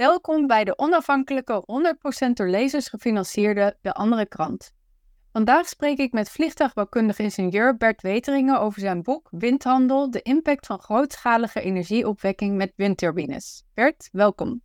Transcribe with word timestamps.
Welkom 0.00 0.46
bij 0.46 0.64
de 0.64 0.78
onafhankelijke 0.78 1.64
100% 2.28 2.32
door 2.32 2.48
lezers 2.48 2.88
gefinancierde 2.88 3.76
De 3.80 3.92
Andere 3.92 4.26
Krant. 4.26 4.72
Vandaag 5.32 5.68
spreek 5.68 5.98
ik 5.98 6.12
met 6.12 6.30
vliegtuigbouwkundige 6.30 7.22
ingenieur 7.22 7.76
Bert 7.76 8.02
Weteringen 8.02 8.60
over 8.60 8.80
zijn 8.80 9.02
boek 9.02 9.28
Windhandel, 9.30 10.10
de 10.10 10.22
impact 10.22 10.66
van 10.66 10.78
grootschalige 10.78 11.60
energieopwekking 11.60 12.56
met 12.56 12.72
windturbines. 12.76 13.64
Bert, 13.74 14.08
welkom. 14.12 14.62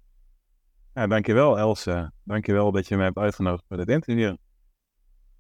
Ja, 0.93 1.07
dankjewel 1.07 1.57
Else. 1.57 2.11
Dankjewel 2.23 2.71
dat 2.71 2.87
je 2.87 2.97
me 2.97 3.03
hebt 3.03 3.17
uitgenodigd 3.17 3.63
voor 3.67 3.77
dit 3.77 3.89
interview. 3.89 4.35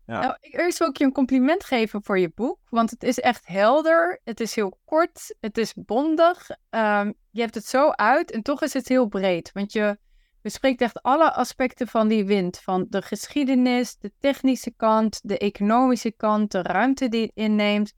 Nou, 0.05 0.35
eerst 0.41 0.77
wil 0.77 0.87
ik 0.87 0.97
je 0.97 1.03
een 1.03 1.11
compliment 1.11 1.63
geven 1.63 2.03
voor 2.03 2.19
je 2.19 2.31
boek, 2.35 2.59
want 2.69 2.89
het 2.89 3.03
is 3.03 3.19
echt 3.19 3.47
helder, 3.47 4.21
het 4.23 4.39
is 4.39 4.55
heel 4.55 4.79
kort, 4.85 5.35
het 5.39 5.57
is 5.57 5.73
bondig, 5.75 6.49
um, 6.69 7.13
je 7.31 7.41
hebt 7.41 7.55
het 7.55 7.65
zo 7.65 7.89
uit 7.89 8.31
en 8.31 8.41
toch 8.41 8.61
is 8.61 8.73
het 8.73 8.87
heel 8.87 9.07
breed, 9.07 9.51
want 9.51 9.73
je 9.73 9.97
bespreekt 10.41 10.81
echt 10.81 11.01
alle 11.01 11.33
aspecten 11.33 11.87
van 11.87 12.07
die 12.07 12.25
wind, 12.25 12.59
van 12.59 12.85
de 12.89 13.01
geschiedenis, 13.01 13.97
de 13.97 14.11
technische 14.19 14.73
kant, 14.77 15.19
de 15.23 15.37
economische 15.37 16.11
kant, 16.11 16.51
de 16.51 16.61
ruimte 16.61 17.09
die 17.09 17.21
het 17.21 17.31
inneemt, 17.33 17.93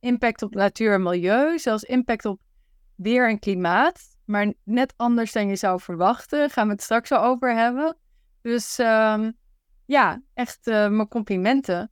impact 0.00 0.42
op 0.42 0.54
natuur 0.54 0.92
en 0.92 1.02
milieu, 1.02 1.58
zelfs 1.58 1.82
impact 1.82 2.24
op 2.24 2.40
weer 2.94 3.28
en 3.28 3.38
klimaat, 3.38 4.00
maar 4.24 4.52
net 4.64 4.94
anders 4.96 5.32
dan 5.32 5.48
je 5.48 5.56
zou 5.56 5.80
verwachten, 5.80 6.50
gaan 6.50 6.66
we 6.66 6.72
het 6.72 6.82
straks 6.82 7.12
al 7.12 7.22
over 7.22 7.56
hebben. 7.56 7.96
Dus 8.42 8.78
um, 8.78 9.36
ja, 9.88 10.22
echt 10.34 10.66
uh, 10.66 10.88
mijn 10.88 11.08
complimenten. 11.08 11.90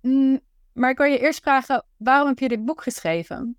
Mm, 0.00 0.40
maar 0.72 0.90
ik 0.90 0.96
wil 0.96 1.06
je 1.06 1.18
eerst 1.18 1.40
vragen, 1.40 1.84
waarom 1.96 2.28
heb 2.28 2.38
je 2.38 2.48
dit 2.48 2.64
boek 2.64 2.82
geschreven? 2.82 3.56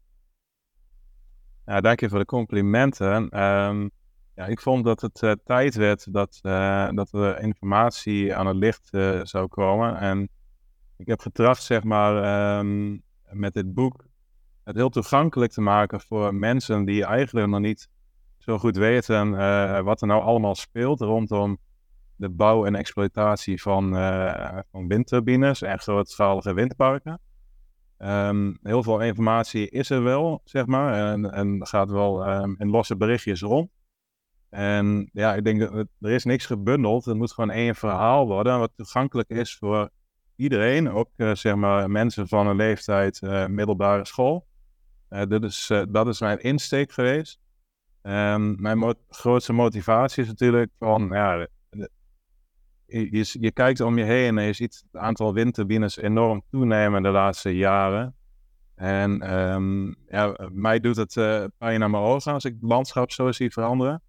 Ja, 1.65 1.81
dank 1.81 1.99
je 1.99 2.09
voor 2.09 2.19
de 2.19 2.25
complimenten. 2.25 3.39
Um, 3.41 3.91
ja, 4.35 4.45
ik 4.45 4.61
vond 4.61 4.83
dat 4.83 5.01
het 5.01 5.21
uh, 5.21 5.31
tijd 5.43 5.75
werd 5.75 6.13
dat, 6.13 6.39
uh, 6.41 6.89
dat 6.91 7.13
er 7.13 7.39
informatie 7.39 8.35
aan 8.35 8.47
het 8.47 8.55
licht 8.55 8.89
zou 9.21 9.47
komen. 9.47 9.97
En 9.97 10.29
ik 10.97 11.07
heb 11.07 11.19
getracht, 11.19 11.63
zeg 11.63 11.83
maar, 11.83 12.57
um, 12.59 13.03
met 13.29 13.53
dit 13.53 13.73
boek 13.73 14.05
het 14.63 14.75
heel 14.75 14.89
toegankelijk 14.89 15.51
te 15.51 15.61
maken 15.61 16.01
voor 16.01 16.35
mensen 16.35 16.85
die 16.85 17.05
eigenlijk 17.05 17.47
nog 17.47 17.59
niet 17.59 17.89
zo 18.37 18.57
goed 18.57 18.75
weten 18.75 19.31
wat 19.83 20.01
er 20.01 20.07
nou 20.07 20.21
allemaal 20.21 20.55
speelt 20.55 20.99
rondom 20.99 21.57
de 22.23 22.29
bouw 22.29 22.65
en 22.65 22.75
exploitatie 22.75 23.61
van, 23.61 23.95
uh, 23.95 24.59
van 24.71 24.87
windturbines 24.87 25.61
en 25.61 25.79
grootschalige 25.79 26.53
windparken. 26.53 27.19
Um, 27.97 28.59
heel 28.61 28.83
veel 28.83 28.99
informatie 28.99 29.69
is 29.69 29.89
er 29.89 30.03
wel, 30.03 30.41
zeg 30.43 30.65
maar, 30.65 31.11
en, 31.11 31.31
en 31.31 31.67
gaat 31.67 31.89
wel 31.89 32.27
um, 32.27 32.55
in 32.57 32.69
losse 32.69 32.95
berichtjes 32.95 33.41
rond. 33.41 33.69
En 34.49 35.09
ja, 35.13 35.35
ik 35.35 35.43
denk 35.43 35.59
dat 35.59 35.87
er 35.99 36.11
is 36.11 36.23
niks 36.23 36.45
gebundeld. 36.45 37.05
Het 37.05 37.17
moet 37.17 37.31
gewoon 37.31 37.51
één 37.51 37.75
verhaal 37.75 38.27
worden, 38.27 38.59
wat 38.59 38.71
toegankelijk 38.75 39.29
is 39.29 39.57
voor 39.57 39.89
iedereen. 40.35 40.91
Ook 40.91 41.09
uh, 41.15 41.35
zeg 41.35 41.55
maar 41.55 41.91
mensen 41.91 42.27
van 42.27 42.47
een 42.47 42.55
leeftijd 42.55 43.21
uh, 43.21 43.45
middelbare 43.45 44.05
school. 44.05 44.45
dit 45.27 45.43
is, 45.43 45.71
dat 45.89 46.07
is 46.07 46.19
mijn 46.19 46.39
insteek 46.39 46.91
geweest. 46.91 47.39
Um, 48.01 48.61
mijn 48.61 48.95
grootste 49.09 49.53
motivatie 49.53 50.23
is 50.23 50.29
natuurlijk 50.29 50.71
van, 50.79 51.09
ja, 51.11 51.47
je, 52.85 53.37
je, 53.39 53.51
kijkt 53.51 53.81
om 53.81 53.97
je 53.97 54.03
heen 54.03 54.37
en 54.37 54.45
je 54.45 54.53
ziet 54.53 54.83
het 54.91 55.01
aantal 55.01 55.33
windturbines 55.33 55.97
enorm 55.97 56.43
toenemen 56.49 57.03
de 57.03 57.09
laatste 57.09 57.55
jaren. 57.55 58.15
En 58.75 59.33
um, 59.33 59.95
ja, 60.07 60.35
mij 60.51 60.79
doet 60.79 60.95
het 60.95 61.15
uh, 61.15 61.43
pijn 61.57 61.79
naar 61.79 61.89
mijn 61.89 62.03
ogen 62.03 62.33
als 62.33 62.45
ik 62.45 62.53
het 62.53 62.69
landschap 62.69 63.11
zo 63.11 63.31
zie 63.31 63.51
veranderen. 63.51 64.01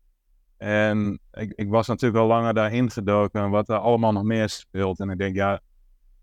En 0.57 1.21
ik, 1.33 1.53
ik 1.55 1.69
was 1.69 1.87
natuurlijk 1.87 2.23
al 2.23 2.27
langer 2.27 2.55
daarin 2.55 2.91
gedoken 2.91 3.51
wat 3.51 3.69
er 3.69 3.79
allemaal 3.79 4.13
nog 4.13 4.23
meer 4.23 4.49
speelt. 4.49 5.01
En 5.01 5.11
ik 5.11 5.19
denk, 5.19 5.35
ja, 5.37 5.61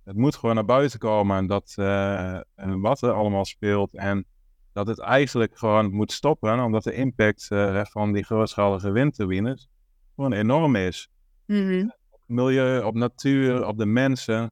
het 0.04 0.16
moet 0.16 0.36
gewoon 0.36 0.56
naar 0.56 0.66
buiten 0.66 1.00
komen 1.00 1.48
dat, 1.48 1.76
uh, 1.80 2.40
wat 2.56 3.02
er 3.02 3.12
allemaal 3.12 3.46
speelt. 3.46 3.94
En 3.94 4.26
dat 4.74 4.88
het 4.88 5.00
eigenlijk 5.00 5.58
gewoon 5.58 5.92
moet 5.92 6.12
stoppen, 6.12 6.64
omdat 6.64 6.84
de 6.84 6.94
impact 6.94 7.48
uh, 7.50 7.86
van 7.86 8.14
die 8.14 8.24
grootschalige 8.24 8.92
windturbines 8.92 9.70
gewoon 10.16 10.34
enorm 10.34 10.76
is. 10.76 11.10
Mm 11.46 12.00
milieu, 12.32 12.84
op 12.84 12.96
natuur, 12.96 13.66
op 13.66 13.78
de 13.78 13.86
mensen. 13.86 14.52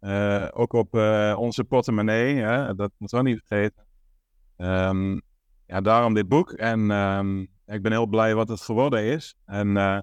Uh, 0.00 0.48
ook 0.50 0.72
op 0.72 0.94
uh, 0.94 1.36
onze 1.38 1.64
portemonnee, 1.64 2.36
hè? 2.36 2.74
dat 2.74 2.90
moeten 2.98 3.18
we 3.18 3.28
niet 3.28 3.42
vergeten. 3.46 3.86
Um, 4.56 5.22
ja, 5.66 5.80
daarom 5.80 6.14
dit 6.14 6.28
boek. 6.28 6.52
En 6.52 6.90
um, 6.90 7.40
ik 7.66 7.82
ben 7.82 7.92
heel 7.92 8.06
blij 8.06 8.34
wat 8.34 8.48
het 8.48 8.60
geworden 8.60 9.04
is. 9.04 9.34
En 9.44 9.68
uh, 9.76 9.98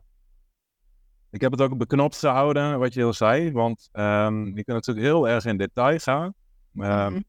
ik 1.32 1.42
heb 1.42 1.52
het 1.52 1.62
ook 1.62 1.78
beknopt 1.78 2.18
gehouden, 2.18 2.80
wat 2.80 2.94
je 2.94 3.04
al 3.04 3.14
zei. 3.14 3.52
Want 3.52 3.90
um, 3.94 4.46
je 4.46 4.64
kunt 4.64 4.68
natuurlijk 4.68 5.06
heel 5.06 5.28
erg 5.28 5.46
in 5.46 5.58
detail 5.58 6.00
gaan. 6.00 6.34
Mm 6.72 7.24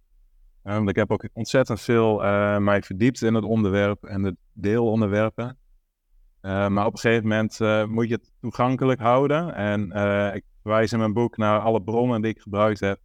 -hmm. 0.62 0.88
ik 0.88 0.96
heb 0.96 1.10
ook 1.10 1.28
ontzettend 1.32 1.80
veel 1.80 2.16
mij 2.60 2.82
verdiept 2.82 3.22
in 3.22 3.34
het 3.34 3.44
onderwerp 3.44 4.04
en 4.04 4.22
de 4.22 4.36
deelonderwerpen. 4.52 5.58
Uh, 6.42 6.68
maar 6.68 6.86
op 6.86 6.92
een 6.92 6.98
gegeven 6.98 7.28
moment 7.28 7.60
uh, 7.60 7.84
moet 7.84 8.08
je 8.08 8.14
het 8.14 8.32
toegankelijk 8.40 9.00
houden. 9.00 9.54
En 9.54 9.90
uh, 9.94 10.34
ik 10.34 10.44
verwijs 10.62 10.92
in 10.92 10.98
mijn 10.98 11.12
boek 11.12 11.36
naar 11.36 11.60
alle 11.60 11.82
bronnen 11.82 12.22
die 12.22 12.30
ik 12.30 12.40
gebruikt 12.40 12.80
heb. 12.80 13.00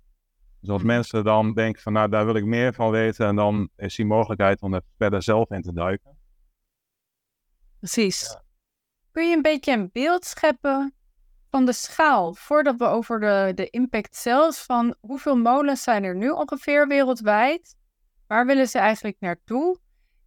Dus 0.59 0.69
als 0.69 0.81
mhm. 0.81 0.91
mensen 0.91 1.23
dan 1.23 1.53
denken 1.53 1.81
van 1.81 1.93
nou 1.93 2.09
daar 2.09 2.25
wil 2.25 2.35
ik 2.35 2.45
meer 2.45 2.73
van 2.73 2.91
weten. 2.91 3.27
En 3.27 3.35
dan 3.35 3.69
is 3.75 3.95
die 3.95 4.05
mogelijkheid 4.05 4.61
om 4.61 4.73
er 4.73 4.81
verder 4.97 5.23
zelf 5.23 5.49
in 5.49 5.61
te 5.61 5.73
duiken. 5.73 6.17
Precies. 7.79 8.37
Kun 9.11 9.29
je 9.29 9.35
een 9.35 9.41
beetje 9.41 9.73
een 9.73 9.89
beeld 9.91 10.25
scheppen 10.25 10.93
van 11.49 11.65
de 11.65 11.73
schaal? 11.73 12.33
Voordat 12.33 12.77
we 12.77 12.85
over 12.85 13.19
de, 13.19 13.51
de 13.55 13.69
impact 13.69 14.15
zelfs 14.15 14.63
van 14.63 14.95
hoeveel 14.99 15.37
molens 15.37 15.83
zijn 15.83 16.03
er 16.03 16.15
nu 16.15 16.29
ongeveer 16.29 16.87
wereldwijd? 16.87 17.75
Waar 18.27 18.45
willen 18.45 18.67
ze 18.67 18.77
eigenlijk 18.77 19.17
naartoe? 19.19 19.77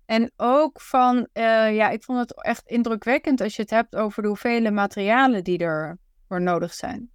En 0.06 0.32
ook 0.36 0.80
van, 0.80 1.16
uh, 1.16 1.76
ja, 1.76 1.90
ik 1.90 2.02
vond 2.02 2.18
het 2.18 2.44
echt 2.44 2.66
indrukwekkend 2.66 3.40
als 3.40 3.56
je 3.56 3.62
het 3.62 3.70
hebt 3.70 3.96
over 3.96 4.22
de 4.22 4.28
hoeveelheid 4.28 4.74
materialen 4.74 5.44
die 5.44 5.58
er 5.58 5.98
voor 6.28 6.42
nodig 6.42 6.74
zijn. 6.74 7.10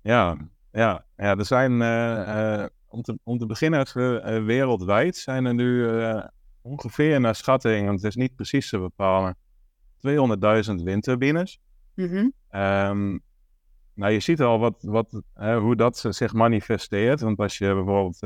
Ja, 0.00 0.36
ja, 0.72 1.04
ja 1.16 1.36
er 1.36 1.44
zijn, 1.44 1.72
uh, 1.72 2.58
uh, 2.60 2.66
om, 2.86 3.02
te, 3.02 3.18
om 3.22 3.38
te 3.38 3.46
beginnen, 3.46 3.86
wereldwijd 4.46 5.16
zijn 5.16 5.44
er 5.44 5.54
nu 5.54 5.88
ongeveer 6.62 7.20
naar 7.20 7.34
schatting, 7.34 7.86
want 7.86 8.02
het 8.02 8.08
is 8.08 8.16
niet 8.16 8.34
precies 8.34 8.68
te 8.68 8.78
bepalen, 8.78 9.36
200.000 10.08 10.74
windturbines. 10.82 11.60
Mm 11.94 12.08
-hmm. 12.08 12.60
um, 12.60 13.22
nou, 13.94 14.12
je 14.12 14.20
ziet 14.20 14.40
al 14.40 14.58
wat, 14.58 14.82
wat, 14.82 15.22
hoe 15.34 15.76
dat 15.76 16.04
zich 16.08 16.32
manifesteert. 16.32 17.20
Want 17.20 17.38
als 17.38 17.58
je 17.58 17.74
bijvoorbeeld 17.74 18.20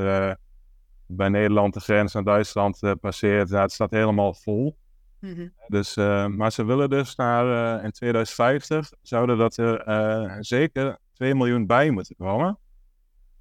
bij 1.06 1.28
Nederland 1.28 1.74
de 1.74 1.80
grens 1.80 2.12
naar 2.12 2.24
Duitsland 2.24 2.82
uh, 2.82 2.92
passeert, 3.00 3.48
ja, 3.48 3.60
het 3.60 3.72
staat 3.72 3.90
helemaal 3.90 4.34
vol. 4.34 4.76
Mm 5.20 5.54
dus, 5.66 5.96
uh, 5.96 6.26
maar 6.26 6.52
ze 6.52 6.64
willen 6.64 6.90
dus 6.90 7.14
naar 7.14 7.78
uh, 7.78 7.84
in 7.84 7.90
2050 7.90 8.92
zouden 9.02 9.38
dat 9.38 9.56
er 9.56 10.36
zeker 10.40 10.98
2 11.12 11.34
miljoen 11.34 11.66
bij 11.66 11.90
moeten 11.90 12.16
komen. 12.16 12.58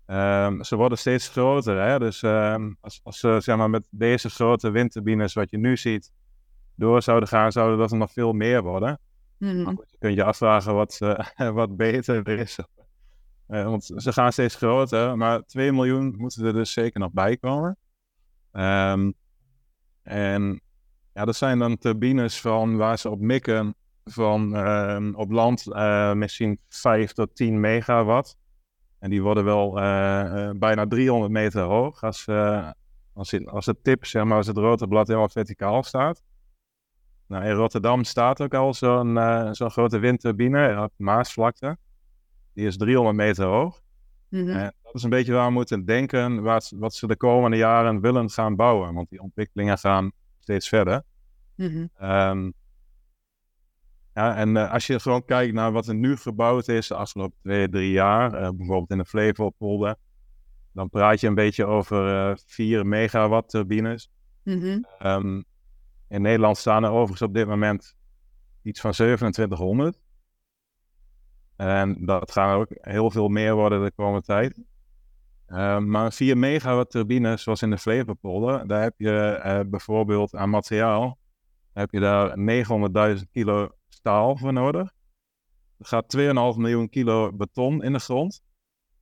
Um, 0.07 0.63
ze 0.63 0.75
worden 0.75 0.97
steeds 0.97 1.27
groter. 1.27 1.81
Hè? 1.81 1.99
Dus 1.99 2.21
ehm, 2.21 2.73
als, 2.81 2.99
als 3.03 3.19
ze 3.19 3.37
zeg 3.39 3.57
maar, 3.57 3.69
met 3.69 3.87
deze 3.91 4.29
grote 4.29 4.69
windturbines, 4.69 5.33
wat 5.33 5.49
je 5.49 5.57
nu 5.57 5.77
ziet, 5.77 6.11
door 6.75 7.01
zouden 7.01 7.29
gaan, 7.29 7.51
zouden 7.51 7.77
dat 7.77 7.91
er 7.91 7.97
nog 7.97 8.11
veel 8.11 8.33
meer 8.33 8.63
worden. 8.63 8.99
Mm 9.37 9.49
-hmm. 9.49 9.83
je 9.85 9.97
kunt 9.99 10.15
je 10.15 10.23
afvragen 10.23 10.73
wat, 10.73 10.97
wat 11.53 11.77
beter 11.77 12.27
is 12.27 12.57
uh, 13.47 13.63
want 13.63 13.91
ze 13.95 14.13
gaan 14.13 14.31
steeds 14.31 14.55
groter, 14.55 15.17
maar 15.17 15.45
2 15.45 15.71
miljoen 15.71 16.15
moeten 16.17 16.45
er 16.45 16.53
dus 16.53 16.73
zeker 16.73 16.99
nog 16.99 17.11
bij 17.11 17.37
komen. 17.37 17.77
Um, 18.51 19.13
en 20.01 20.61
ja, 21.13 21.25
dat 21.25 21.35
zijn 21.35 21.59
dan 21.59 21.77
turbines 21.77 22.41
van 22.41 22.77
waar 22.77 22.99
ze 22.99 23.09
op 23.09 23.19
mikken 23.19 23.75
van 24.03 24.55
uh, 24.55 25.09
op 25.13 25.31
land 25.31 25.67
uh, 25.67 26.13
misschien 26.13 26.59
5 26.69 27.11
tot 27.11 27.35
10 27.35 27.59
megawatt. 27.59 28.37
En 28.99 29.09
die 29.09 29.21
worden 29.21 29.43
wel 29.43 29.77
uh, 29.77 30.49
bijna 30.55 30.87
300 30.87 31.31
meter 31.31 31.61
hoog 31.61 32.03
als, 32.03 32.27
als, 33.13 33.31
het, 33.31 33.47
als 33.47 33.65
het 33.65 33.83
tip, 33.83 34.05
zeg 34.05 34.23
maar, 34.23 34.37
als 34.37 34.47
het 34.47 34.57
rotorblad 34.57 35.07
helemaal 35.07 35.29
verticaal 35.29 35.83
staat. 35.83 36.21
Nou, 37.27 37.45
in 37.45 37.51
Rotterdam 37.51 38.03
staat 38.03 38.41
ook 38.41 38.53
al 38.53 38.73
zo'n 38.73 39.19
zo'n 39.51 39.71
grote 39.71 39.99
windturbine 39.99 40.81
op 40.83 40.91
Maasvlakte. 40.97 41.77
Die 42.55 42.67
is 42.67 42.77
300 42.77 43.15
meter 43.15 43.45
hoog. 43.45 43.81
Mhm. 44.29 44.49
En 44.49 44.73
dat 44.83 44.93
is 44.93 45.03
een 45.03 45.09
beetje 45.09 45.33
waar 45.33 45.47
we 45.47 45.53
moeten 45.53 45.85
denken 45.85 46.41
wat, 46.41 46.73
wat 46.75 46.93
ze 46.93 47.07
de 47.07 47.17
komende 47.17 47.57
jaren 47.57 48.01
willen 48.01 48.29
gaan 48.29 48.55
bouwen. 48.55 48.93
Want 48.93 49.09
die 49.09 49.21
ontwikkelingen 49.21 49.77
gaan 49.77 50.11
steeds 50.39 50.67
verder. 50.67 51.03
Mm 51.55 51.89
um, 52.01 52.53
ja, 54.13 54.35
en 54.35 54.55
uh, 54.55 54.71
als 54.71 54.87
je 54.87 54.99
gewoon 54.99 55.25
kijkt 55.25 55.53
naar 55.53 55.71
wat 55.71 55.87
er 55.87 55.95
nu 55.95 56.15
gebouwd 56.17 56.67
is 56.67 56.87
de 56.87 56.95
afgelopen 56.95 57.37
twee, 57.41 57.69
drie 57.69 57.91
jaar, 57.91 58.33
uh, 58.33 58.49
bijvoorbeeld 58.49 58.89
in 58.89 58.97
de 58.97 59.05
Flevopolder, 59.05 59.95
dan 60.71 60.89
praat 60.89 61.19
je 61.19 61.27
een 61.27 61.35
beetje 61.35 61.65
over 61.65 62.29
uh, 62.29 62.35
4 62.45 62.85
megawatt 62.85 63.49
turbines. 63.49 64.09
Mm 64.43 64.59
-hmm. 64.59 64.85
um, 65.03 65.43
in 66.07 66.21
Nederland 66.21 66.57
staan 66.57 66.83
er 66.83 66.89
overigens 66.89 67.21
op 67.21 67.33
dit 67.33 67.47
moment 67.47 67.95
iets 68.61 68.81
van 68.81 68.91
2700. 68.91 69.97
En 71.55 72.05
dat 72.05 72.31
gaan 72.31 72.59
ook 72.59 72.67
heel 72.71 73.11
veel 73.11 73.27
meer 73.27 73.55
worden 73.55 73.83
de 73.83 73.91
komende 73.95 74.25
tijd. 74.25 74.63
Uh, 75.47 75.77
maar 75.77 76.13
4 76.13 76.37
megawatt 76.37 76.91
turbines, 76.91 77.43
zoals 77.43 77.61
in 77.61 77.69
de 77.69 77.77
Flevopolder, 77.77 78.67
daar 78.67 78.81
heb 78.81 78.93
je 78.97 79.41
uh, 79.45 79.59
bijvoorbeeld 79.69 80.35
aan 80.35 80.49
materiaal, 80.49 81.17
heb 81.73 81.91
je 81.91 81.99
daar 81.99 82.35
900.000 83.17 83.23
kilo 83.31 83.69
staal 83.87 84.37
voor 84.37 84.53
nodig. 84.53 84.91
Er 85.77 85.85
gaat 85.85 86.17
2,5 86.17 86.23
miljoen 86.57 86.89
kilo 86.89 87.33
beton 87.33 87.83
in 87.83 87.93
de 87.93 87.99
grond. 87.99 88.41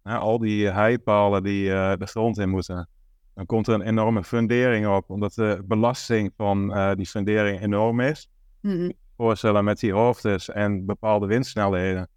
al 0.03 0.39
die 0.39 0.67
heipalen 0.67 1.43
die 1.43 1.69
uh, 1.69 1.93
de 1.97 2.05
grond 2.05 2.37
in 2.37 2.49
moeten. 2.49 2.89
Dan 3.33 3.45
komt 3.45 3.67
er 3.67 3.73
een 3.73 3.81
enorme 3.81 4.23
fundering 4.23 4.87
op, 4.87 5.09
omdat 5.09 5.33
de 5.33 5.63
belasting 5.65 6.33
van 6.37 6.73
die 6.95 7.05
fundering 7.05 7.61
enorm 7.61 7.99
is. 7.99 8.29
Mm 8.61 8.71
-hmm. 8.71 8.93
Voorstellen 9.17 9.63
met 9.63 9.79
die 9.79 9.93
hoofdes 9.93 10.49
en 10.49 10.85
bepaalde 10.85 11.25
windsnelheden. 11.25 12.09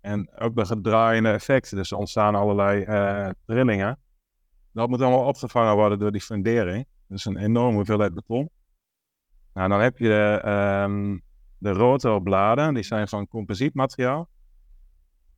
En 0.00 0.30
ook 0.38 0.56
de 0.56 0.66
gedraaiende 0.66 1.30
effecten. 1.30 1.76
Dus 1.76 1.90
er 1.90 1.98
ontstaan 1.98 2.34
allerlei 2.34 2.84
trillingen. 3.46 3.98
Dat 4.72 4.88
moet 4.88 5.02
allemaal 5.02 5.26
opgevangen 5.26 5.74
worden 5.74 5.98
door 5.98 6.12
die 6.12 6.20
fundering. 6.20 6.86
Dus 7.08 7.24
een 7.24 7.36
enorme 7.36 7.76
hoeveelheid 7.76 8.14
beton. 8.14 8.50
Nou, 9.54 9.68
dan 9.68 9.80
heb 9.80 9.98
je 9.98 10.08
de, 10.08 10.48
um, 10.86 11.22
de 11.58 11.70
rotorbladen. 11.70 12.74
Die 12.74 12.82
zijn 12.82 13.08
van 13.08 13.28
composietmateriaal. 13.28 14.28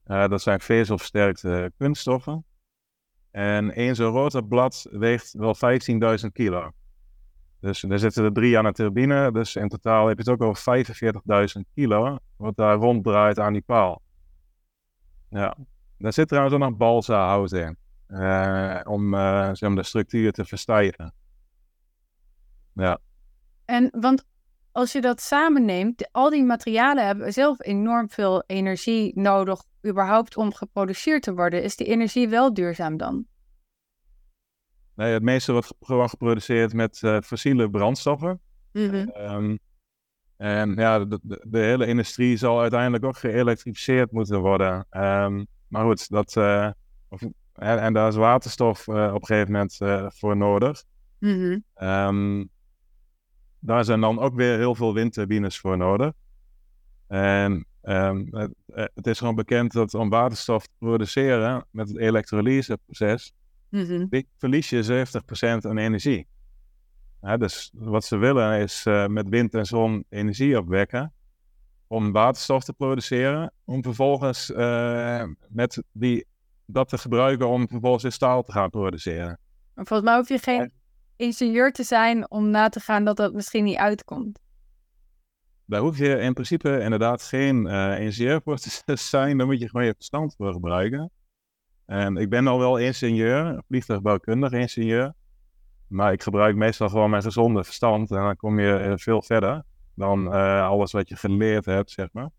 Uh, 0.06 0.28
dat 0.28 0.42
zijn 0.42 0.60
vezelversterkte 0.60 1.72
kunststoffen. 1.76 2.44
En 3.30 3.74
één 3.74 3.94
zo'n 3.94 4.12
rotorblad 4.12 4.86
weegt 4.90 5.32
wel 5.32 5.56
15.000 6.22 6.26
kilo. 6.32 6.70
Dus 7.60 7.82
er 7.82 7.98
zitten 7.98 8.24
er 8.24 8.32
drie 8.32 8.58
aan 8.58 8.64
de 8.64 8.72
turbine. 8.72 9.32
Dus 9.32 9.56
in 9.56 9.68
totaal 9.68 10.06
heb 10.06 10.18
je 10.18 10.30
het 10.30 10.40
ook 10.40 10.48
over 10.48 10.84
45.000 11.56 11.60
kilo. 11.74 12.18
Wat 12.36 12.56
daar 12.56 12.76
ronddraait 12.76 13.38
aan 13.38 13.52
die 13.52 13.62
paal. 13.62 14.02
Ja, 15.30 15.56
daar 15.98 16.12
zit 16.12 16.28
trouwens 16.28 16.54
ook 16.54 16.60
nog 16.60 16.76
balsa-hout 16.76 17.52
in. 17.52 17.76
Uh, 18.08 18.80
om 18.84 19.14
uh, 19.14 19.48
zeg 19.52 19.68
maar 19.68 19.78
de 19.78 19.82
structuur 19.82 20.32
te 20.32 20.44
verstijven. 20.44 21.14
Ja. 22.74 22.98
En 23.64 23.88
want 24.00 24.24
als 24.72 24.92
je 24.92 25.00
dat 25.00 25.20
samen 25.20 25.64
neemt, 25.64 26.08
al 26.12 26.30
die 26.30 26.44
materialen 26.44 27.06
hebben 27.06 27.32
zelf 27.32 27.60
enorm 27.60 28.10
veel 28.10 28.42
energie 28.46 29.12
nodig, 29.18 29.62
überhaupt 29.86 30.36
om 30.36 30.54
geproduceerd 30.54 31.22
te 31.22 31.34
worden. 31.34 31.62
Is 31.62 31.76
die 31.76 31.86
energie 31.86 32.28
wel 32.28 32.54
duurzaam 32.54 32.96
dan? 32.96 33.26
Nee, 34.94 35.12
het 35.12 35.22
meeste 35.22 35.52
wordt 35.52 35.74
gewoon 35.80 36.08
geproduceerd 36.08 36.72
met 36.72 37.00
uh, 37.02 37.20
fossiele 37.20 37.70
brandstoffen. 37.70 38.40
Mm 38.72 38.88
-hmm. 38.88 39.58
En 40.40 40.74
ja, 40.74 41.04
de, 41.04 41.18
de, 41.22 41.58
hele 41.58 41.86
industrie 41.86 42.36
zal 42.36 42.60
uiteindelijk 42.60 43.04
ook 43.04 43.16
geëlektrificeerd 43.16 44.12
moeten 44.12 44.40
worden. 44.40 44.86
Um, 44.90 45.46
maar 45.68 45.84
goed, 45.84 46.08
dat, 46.08 46.36
uh, 46.36 46.70
of, 47.08 47.22
en, 47.52 47.80
en, 47.80 47.92
daar 47.92 48.08
is 48.08 48.14
waterstof 48.14 48.86
uh, 48.86 48.94
op 49.14 49.20
een 49.20 49.26
gegeven 49.26 49.52
moment 49.52 49.78
uh, 49.82 50.06
voor 50.08 50.36
nodig. 50.36 50.84
Mm 51.18 51.62
-hmm. 51.74 51.88
um, 51.88 52.48
daar 53.58 53.84
zijn 53.84 54.00
dan 54.00 54.18
ook 54.18 54.34
weer 54.34 54.56
heel 54.56 54.74
veel 54.74 54.94
windturbines 54.94 55.58
voor 55.58 55.76
nodig. 55.76 56.12
En 57.06 57.66
um, 57.82 58.28
het, 58.30 58.54
het, 58.94 59.06
is 59.06 59.18
gewoon 59.18 59.34
bekend 59.34 59.72
dat 59.72 59.94
om 59.94 60.08
waterstof 60.08 60.66
te 60.66 60.72
produceren 60.78 61.66
met 61.70 61.88
het 61.88 61.98
elektrolyseproces, 61.98 63.32
mm 63.68 63.84
-hmm. 63.84 64.24
verlies 64.38 64.70
je 64.70 65.06
70% 65.64 65.66
aan 65.66 65.78
energie 65.78 66.26
dus 67.20 67.70
wat 67.74 68.04
ze 68.04 68.16
willen 68.16 68.60
is 68.60 68.86
uh, 68.86 69.06
met 69.06 69.28
wind 69.28 69.54
en 69.54 69.66
zon 69.66 70.04
energie 70.08 70.58
opwekken 70.58 71.12
om 71.86 72.12
waterstof 72.12 72.64
te 72.64 72.72
produceren, 72.72 73.52
om 73.64 73.82
vervolgens 73.82 74.50
uh, 74.50 75.24
met 75.48 75.82
die, 75.92 76.26
dat 76.66 76.88
te 76.88 76.98
gebruiken 76.98 77.48
om 77.48 77.68
vervolgens 77.68 78.04
in 78.04 78.12
staal 78.12 78.42
te 78.42 78.52
gaan 78.52 78.70
produceren. 78.70 79.38
Maar 79.74 79.86
volgens 79.86 80.08
mij 80.08 80.18
hoef 80.18 80.28
je 80.28 80.38
geen 80.38 80.72
ingenieur 81.16 81.72
te 81.72 81.82
zijn 81.82 82.30
om 82.30 82.50
na 82.50 82.68
te 82.68 82.80
gaan 82.80 83.04
dat 83.04 83.16
dat 83.16 83.32
misschien 83.32 83.64
niet 83.64 83.76
uitkomt. 83.76 84.40
Daar 85.64 85.80
hoef 85.80 85.98
je 85.98 86.18
in 86.18 86.32
principe 86.32 86.80
inderdaad 86.80 87.22
geen 87.22 87.66
uh, 87.66 88.00
ingenieur 88.00 88.40
voor 88.44 88.58
te 88.58 88.96
zijn, 89.12 89.38
daar 89.38 89.46
moet 89.46 89.60
je 89.60 89.68
gewoon 89.68 89.86
je 89.86 89.94
verstand 89.94 90.34
voor 90.36 90.52
gebruiken. 90.52 91.10
En 91.86 92.16
ik 92.16 92.28
ben 92.28 92.46
al 92.46 92.58
wel 92.58 92.76
ingenieur, 92.76 93.62
vliegtuigbouwkundig 93.66 94.52
ingenieur. 94.52 95.14
Maar 95.90 96.12
ik 96.12 96.22
gebruik 96.22 96.56
meestal 96.56 96.88
gewoon 96.88 97.10
mijn 97.10 97.22
gezonde 97.22 97.64
verstand 97.64 98.10
en 98.10 98.16
dan 98.16 98.36
kom 98.36 98.60
je 98.60 98.76
eh, 98.76 98.92
veel 98.96 99.22
verder 99.22 99.62
dan 99.94 100.34
uh, 100.34 100.66
alles 100.66 100.92
wat 100.92 101.08
je 101.08 101.16
geleerd 101.16 101.64
hebt, 101.64 101.90
zeg 101.90 102.08
maar. 102.12 102.30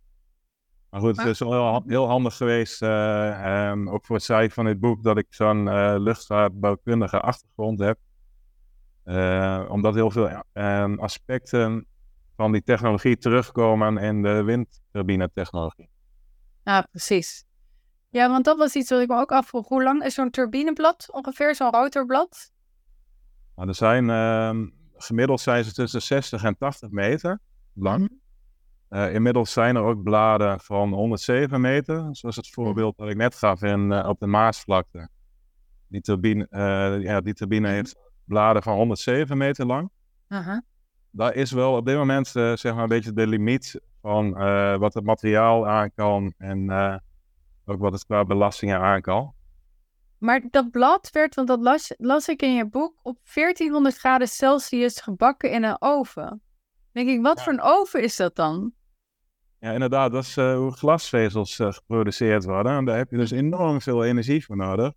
Maar 0.90 1.02
goed, 1.02 1.18
het 1.18 1.28
is 1.28 1.40
wel 1.40 1.52
heel, 1.52 1.84
heel 1.88 2.08
handig 2.08 2.38
geweest, 2.38 2.82
uh, 2.82 3.70
um, 3.70 3.90
ook 3.90 4.06
voor 4.06 4.16
het 4.16 4.26
schrijven 4.26 4.54
van 4.54 4.66
dit 4.66 4.80
boek, 4.80 5.04
dat 5.04 5.18
ik 5.18 5.26
zo'n 5.30 5.68
uh, 5.68 5.96
luchtvaartbouwkundige 5.98 7.20
achtergrond 7.20 7.80
heb. 7.80 7.98
omdat 9.70 9.94
heel 9.94 10.12
veel 10.12 10.44
ehm, 10.54 11.00
aspecten 11.00 11.86
van 12.36 12.52
die 12.52 12.64
technologie 12.64 13.18
terugkomen 13.18 13.98
in 13.98 14.22
de 14.22 14.44
windturbine-technologie. 14.44 15.90
Ja, 16.64 16.82
precies. 16.92 17.46
Ja, 18.10 18.30
want 18.30 18.46
dat 18.46 18.58
was 18.58 18.76
iets 18.76 18.90
wat 18.90 19.02
ik 19.02 19.08
me 19.08 19.20
ook 19.20 19.32
afvroeg. 19.32 19.68
Hoe 19.68 19.84
lang 19.84 20.04
is 20.04 20.14
zo'n 20.14 20.30
turbineblad 20.30 21.08
ongeveer, 21.12 21.56
zo'n 21.56 21.72
rotorblad? 21.72 22.52
Er 23.68 23.76
zijn, 23.76 24.10
uh, 24.10 24.68
gemiddeld 24.96 25.40
zijn 25.40 25.64
ze 25.64 25.74
tussen 25.74 26.02
60 26.02 26.44
en 26.44 26.58
80 26.58 26.90
meter 26.90 27.40
lang. 27.74 28.20
Uh, 28.90 29.14
inmiddels 29.14 29.54
zijn 29.54 29.76
er 29.76 29.82
ook 29.82 30.04
bladen 30.04 30.60
van 30.60 30.94
107 30.94 31.62
meter, 31.62 32.08
zoals 32.12 32.36
het 32.36 32.50
voorbeeld 32.50 32.98
dat 32.98 33.10
ik 33.10 33.16
net 33.16 33.36
gaf 33.36 33.62
in, 33.62 33.92
uh, 33.92 34.08
op 34.08 34.20
de 34.20 34.28
Maasvlakte. 34.28 35.10
Die 35.88 36.02
turbine, 36.02 36.48
uh, 36.52 37.04
ja, 37.04 37.22
die 37.22 37.34
turbine 37.34 37.68
mhm. 37.68 37.76
heeft 37.76 37.96
bladen 38.26 38.64
van 38.64 38.76
107 38.76 39.38
meter 39.38 39.66
lang. 39.66 39.90
-huh. 40.28 40.58
Daar 41.12 41.36
is 41.36 41.52
wel 41.52 41.76
op 41.76 41.86
dit 41.86 41.96
moment 41.96 42.28
zeg 42.28 42.64
maar 42.64 42.84
een 42.84 42.88
beetje 42.88 43.14
de 43.14 43.28
limiet 43.28 43.82
van 44.02 44.34
wat 44.80 44.94
het 44.94 45.04
materiaal 45.04 45.68
aan 45.68 45.94
kan 45.94 46.34
en 46.38 46.72
ook 47.66 47.80
wat 47.80 47.94
het 47.94 48.06
qua 48.06 48.26
belastingen 48.26 48.80
aan 48.80 49.02
kan. 49.02 49.34
Maar 50.22 50.42
dat 50.50 50.72
blad 50.72 51.10
werd, 51.12 51.36
want 51.36 51.48
dat 51.48 51.62
las, 51.62 51.94
las 51.98 52.28
ik 52.28 52.42
in 52.42 52.54
je 52.54 52.70
boek, 52.70 53.00
op 53.02 53.18
1400 53.34 53.98
graden 53.98 54.28
Celsius 54.28 55.02
gebakken 55.02 55.52
in 55.52 55.64
een 55.64 55.76
oven. 55.80 56.42
denk 56.92 57.10
ik, 57.10 57.22
wat 57.22 57.44
voor 57.44 57.54
een 57.54 57.62
oven 57.62 58.04
is 58.04 58.16
dat 58.16 58.36
dan? 58.36 58.74
Ja, 59.60 59.72
inderdaad, 59.72 60.12
dat 60.12 60.24
is 60.24 60.38
uh, 60.38 60.56
hoe 60.56 60.72
glasvezels 60.72 61.60
uh, 61.60 61.72
geproduceerd 61.72 62.44
worden. 62.44 62.78
En 62.78 62.86
daar 62.86 62.98
heb 62.98 63.12
je 63.12 63.18
dus 63.18 63.32
enorm 63.32 63.82
veel 63.82 64.04
energie 64.04 64.46
voor 64.46 64.56
nodig. 64.56 64.94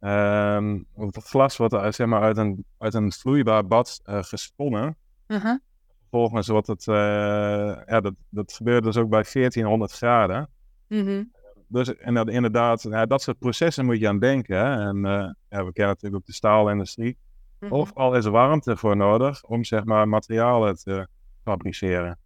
Um, 0.00 0.86
want 0.94 1.14
het 1.14 1.24
glas 1.24 1.56
wordt 1.56 1.74
uit, 1.74 1.94
zeg 1.94 2.06
maar, 2.06 2.22
uit, 2.22 2.36
een, 2.36 2.64
uit 2.78 2.94
een 2.94 3.12
vloeibaar 3.12 3.66
bad 3.66 4.00
uh, 4.04 4.22
gesponnen. 4.22 4.96
-huh. 5.26 5.58
Vervolgens 6.00 6.48
wordt 6.48 6.66
het, 6.66 6.84
ja, 6.84 8.00
dat, 8.00 8.14
dat 8.28 8.52
gebeurt 8.52 8.82
dus 8.84 8.96
ook 8.96 9.08
bij 9.08 9.24
1400 9.32 9.92
graden. 9.92 10.48
Uh 10.88 11.04
-huh 11.04 11.39
dus 11.70 11.96
en 11.96 12.14
dat, 12.14 12.28
inderdaad, 12.28 12.82
ja, 12.82 13.06
dat 13.06 13.22
soort 13.22 13.38
processen 13.38 13.84
moet 13.84 13.98
je 13.98 14.08
aan 14.08 14.18
denken. 14.18 14.56
Hè? 14.56 14.88
En 14.88 14.96
uh, 14.96 15.30
ja, 15.48 15.64
we 15.64 15.72
kennen 15.72 15.94
natuurlijk 15.94 16.14
ook 16.14 16.26
de 16.26 16.32
staalindustrie. 16.32 17.18
Mm 17.58 17.68
-hmm. 17.68 17.78
Overal 17.78 18.14
is 18.14 18.26
warmte 18.26 18.76
voor 18.76 18.96
nodig 18.96 19.44
om 19.44 19.64
zeg 19.64 19.84
maar 19.84 20.08
materialen 20.08 20.76
te 20.76 21.08
fabriceren. 21.44 22.18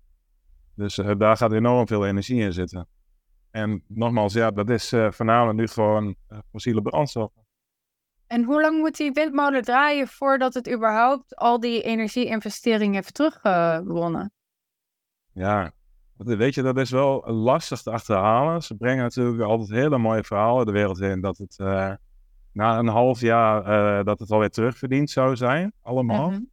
Dus 0.75 0.99
uh, 0.99 1.11
daar 1.19 1.37
gaat 1.37 1.53
enorm 1.53 1.87
veel 1.87 2.07
energie 2.07 2.41
in 2.41 2.53
zitten. 2.53 2.89
En 3.51 3.85
nogmaals, 3.87 4.33
ja, 4.33 4.51
dat 4.51 4.71
is 4.71 4.93
uh, 4.93 5.11
voornamelijk 5.11 5.59
nu 5.59 5.67
gewoon 5.67 6.15
fossiele 6.51 6.83
brandstoffen. 6.83 7.43
En 8.27 8.45
hoe 8.45 8.61
lang 8.61 8.79
moet 8.79 8.97
die 8.97 9.13
windmolen 9.13 9.63
draaien 9.63 10.09
voordat 10.09 10.55
het 10.55 10.73
überhaupt 10.73 11.37
al 11.37 11.61
die 11.61 11.83
energie-investering 11.83 12.95
heeft 12.95 13.15
teruggewonnen? 13.15 14.33
ja, 15.33 15.73
Weet 16.17 16.55
je, 16.55 16.63
dat 16.63 16.79
is 16.79 16.91
wel 16.91 17.33
lastig 17.33 17.83
te 17.83 17.91
achterhalen. 17.91 18.63
Ze 18.63 18.75
brengen 18.75 19.03
natuurlijk 19.03 19.43
altijd 19.43 19.71
hele 19.71 19.99
mooie 19.99 20.25
verhalen 20.25 20.67
de 20.67 20.73
wereld 20.73 21.01
in. 21.01 21.21
Dat 21.21 21.39
het 21.39 21.59
uh, 21.61 21.93
na 22.53 22.79
een 22.79 22.89
half 22.89 23.21
jaar 23.21 23.67
uh, 23.99 24.05
dat 24.05 24.19
het 24.19 24.31
alweer 24.31 24.51
terugverdiend 24.51 25.11
zou 25.11 25.37
zijn, 25.37 25.73
allemaal. 25.83 26.31
Mm 26.31 26.49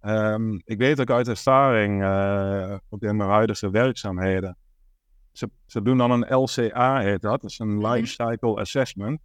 -hmm. 0.00 0.10
um, 0.10 0.62
ik 0.64 0.78
weet 0.78 1.00
ook 1.00 1.10
uit 1.10 1.28
ervaring, 1.28 2.02
uh, 2.02 2.76
ook 2.88 3.02
in 3.02 3.16
mijn 3.16 3.30
huidige 3.30 3.70
werkzaamheden. 3.70 4.56
Ze, 5.32 5.50
ze 5.66 5.82
doen 5.82 5.98
dan 5.98 6.10
een 6.10 6.34
LCA, 6.34 6.98
heet 7.00 7.20
dat. 7.20 7.40
Dat 7.40 7.50
is 7.50 7.58
een 7.58 7.76
mhm. 7.76 7.86
Life 7.86 8.06
Cycle 8.06 8.60
Assessment. 8.60 9.20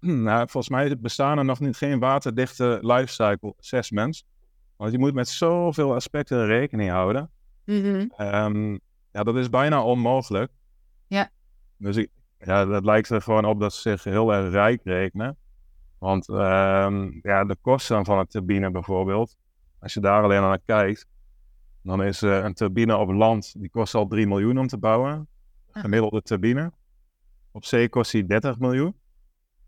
Nou, 0.00 0.48
volgens 0.48 0.68
mij 0.68 0.98
bestaan 0.98 1.38
er 1.38 1.44
nog 1.44 1.60
niet 1.60 1.76
geen 1.76 1.98
waterdichte 1.98 2.78
Life 2.82 3.12
Cycle 3.12 3.54
Assessments. 3.58 4.24
Want 4.76 4.92
je 4.92 4.98
moet 4.98 5.14
met 5.14 5.28
zoveel 5.28 5.94
aspecten 5.94 6.46
rekening 6.46 6.90
houden. 6.90 7.30
Mm 7.68 8.10
um, 8.18 8.80
ja, 9.12 9.22
dat 9.22 9.36
is 9.36 9.50
bijna 9.50 9.82
onmogelijk. 9.82 10.52
Ja. 11.06 11.30
Dus 11.76 11.96
ik, 11.96 12.10
ja, 12.38 12.64
dat 12.64 12.84
lijkt 12.84 13.10
er 13.10 13.22
gewoon 13.22 13.44
op 13.44 13.60
dat 13.60 13.74
ze 13.74 13.80
zich 13.80 14.04
heel 14.04 14.34
erg 14.34 14.50
rijk 14.50 14.80
rekenen. 14.84 15.36
Want 15.98 16.28
um, 16.28 17.18
ja, 17.22 17.44
de 17.44 17.56
kosten 17.60 18.04
van 18.04 18.18
een 18.18 18.26
turbine 18.26 18.70
bijvoorbeeld, 18.70 19.36
als 19.78 19.94
je 19.94 20.00
daar 20.00 20.22
alleen 20.22 20.40
naar 20.40 20.58
kijkt, 20.64 21.06
Dan 21.82 22.02
is 22.02 22.22
uh, 22.22 22.44
een 22.44 22.54
turbine 22.54 22.96
op 22.96 23.10
land, 23.10 23.54
die 23.58 23.70
kost 23.70 23.94
al 23.94 24.06
3 24.06 24.26
miljoen 24.26 24.58
om 24.58 24.66
te 24.66 24.78
bouwen. 24.78 25.28
Gemiddelde 25.70 26.22
turbine. 26.22 26.72
Op 27.50 27.64
zee 27.64 27.88
kost 27.88 28.12
die 28.12 28.26
30 28.26 28.58
miljoen. 28.58 28.94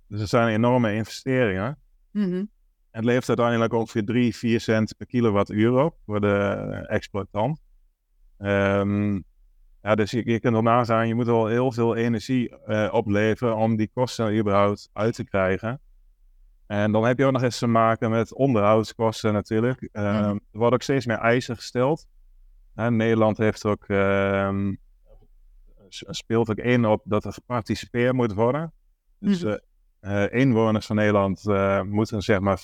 Dus 0.07 0.21
het 0.21 0.29
zijn 0.29 0.49
enorme 0.49 0.95
investeringen. 0.95 1.79
Mhm. 2.11 2.45
Het 2.91 3.05
levert 3.05 3.29
uiteindelijk 3.29 3.73
ongeveer 3.73 4.05
3, 4.05 4.37
4 4.37 4.61
cent 4.61 4.97
per 4.97 5.07
kilowattuur 5.07 5.85
op 5.85 5.97
voor 6.05 6.21
de 6.21 6.55
exploitant. 6.89 7.61
Um, 8.43 9.25
ja, 9.83 9.95
dus 9.95 10.11
je, 10.11 10.31
je 10.31 10.41
kunt 10.41 10.57
erna 10.57 10.85
zijn, 10.85 11.09
je 11.09 11.15
moet 11.15 11.27
wel 11.27 11.47
heel 11.47 11.73
veel 11.73 11.97
energie 11.97 12.55
uh, 12.67 12.89
opleveren 12.93 13.57
om 13.57 13.77
die 13.77 13.91
kosten 13.95 14.39
überhaupt 14.39 14.89
uit 14.93 15.15
te 15.15 15.25
krijgen. 15.25 15.81
En 16.67 16.93
dan 16.93 17.05
heb 17.05 17.19
je 17.19 17.25
ook 17.25 17.33
nog 17.33 17.43
eens 17.43 17.59
te 17.59 17.67
maken 17.67 18.11
met 18.11 18.35
onderhoudskosten 18.35 19.33
natuurlijk. 19.33 19.89
Um, 19.93 20.03
Er 20.03 20.41
wordt 20.51 20.75
ook 20.75 20.83
steeds 20.83 21.07
meer 21.07 21.19
eisen 21.19 21.57
gesteld. 21.57 22.07
Nederland 22.75 23.39
heeft 23.39 23.65
ook, 23.65 23.89
um, 23.89 24.79
speelt 25.89 26.51
ook 26.51 26.57
in 26.57 26.87
op 26.87 27.03
dat 27.05 27.25
er 27.25 27.33
geparticipeerd 27.33 28.13
moet 28.13 28.33
worden. 28.33 28.73
Dus 29.19 29.43
uh, 29.43 29.55
uh, 30.01 30.33
inwoners 30.33 30.87
van 30.87 30.97
Nederland 30.97 31.45
moeten 31.87 32.23
zeg 32.23 32.41
maar 32.41 32.59
50% 32.59 32.63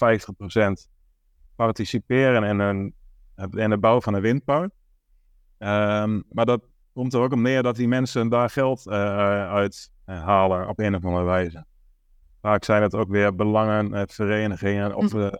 participeren 1.57 2.45
in, 2.45 2.59
een, 2.59 2.95
in 3.51 3.71
de 3.71 3.79
bouw 3.79 4.01
van 4.01 4.15
een 4.15 4.21
windpark. 4.21 4.73
Um, 5.59 6.25
maar 6.31 6.47
dat 6.47 6.69
komt 6.93 7.15
er 7.15 7.21
ook 7.21 7.33
op 7.33 7.39
neer 7.39 7.63
dat 7.63 7.77
die 7.77 7.89
mensen 7.89 8.29
daar 8.29 8.51
geld 8.51 8.87
uh, 8.87 8.93
uit 9.51 9.91
halen 10.05 10.69
op 10.69 10.79
een 10.79 10.95
of 10.95 11.05
andere 11.05 11.25
wijze. 11.25 11.65
Vaak 12.41 12.65
zijn 12.65 12.83
het 12.83 12.95
ook 12.95 13.09
weer 13.09 13.35
belangenverenigingen 13.35 14.95
of 14.95 15.15
uh, 15.15 15.33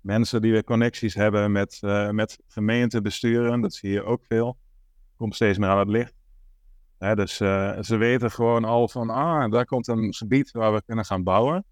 mensen 0.00 0.42
die 0.42 0.52
weer 0.52 0.64
connecties 0.64 1.14
hebben 1.14 1.52
met, 1.52 1.78
met 2.10 2.38
gemeentebesturen. 2.46 3.60
Dat 3.60 3.74
zie 3.74 3.90
je 3.90 4.04
ook 4.04 4.24
veel. 4.28 4.58
Komt 5.16 5.34
steeds 5.34 5.58
meer 5.58 5.68
aan 5.68 5.78
het 5.78 5.88
licht. 5.88 6.14
Hè, 6.98 7.14
dus 7.14 7.36
ze 7.80 7.96
weten 7.98 8.30
gewoon 8.30 8.64
al 8.64 8.88
van, 8.88 9.10
ah, 9.10 9.50
daar 9.50 9.64
komt 9.64 9.88
een 9.88 10.14
gebied 10.14 10.50
waar 10.50 10.72
we 10.72 10.82
kunnen 10.86 11.04
gaan 11.04 11.22
bouwen. 11.22 11.64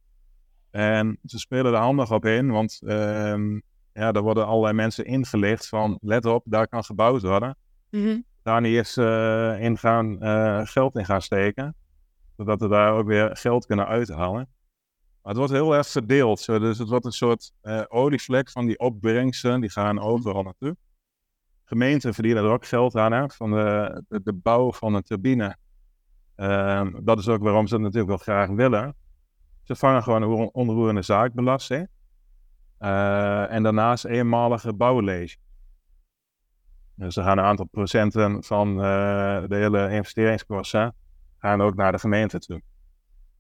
En 0.70 1.18
ze 1.24 1.38
spelen 1.38 1.72
er 1.72 1.78
handig 1.78 2.12
op 2.12 2.24
in, 2.24 2.50
want 2.50 2.80
ehm, 2.86 3.60
ja, 3.92 4.12
er 4.12 4.22
worden 4.22 4.46
allerlei 4.46 4.74
mensen 4.74 5.04
ingelicht 5.04 5.68
van, 5.68 5.98
let 6.00 6.26
op, 6.26 6.44
daar 6.48 6.68
kan 6.68 6.84
gebouwd 6.84 7.22
worden. 7.22 7.56
Daar 8.42 8.62
eens 8.62 8.96
uh, 8.96 9.60
in 9.60 9.78
gaan, 9.78 10.24
uh, 10.24 10.60
geld 10.66 10.96
in 10.96 11.04
gaan 11.04 11.22
steken. 11.22 11.74
Zodat 12.36 12.60
we 12.60 12.68
daar 12.68 12.92
ook 12.92 13.06
weer 13.06 13.36
geld 13.36 13.66
kunnen 13.66 13.86
uithalen. 13.86 14.48
Maar 15.22 15.32
het 15.32 15.36
wordt 15.36 15.52
heel 15.52 15.74
erg 15.74 15.88
verdeeld. 15.88 16.46
Dus 16.46 16.78
het 16.78 16.88
wordt 16.88 17.04
een 17.04 17.12
soort 17.12 17.52
uh, 17.62 17.82
olievlek 17.88 18.50
van 18.50 18.66
die 18.66 18.78
opbrengsten. 18.78 19.60
Die 19.60 19.70
gaan 19.70 20.00
overal 20.00 20.42
naartoe. 20.42 20.76
Gemeenten 21.64 22.14
verdienen 22.14 22.44
er 22.44 22.50
ook 22.50 22.66
geld 22.66 22.96
aan. 22.96 23.30
Van 23.30 23.50
de, 23.50 24.02
de, 24.08 24.22
de 24.22 24.32
bouw 24.32 24.72
van 24.72 24.94
een 24.94 25.02
turbine. 25.02 25.56
Ehm, 26.34 27.04
dat 27.04 27.18
is 27.18 27.28
ook 27.28 27.42
waarom 27.42 27.66
ze 27.66 27.74
het 27.74 27.82
natuurlijk 27.82 28.08
wel 28.08 28.18
graag 28.36 28.48
willen. 28.48 28.94
Ze 29.62 29.76
vangen 29.76 30.02
gewoon 30.02 30.22
een 30.22 30.50
onroerende 30.52 31.02
zaakbelasting. 31.02 31.88
en 32.78 33.62
daarnaast 33.62 34.04
eenmalige 34.04 34.72
bouwlezen. 34.74 35.40
Dus 37.02 37.16
er 37.16 37.22
gaan 37.22 37.38
een 37.38 37.44
aantal 37.44 37.66
procenten 37.66 38.44
van 38.44 38.68
uh, 38.68 39.42
de 39.48 39.56
hele 39.56 39.90
investeringskosten 39.90 40.94
gaan 41.38 41.60
ook 41.60 41.74
naar 41.74 41.92
de 41.92 41.98
gemeente 41.98 42.38
toe. 42.38 42.62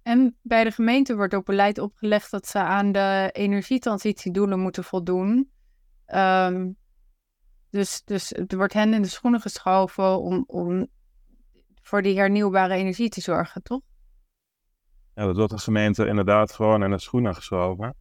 En 0.02 0.36
bij 0.42 0.64
de 0.64 0.70
gemeente 0.70 1.16
wordt 1.16 1.34
ook 1.34 1.44
beleid 1.44 1.78
opgelegd 1.78 2.30
dat 2.30 2.46
ze 2.46 2.58
aan 2.58 2.92
de 2.92 3.28
energietransitiedoelen 3.32 4.58
moeten 4.58 4.84
voldoen. 4.84 5.50
Um, 6.06 6.76
dus, 7.70 8.02
dus 8.04 8.28
het 8.28 8.54
wordt 8.54 8.72
hen 8.72 8.94
in 8.94 9.02
de 9.02 9.08
schoenen 9.08 9.40
geschoven 9.40 10.20
om, 10.20 10.44
om 10.46 10.86
voor 11.82 12.02
die 12.02 12.18
hernieuwbare 12.18 12.74
energie 12.74 13.08
te 13.08 13.20
zorgen, 13.20 13.62
toch? 13.62 13.80
Ja, 15.14 15.24
dat 15.24 15.36
wordt 15.36 15.52
de 15.52 15.58
gemeente 15.58 16.06
inderdaad 16.06 16.52
gewoon 16.52 16.84
in 16.84 16.90
de 16.90 16.98
schoenen 16.98 17.34
geschoven. 17.34 17.94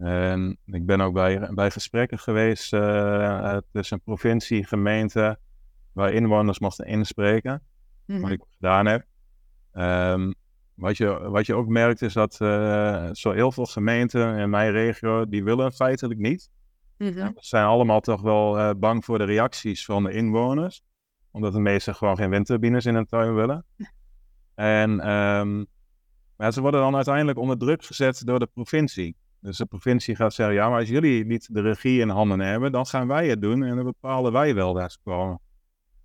En 0.00 0.58
ik 0.64 0.86
ben 0.86 1.00
ook 1.00 1.12
bij, 1.12 1.48
bij 1.54 1.70
gesprekken 1.70 2.18
geweest 2.18 2.72
uh, 2.72 3.56
tussen 3.72 4.00
provincie, 4.00 4.64
gemeente, 4.64 5.38
waar 5.92 6.12
inwoners 6.12 6.58
mochten 6.58 6.86
inspreken. 6.86 7.62
Mm 8.06 8.20
Wat 8.20 8.30
ik 8.30 8.42
gedaan 8.50 8.86
heb. 8.86 9.04
Um, 9.72 10.34
wat, 10.74 10.96
je, 10.96 11.28
wat 11.28 11.46
je 11.46 11.54
ook 11.54 11.68
merkt 11.68 12.02
is 12.02 12.12
dat 12.12 12.38
uh, 12.42 13.08
zo 13.12 13.30
heel 13.30 13.52
veel 13.52 13.66
gemeenten 13.66 14.38
in 14.38 14.50
mijn 14.50 14.70
regio, 14.70 15.28
die 15.28 15.44
willen 15.44 15.72
feitelijk 15.72 16.20
niet. 16.20 16.50
Mm 16.98 17.12
-hmm. 17.12 17.32
Ze 17.36 17.48
zijn 17.48 17.64
allemaal 17.64 18.00
toch 18.00 18.20
wel 18.20 18.58
uh, 18.58 18.70
bang 18.76 19.04
voor 19.04 19.18
de 19.18 19.24
reacties 19.24 19.84
van 19.84 20.02
de 20.02 20.12
inwoners. 20.12 20.82
Omdat 21.30 21.52
de 21.52 21.60
meesten 21.60 21.94
gewoon 21.94 22.16
geen 22.16 22.30
windturbines 22.30 22.84
in 22.86 22.94
hun 22.94 23.06
tuin 23.06 23.34
willen. 23.34 23.64
En 24.54 25.10
um, 25.10 25.66
maar 26.36 26.52
ze 26.52 26.60
worden 26.60 26.80
dan 26.80 26.94
uiteindelijk 26.94 27.38
onder 27.38 27.58
druk 27.58 27.84
gezet 27.84 28.26
door 28.26 28.38
de 28.38 28.46
provincie. 28.46 29.16
Dus 29.40 29.56
de 29.56 29.66
provincie 29.66 30.16
gaat 30.16 30.34
zeggen, 30.34 30.54
ja, 30.54 30.68
maar 30.68 30.78
als 30.78 30.88
jullie 30.88 31.24
niet 31.24 31.54
de 31.54 31.60
regie 31.60 32.00
in 32.00 32.08
handen 32.08 32.40
hebben, 32.40 32.72
dan 32.72 32.86
gaan 32.86 33.06
wij 33.06 33.28
het 33.28 33.42
doen 33.42 33.62
en 33.62 33.76
dan 33.76 33.84
bepalen 33.84 34.32
wij 34.32 34.54
wel 34.54 34.72
daar 34.74 34.90
ze 34.90 34.98
komen. 35.02 35.40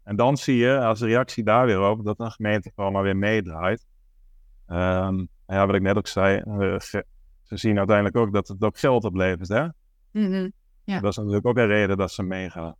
En 0.03 0.15
dan 0.15 0.37
zie 0.37 0.55
je 0.55 0.79
als 0.79 1.01
reactie 1.01 1.43
daar 1.43 1.65
weer 1.65 1.89
op 1.89 2.05
dat 2.05 2.19
een 2.19 2.31
gemeente 2.31 2.71
gewoon 2.75 2.91
maar 2.91 3.03
weer 3.03 3.17
meedraait. 3.17 3.85
Um, 4.67 5.27
ja, 5.47 5.65
wat 5.65 5.75
ik 5.75 5.81
net 5.81 5.97
ook 5.97 6.07
zei, 6.07 6.41
uh, 6.45 6.79
ze 7.43 7.57
zien 7.57 7.77
uiteindelijk 7.77 8.17
ook 8.17 8.33
dat 8.33 8.47
het 8.47 8.63
ook 8.63 8.77
geld 8.77 9.03
oplevert, 9.03 9.47
hè? 9.47 9.63
Mm 9.63 10.31
-hmm. 10.31 10.51
ja. 10.83 10.99
Dat 10.99 11.11
is 11.11 11.17
natuurlijk 11.17 11.45
ook 11.45 11.57
een 11.57 11.67
reden 11.67 11.97
dat 11.97 12.11
ze 12.11 12.23
meegaan. 12.23 12.75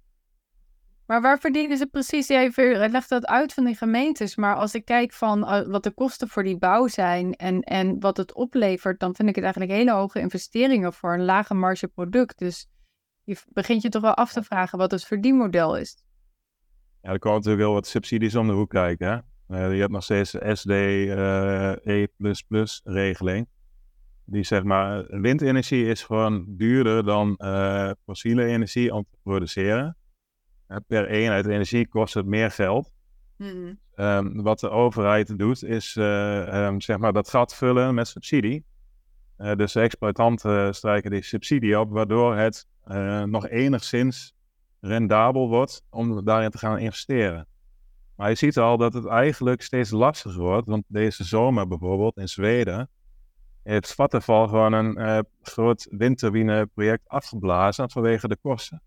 Maar 1.05 1.21
waar 1.21 1.39
verdienen 1.39 1.77
ze 1.77 1.88
precies? 1.88 2.27
Jij 2.27 2.51
legt 2.89 3.09
dat 3.09 3.25
uit 3.25 3.53
van 3.53 3.65
die 3.65 3.75
gemeentes. 3.75 4.35
Maar 4.35 4.55
als 4.55 4.75
ik 4.75 4.85
kijk 4.85 5.13
van 5.13 5.39
uh, 5.39 5.62
wat 5.67 5.83
de 5.83 5.91
kosten 5.91 6.27
voor 6.27 6.43
die 6.43 6.57
bouw 6.57 6.88
zijn 6.88 7.33
en, 7.33 7.62
en 7.62 8.00
wat 8.00 8.17
het 8.17 8.33
oplevert, 8.33 9.00
dan 9.00 9.15
vind 9.15 9.29
ik 9.29 9.35
het 9.35 9.43
eigenlijk 9.43 9.74
hele 9.74 9.91
hoge 9.91 10.19
investeringen 10.19 10.93
voor 10.93 11.13
een 11.13 11.25
lage 11.25 11.53
marge 11.53 11.88
product. 11.88 12.39
Dus 12.39 12.67
je 13.24 13.38
begint 13.53 13.81
je 13.81 13.89
toch 13.89 14.01
wel 14.01 14.13
af 14.13 14.31
te 14.31 14.43
vragen 14.43 14.77
wat 14.77 14.91
het 14.91 15.05
verdienmodel 15.05 15.77
is. 15.77 16.03
Ja, 17.01 17.12
er 17.12 17.19
komen 17.19 17.38
natuurlijk 17.38 17.63
wel 17.63 17.74
wat 17.74 17.88
subsidies 17.88 18.35
om 18.35 18.47
de 18.47 18.53
hoek 18.53 18.69
kijken. 18.69 19.07
Hè? 19.07 19.15
Uh, 19.57 19.74
je 19.74 19.79
hebt 19.79 19.91
nog 19.91 20.03
steeds 20.03 20.31
de 20.31 20.55
SD 20.55 20.69
uh, 20.69 21.71
E 21.83 22.07
regeling. 22.83 23.47
Die 24.25 24.43
zeg 24.43 24.63
maar, 24.63 25.05
windenergie 25.21 25.85
is 25.85 26.03
gewoon 26.03 26.45
duurder 26.47 27.05
dan 27.05 27.39
fossiele 28.05 28.45
energie 28.45 28.93
om 28.93 29.03
te 29.03 29.17
produceren 29.24 29.97
per 30.88 31.07
eenheid 31.07 31.45
energie 31.45 31.88
kost 31.88 32.13
het 32.13 32.25
meer 32.25 32.51
geld. 32.51 32.91
Mm. 33.38 33.79
Um, 33.95 34.41
wat 34.41 34.60
de 34.60 34.69
overheid 34.69 35.38
doet, 35.38 35.63
is 35.63 35.95
uh, 35.95 36.65
um, 36.65 36.81
zeg 36.81 36.98
maar 36.98 37.13
dat 37.13 37.29
gat 37.29 37.55
vullen 37.55 37.93
met 37.93 38.07
subsidie. 38.07 38.65
Uh, 39.38 39.55
dus 39.55 39.74
de 39.74 39.81
exploitanten 39.81 40.75
strijken 40.75 41.12
die 41.12 41.24
subsidie 41.24 41.79
op, 41.79 41.91
waardoor 41.91 42.36
het 42.36 42.67
uh, 42.88 43.24
nog 43.24 43.48
enigszins 43.48 44.36
rendabel 44.79 45.50
wordt 45.50 45.84
om 45.89 46.25
daarin 46.25 46.50
te 46.50 46.57
gaan 46.57 46.77
investeren. 46.77 47.48
Maar 48.15 48.29
je 48.29 48.36
ziet 48.36 48.57
al 48.57 48.77
dat 48.77 48.93
het 48.93 49.05
eigenlijk 49.05 49.62
steeds 49.62 49.89
lastiger 49.89 50.41
wordt, 50.41 50.67
want 50.67 50.84
deze 50.88 51.24
zomer 51.24 51.67
bijvoorbeeld 51.67 52.17
in 52.17 52.29
Zweden 52.29 52.89
heeft 53.63 53.93
Vattenfall 53.93 54.48
gewoon 54.48 54.74
een 54.74 55.25
groot 55.41 55.88
windturbineproject 55.89 57.07
afgeblazen 57.07 57.89
vanwege 57.91 58.27
de 58.27 58.38
kosten 58.41 58.81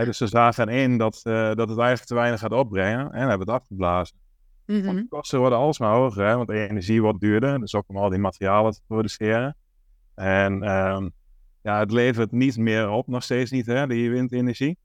dus 0.00 0.16
ze 0.16 0.26
zagen 0.26 0.68
in 0.68 0.98
dat, 0.98 1.20
uh, 1.24 1.32
dat 1.32 1.68
het 1.68 1.78
eigenlijk 1.78 2.04
te 2.04 2.14
weinig 2.14 2.40
gaat 2.40 2.52
opbrengen 2.52 3.12
en 3.12 3.28
hebben 3.28 3.46
het 3.46 3.56
afgeblazen. 3.56 4.16
Mm 4.66 4.76
-hmm. 4.76 4.84
Want 4.84 4.98
de 4.98 5.08
kosten 5.08 5.38
worden 5.38 5.58
alsmaar 5.58 5.94
hoger, 5.94 6.26
hè, 6.26 6.36
want 6.36 6.48
de 6.48 6.68
energie 6.68 7.02
wordt 7.02 7.20
duurder, 7.20 7.60
dus 7.60 7.74
ook 7.74 7.88
om 7.88 7.96
al 7.96 8.08
die 8.08 8.18
materialen 8.18 8.72
te 8.72 8.80
produceren. 8.86 9.56
En 10.14 10.52
um, 10.52 11.12
ja, 11.62 11.78
het 11.78 11.90
levert 11.90 12.32
niet 12.32 12.56
meer 12.56 12.88
op, 12.88 13.06
nog 13.06 13.22
steeds 13.22 13.50
niet, 13.50 13.66
hè, 13.66 13.86
die 13.86 14.10
windenergie. 14.10 14.78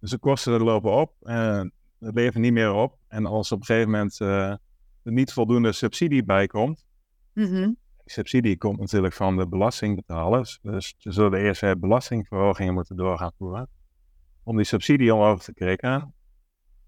Dus 0.00 0.10
de 0.10 0.18
kosten 0.18 0.62
lopen 0.62 0.92
op 0.92 1.12
en 1.22 1.72
het 1.98 2.14
levert 2.14 2.42
niet 2.42 2.52
meer 2.52 2.72
op. 2.72 2.98
En 3.08 3.26
als 3.26 3.52
op 3.52 3.58
een 3.58 3.64
gegeven 3.64 3.90
moment 3.90 4.20
uh, 4.20 4.50
er 5.02 5.12
niet 5.12 5.32
voldoende 5.32 5.72
subsidie 5.72 6.24
bij 6.24 6.46
komt, 6.46 6.86
mm 7.32 7.44
-hmm. 7.44 7.76
die 7.96 8.12
subsidie 8.12 8.58
komt 8.58 8.78
natuurlijk 8.78 9.14
van 9.14 9.36
de 9.36 9.48
belastingbetalers, 9.48 10.58
dus 10.62 10.94
ze 10.98 11.12
zullen 11.12 11.40
eerst 11.40 11.80
belastingverhogingen 11.80 12.74
moeten 12.74 12.96
doorgaan 12.96 13.32
voeren 13.38 13.68
om 14.44 14.56
die 14.56 14.64
subsidie 14.64 15.14
omhoog 15.14 15.42
te 15.42 15.54
krikken. 15.54 16.14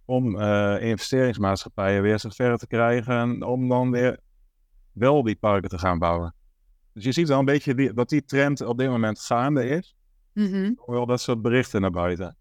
Om 0.04 0.36
uh, 0.36 0.76
investeringsmaatschappijen 0.80 2.02
weer 2.02 2.18
zover 2.18 2.58
te 2.58 2.66
krijgen 2.66 3.42
om 3.42 3.68
dan 3.68 3.90
weer 3.90 4.20
wel 4.92 5.22
die 5.22 5.36
parken 5.36 5.68
te 5.68 5.78
gaan 5.78 5.98
bouwen. 5.98 6.34
Dus 6.92 7.04
je 7.04 7.12
ziet 7.12 7.28
wel 7.28 7.38
een 7.38 7.44
beetje 7.44 7.74
die, 7.74 7.92
dat 7.92 8.08
die 8.08 8.24
trend 8.24 8.60
op 8.60 8.78
dit 8.78 8.88
moment 8.88 9.20
gaande 9.20 9.68
is. 9.68 9.96
Mm 10.32 10.46
-hmm. 10.46 10.80
Wel 10.86 11.06
dat 11.06 11.20
soort 11.20 11.42
berichten 11.42 11.80
naar 11.80 11.90
buiten. 11.90 12.36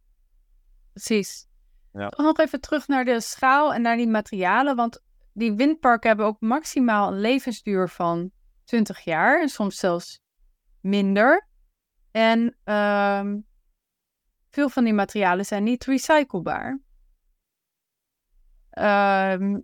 Precies. 0.92 1.48
Ja. 1.94 2.14
Nog 2.18 2.40
even 2.40 2.62
terug 2.62 2.88
naar 2.88 3.06
de 3.06 3.22
schaal 3.22 3.74
en 3.74 3.82
naar 3.82 3.98
die 3.98 4.08
materialen. 4.08 4.76
Want 4.76 5.04
die 5.34 5.54
windparken 5.54 6.08
hebben 6.08 6.26
ook 6.26 6.40
maximaal 6.40 7.12
een 7.12 7.20
levensduur 7.20 7.90
van 7.90 8.32
20 8.64 9.00
jaar. 9.00 9.42
En 9.42 9.50
soms 9.50 9.78
zelfs 9.78 10.20
minder. 10.82 11.48
En 12.12 12.40
um, 12.64 13.46
veel 14.56 14.70
van 14.70 14.84
die 14.84 14.94
materialen 14.94 15.46
zijn 15.46 15.64
niet 15.64 15.86
recyclebaar. 15.86 16.80
Ehm, 18.70 19.60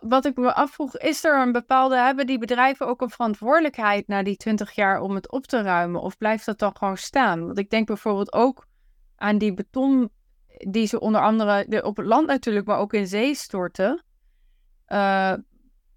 wat 0.00 0.24
ik 0.24 0.36
me 0.36 0.54
afvroeg, 0.54 0.96
is 0.96 1.24
er 1.24 1.40
een 1.40 1.52
bepaalde, 1.52 1.96
hebben 1.96 2.26
die 2.26 2.38
bedrijven 2.38 2.86
ook 2.86 3.00
een 3.00 3.10
verantwoordelijkheid 3.10 4.08
na 4.08 4.22
die 4.22 4.36
20 4.36 4.72
jaar 4.72 5.00
om 5.00 5.14
het 5.14 5.30
op 5.30 5.46
te 5.46 5.62
ruimen? 5.62 6.00
Of 6.00 6.18
blijft 6.18 6.46
dat 6.46 6.58
dan 6.58 6.76
gewoon 6.76 6.96
staan? 6.96 7.46
Want 7.46 7.58
ik 7.58 7.70
denk 7.70 7.86
bijvoorbeeld 7.86 8.32
ook 8.32 8.66
aan 9.16 9.38
die 9.38 9.54
beton 9.54 10.10
die 10.58 10.86
ze 10.86 11.00
onder 11.00 11.20
andere 11.20 11.82
op 11.84 11.96
het 11.96 12.06
land 12.06 12.26
natuurlijk, 12.26 12.66
maar 12.66 12.78
ook 12.78 12.92
in 12.92 13.06
zee 13.06 13.34
storten. 13.34 14.04
Uh, 14.88 15.34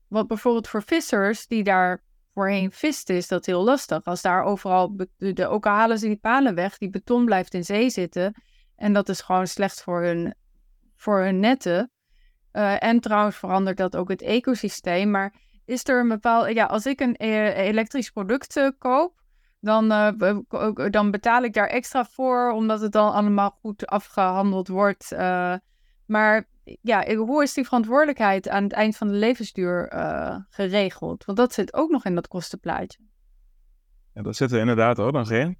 wat 0.07 0.27
bijvoorbeeld 0.27 0.67
voor 0.67 0.83
vissers 0.83 1.47
die 1.47 1.63
daar 1.63 2.03
voorheen 2.38 2.72
visten, 2.72 3.15
is 3.15 3.27
dat 3.27 3.46
heel 3.46 3.63
lastig. 3.63 4.03
Als 4.03 4.22
daar 4.22 4.44
overal, 4.44 4.98
de, 5.17 5.48
ook 5.48 5.65
al 5.65 5.72
halen 5.72 6.00
ze 6.00 6.08
die 6.08 6.17
palen 6.17 6.56
weg, 6.56 6.77
die 6.77 6.89
beton 6.89 7.25
blijft 7.25 7.53
in 7.53 7.63
zee 7.63 7.89
zitten. 7.89 8.44
En 8.75 8.94
dat 8.94 9.10
is 9.10 9.22
gewoon 9.22 9.48
slecht 9.48 9.84
voor 9.84 10.01
hun, 10.01 10.36
voor 10.96 11.20
hun 11.20 11.39
netten. 11.39 11.91
Uh, 12.53 12.84
en 12.84 13.00
trouwens 13.00 13.38
verandert 13.38 13.77
dat 13.77 13.96
ook 13.96 14.10
het 14.10 14.22
ecosysteem. 14.22 15.12
Maar 15.12 15.34
is 15.65 15.88
er 15.88 16.00
een 16.00 16.08
bepaald, 16.08 16.53
ja, 16.53 16.65
als 16.65 16.86
ik 16.86 17.00
een 17.00 17.15
eh, 17.15 17.58
elektrisch 17.58 18.10
product 18.10 18.74
koop, 18.77 19.22
dan, 19.60 19.88
dan 20.89 21.12
betaal 21.12 21.44
ik 21.44 21.53
daar 21.53 21.67
extra 21.67 22.06
voor, 22.06 22.51
omdat 22.51 22.82
het 22.82 22.91
dan 22.91 23.13
allemaal 23.13 23.58
goed 23.62 23.86
afgehandeld 23.86 24.67
wordt. 24.67 25.12
maar 26.06 26.48
ja, 26.81 27.15
hoe 27.15 27.43
is 27.43 27.53
die 27.53 27.63
verantwoordelijkheid 27.63 28.50
aan 28.50 28.63
het 28.63 28.74
eind 28.74 28.97
van 28.97 29.07
de 29.07 29.13
levensduur 29.13 29.93
uh, 29.93 30.36
geregeld? 30.50 31.25
Want 31.25 31.38
dat 31.38 31.53
zit 31.53 31.74
ook 31.74 31.89
nog 31.89 32.05
in 32.05 32.15
dat 32.15 32.27
kostenplaatje. 32.27 33.00
Ja, 34.13 34.21
dat 34.21 34.36
zit 34.36 34.51
er 34.51 34.59
inderdaad 34.59 35.00
ook 35.00 35.12
nog 35.12 35.31
in. 35.31 35.57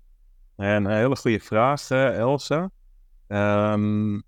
En 0.55 0.85
een 0.85 0.97
hele 0.97 1.15
goede 1.15 1.39
vraag, 1.39 1.89
Elsa. 1.89 2.69
Um, 3.27 4.23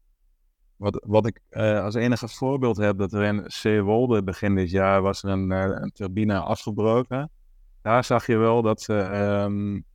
wat, 0.76 1.04
wat 1.08 1.26
ik 1.26 1.42
uh, 1.52 1.84
als 1.84 1.96
enige 1.96 2.28
voorbeeld 2.28 2.78
heb, 2.78 2.98
dat 2.98 3.14
er 3.14 3.24
in 3.24 3.44
Zeewolde 3.46 4.24
begin 4.24 4.56
dit 4.56 4.70
jaar 4.70 5.02
was 5.02 5.24
er 5.24 5.30
een, 5.30 5.52
een 5.52 5.92
turbine 5.92 6.40
afgebroken. 6.40 7.32
Daar 7.82 8.04
zag 8.04 8.28
je 8.28 8.38
wel 8.38 8.62
dat 8.62 8.82
ze, 8.82 8.94
um, 8.94 9.86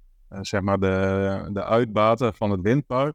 zeg 0.41 0.61
maar 0.61 0.79
de, 0.79 1.49
de 1.53 1.65
uitbaten 1.65 2.35
van 2.35 2.51
het 2.51 2.61
windpark, 2.61 3.15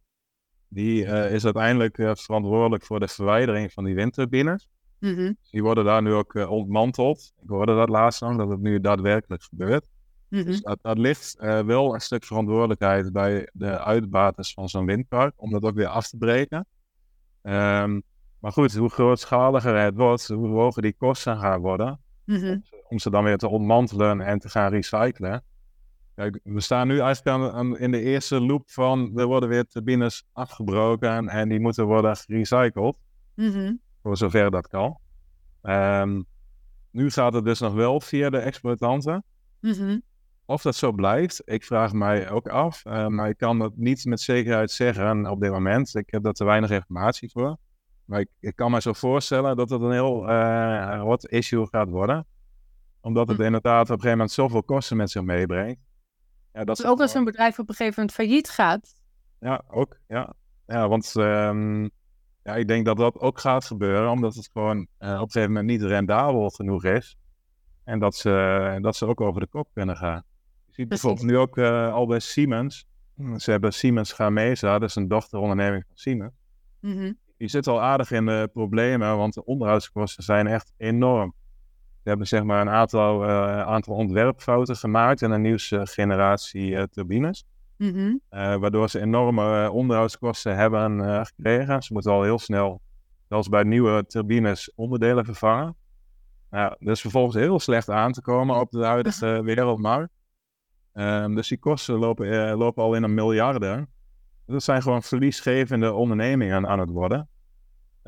die 0.69 1.03
uh, 1.03 1.33
is 1.33 1.45
uiteindelijk 1.45 1.97
uh, 1.97 2.11
verantwoordelijk 2.13 2.83
voor 2.83 2.99
de 2.99 3.07
verwijdering 3.07 3.73
van 3.73 3.83
die 3.83 3.95
windturbines. 3.95 4.69
Mm 4.99 5.37
Die 5.51 5.63
worden 5.63 5.85
daar 5.85 6.01
nu 6.01 6.13
ook 6.13 6.33
uh, 6.33 6.51
ontmanteld. 6.51 7.33
Ik 7.41 7.49
hoorde 7.49 7.75
dat 7.75 7.89
laatst 7.89 8.21
nog, 8.21 8.37
dat 8.37 8.49
het 8.49 8.59
nu 8.59 8.79
daadwerkelijk 8.79 9.43
gebeurt. 9.43 9.85
Mm 10.29 10.39
-hmm. 10.39 10.47
Dus 10.47 10.61
dat, 10.61 10.79
dat 10.81 10.97
ligt 10.97 11.35
wel 11.65 11.93
een 11.93 12.01
stuk 12.01 12.23
verantwoordelijkheid 12.23 13.11
bij 13.11 13.49
de 13.53 13.79
uitbaters 13.79 14.53
van 14.53 14.69
zo'n 14.69 14.85
windpark, 14.85 15.33
om 15.35 15.51
dat 15.51 15.63
ook 15.63 15.75
weer 15.75 15.87
af 15.87 16.07
te 16.07 16.17
breken. 16.17 16.67
Um, 17.43 18.03
maar 18.39 18.51
goed, 18.51 18.75
hoe 18.75 18.89
grootschaliger 18.89 19.79
het 19.79 19.95
wordt, 19.95 20.27
hoe 20.27 20.47
hoger 20.47 20.81
die 20.81 20.95
kosten 20.97 21.37
gaan 21.37 21.61
worden, 21.61 21.99
mm 22.25 22.35
-hmm. 22.35 22.63
om 22.87 22.99
ze 22.99 23.09
dan 23.09 23.23
weer 23.23 23.37
te 23.37 23.49
ontmantelen 23.49 24.21
en 24.21 24.39
te 24.39 24.49
gaan 24.49 24.71
recyclen. 24.71 25.43
Kijk, 26.19 26.39
we 26.43 26.61
staan 26.61 26.87
nu 26.87 26.99
eigenlijk 26.99 27.53
aan, 27.53 27.77
in 27.77 27.91
de 27.91 28.01
eerste 28.01 28.41
loop 28.41 28.69
van 28.71 29.17
er 29.19 29.25
worden 29.25 29.49
weer 29.49 29.67
turbines 29.67 30.23
afgebroken 30.31 31.29
en 31.29 31.49
die 31.49 31.59
moeten 31.59 31.85
worden 31.85 32.15
gerecycled. 32.15 32.95
Mm 33.35 33.79
Voor 34.01 34.17
zover 34.17 34.51
dat 34.51 34.67
kan. 34.67 34.97
Um, 35.61 36.25
nu 36.91 37.09
gaat 37.09 37.33
het 37.33 37.45
dus 37.45 37.59
nog 37.59 37.73
wel 37.73 37.99
via 37.99 38.29
de 38.29 38.37
exploitanten. 38.37 39.23
Mm 39.59 40.01
Of 40.45 40.61
dat 40.61 40.75
zo 40.75 40.91
blijft, 40.91 41.41
ik 41.45 41.63
vraag 41.63 41.93
mij 41.93 42.29
ook 42.29 42.47
af. 42.47 42.85
Uh, 42.85 43.07
maar 43.07 43.29
ik 43.29 43.37
kan 43.37 43.59
dat 43.59 43.75
niet 43.75 44.05
met 44.05 44.21
zekerheid 44.21 44.71
zeggen 44.71 45.29
op 45.29 45.41
dit 45.41 45.51
moment. 45.51 45.95
Ik 45.95 46.09
heb 46.09 46.23
daar 46.23 46.33
te 46.33 46.45
weinig 46.45 46.69
informatie 46.69 47.31
voor. 47.31 47.57
Maar 48.05 48.19
ik, 48.19 48.29
ik 48.39 48.55
kan 48.55 48.71
me 48.71 48.81
zo 48.81 48.93
voorstellen 48.93 49.55
dat 49.55 49.69
het 49.69 49.81
een 49.81 49.91
heel 49.91 50.29
uh, 50.29 51.01
hot 51.01 51.25
issue 51.25 51.67
gaat 51.67 51.89
worden. 51.89 52.25
Omdat 53.01 53.27
het 53.27 53.37
mm. 53.37 53.45
inderdaad 53.45 53.83
op 53.83 53.89
een 53.89 53.93
gegeven 53.93 54.17
moment 54.17 54.31
zoveel 54.31 54.63
kosten 54.63 54.97
met 54.97 55.11
zich 55.11 55.21
meebrengt. 55.21 55.87
Ja, 56.53 56.63
dat 56.63 56.79
is 56.79 56.85
ook 56.85 57.01
als 57.01 57.13
een 57.13 57.23
bedrijf 57.23 57.59
op 57.59 57.69
een 57.69 57.75
gegeven 57.75 57.99
moment 57.99 58.17
failliet 58.17 58.49
gaat. 58.49 58.93
Ja, 59.39 59.63
ook. 59.67 59.99
Ja, 60.07 60.33
ja 60.67 60.87
want 60.87 61.15
um, 61.15 61.89
ja, 62.43 62.55
ik 62.55 62.67
denk 62.67 62.85
dat 62.85 62.97
dat 62.97 63.19
ook 63.19 63.39
gaat 63.39 63.65
gebeuren, 63.65 64.09
omdat 64.09 64.35
het 64.35 64.49
gewoon 64.53 64.77
uh, 64.77 65.13
op 65.13 65.21
een 65.21 65.31
gegeven 65.31 65.47
moment 65.47 65.65
niet 65.67 65.81
rendabel 65.81 66.49
genoeg 66.49 66.83
is. 66.83 67.17
En 67.83 67.99
dat 67.99 68.15
ze, 68.15 68.77
dat 68.81 68.95
ze 68.95 69.05
ook 69.05 69.21
over 69.21 69.41
de 69.41 69.47
kop 69.47 69.69
kunnen 69.73 69.97
gaan. 69.97 70.23
Je 70.65 70.73
ziet 70.73 70.87
bijvoorbeeld 70.87 71.25
nu 71.25 71.37
ook 71.37 71.57
uh, 71.57 71.93
al 71.93 72.07
bij 72.07 72.19
Siemens. 72.19 72.87
Ze 73.37 73.51
hebben 73.51 73.73
Siemens 73.73 74.13
Gamesa, 74.13 74.79
dat 74.79 74.89
is 74.89 74.95
een 74.95 75.07
dochteronderneming 75.07 75.83
van 75.87 75.97
Siemens. 75.97 76.33
Mm 76.79 76.97
-hmm. 76.97 77.17
Die 77.37 77.47
zit 77.47 77.67
al 77.67 77.81
aardig 77.81 78.11
in 78.11 78.25
de 78.25 78.49
problemen, 78.53 79.17
want 79.17 79.33
de 79.33 79.45
onderhoudskosten 79.45 80.23
zijn 80.23 80.47
echt 80.47 80.73
enorm. 80.77 81.33
We 82.03 82.09
hebben 82.09 82.27
zeg 82.27 82.43
maar 82.43 82.61
een 82.61 82.69
aantal, 82.69 83.23
uh, 83.23 83.61
aantal 83.61 83.95
ontwerpfouten 83.95 84.75
gemaakt 84.75 85.21
in 85.21 85.31
een 85.31 85.41
nieuwe 85.41 85.87
generatie 85.87 86.71
uh, 86.71 86.83
turbines. 86.83 87.45
Mm 87.77 87.91
-hmm. 87.93 88.21
uh, 88.31 88.55
waardoor 88.55 88.89
ze 88.89 88.99
enorme 88.99 89.71
onderhoudskosten 89.71 90.55
hebben 90.55 91.25
gekregen. 91.25 91.83
Ze 91.83 91.93
moeten 91.93 92.11
al 92.11 92.23
heel 92.23 92.39
snel, 92.39 92.81
zelfs 93.27 93.49
bij 93.49 93.63
nieuwe 93.63 94.05
turbines, 94.05 94.71
onderdelen 94.75 95.25
vervangen. 95.25 95.75
Nou, 96.49 96.75
dus 96.79 97.01
vervolgens 97.01 97.35
heel 97.35 97.59
slecht 97.59 97.89
aan 97.89 98.11
te 98.11 98.21
komen 98.21 98.59
op 98.59 98.71
de 98.71 98.85
huidige 98.85 99.41
wereldmarkt. 99.43 100.13
Um, 100.93 101.35
dus 101.35 101.47
die 101.47 101.59
kosten 101.59 101.95
lopen, 101.95 102.55
lopen 102.55 102.83
al 102.83 102.93
in 102.93 103.03
een 103.03 103.13
miljarden. 103.13 103.89
Dat 104.45 104.63
zijn 104.63 104.81
gewoon 104.81 105.03
verliesgevende 105.03 105.93
ondernemingen 105.93 106.67
aan 106.67 106.79
het 106.79 106.89
worden. 106.89 107.29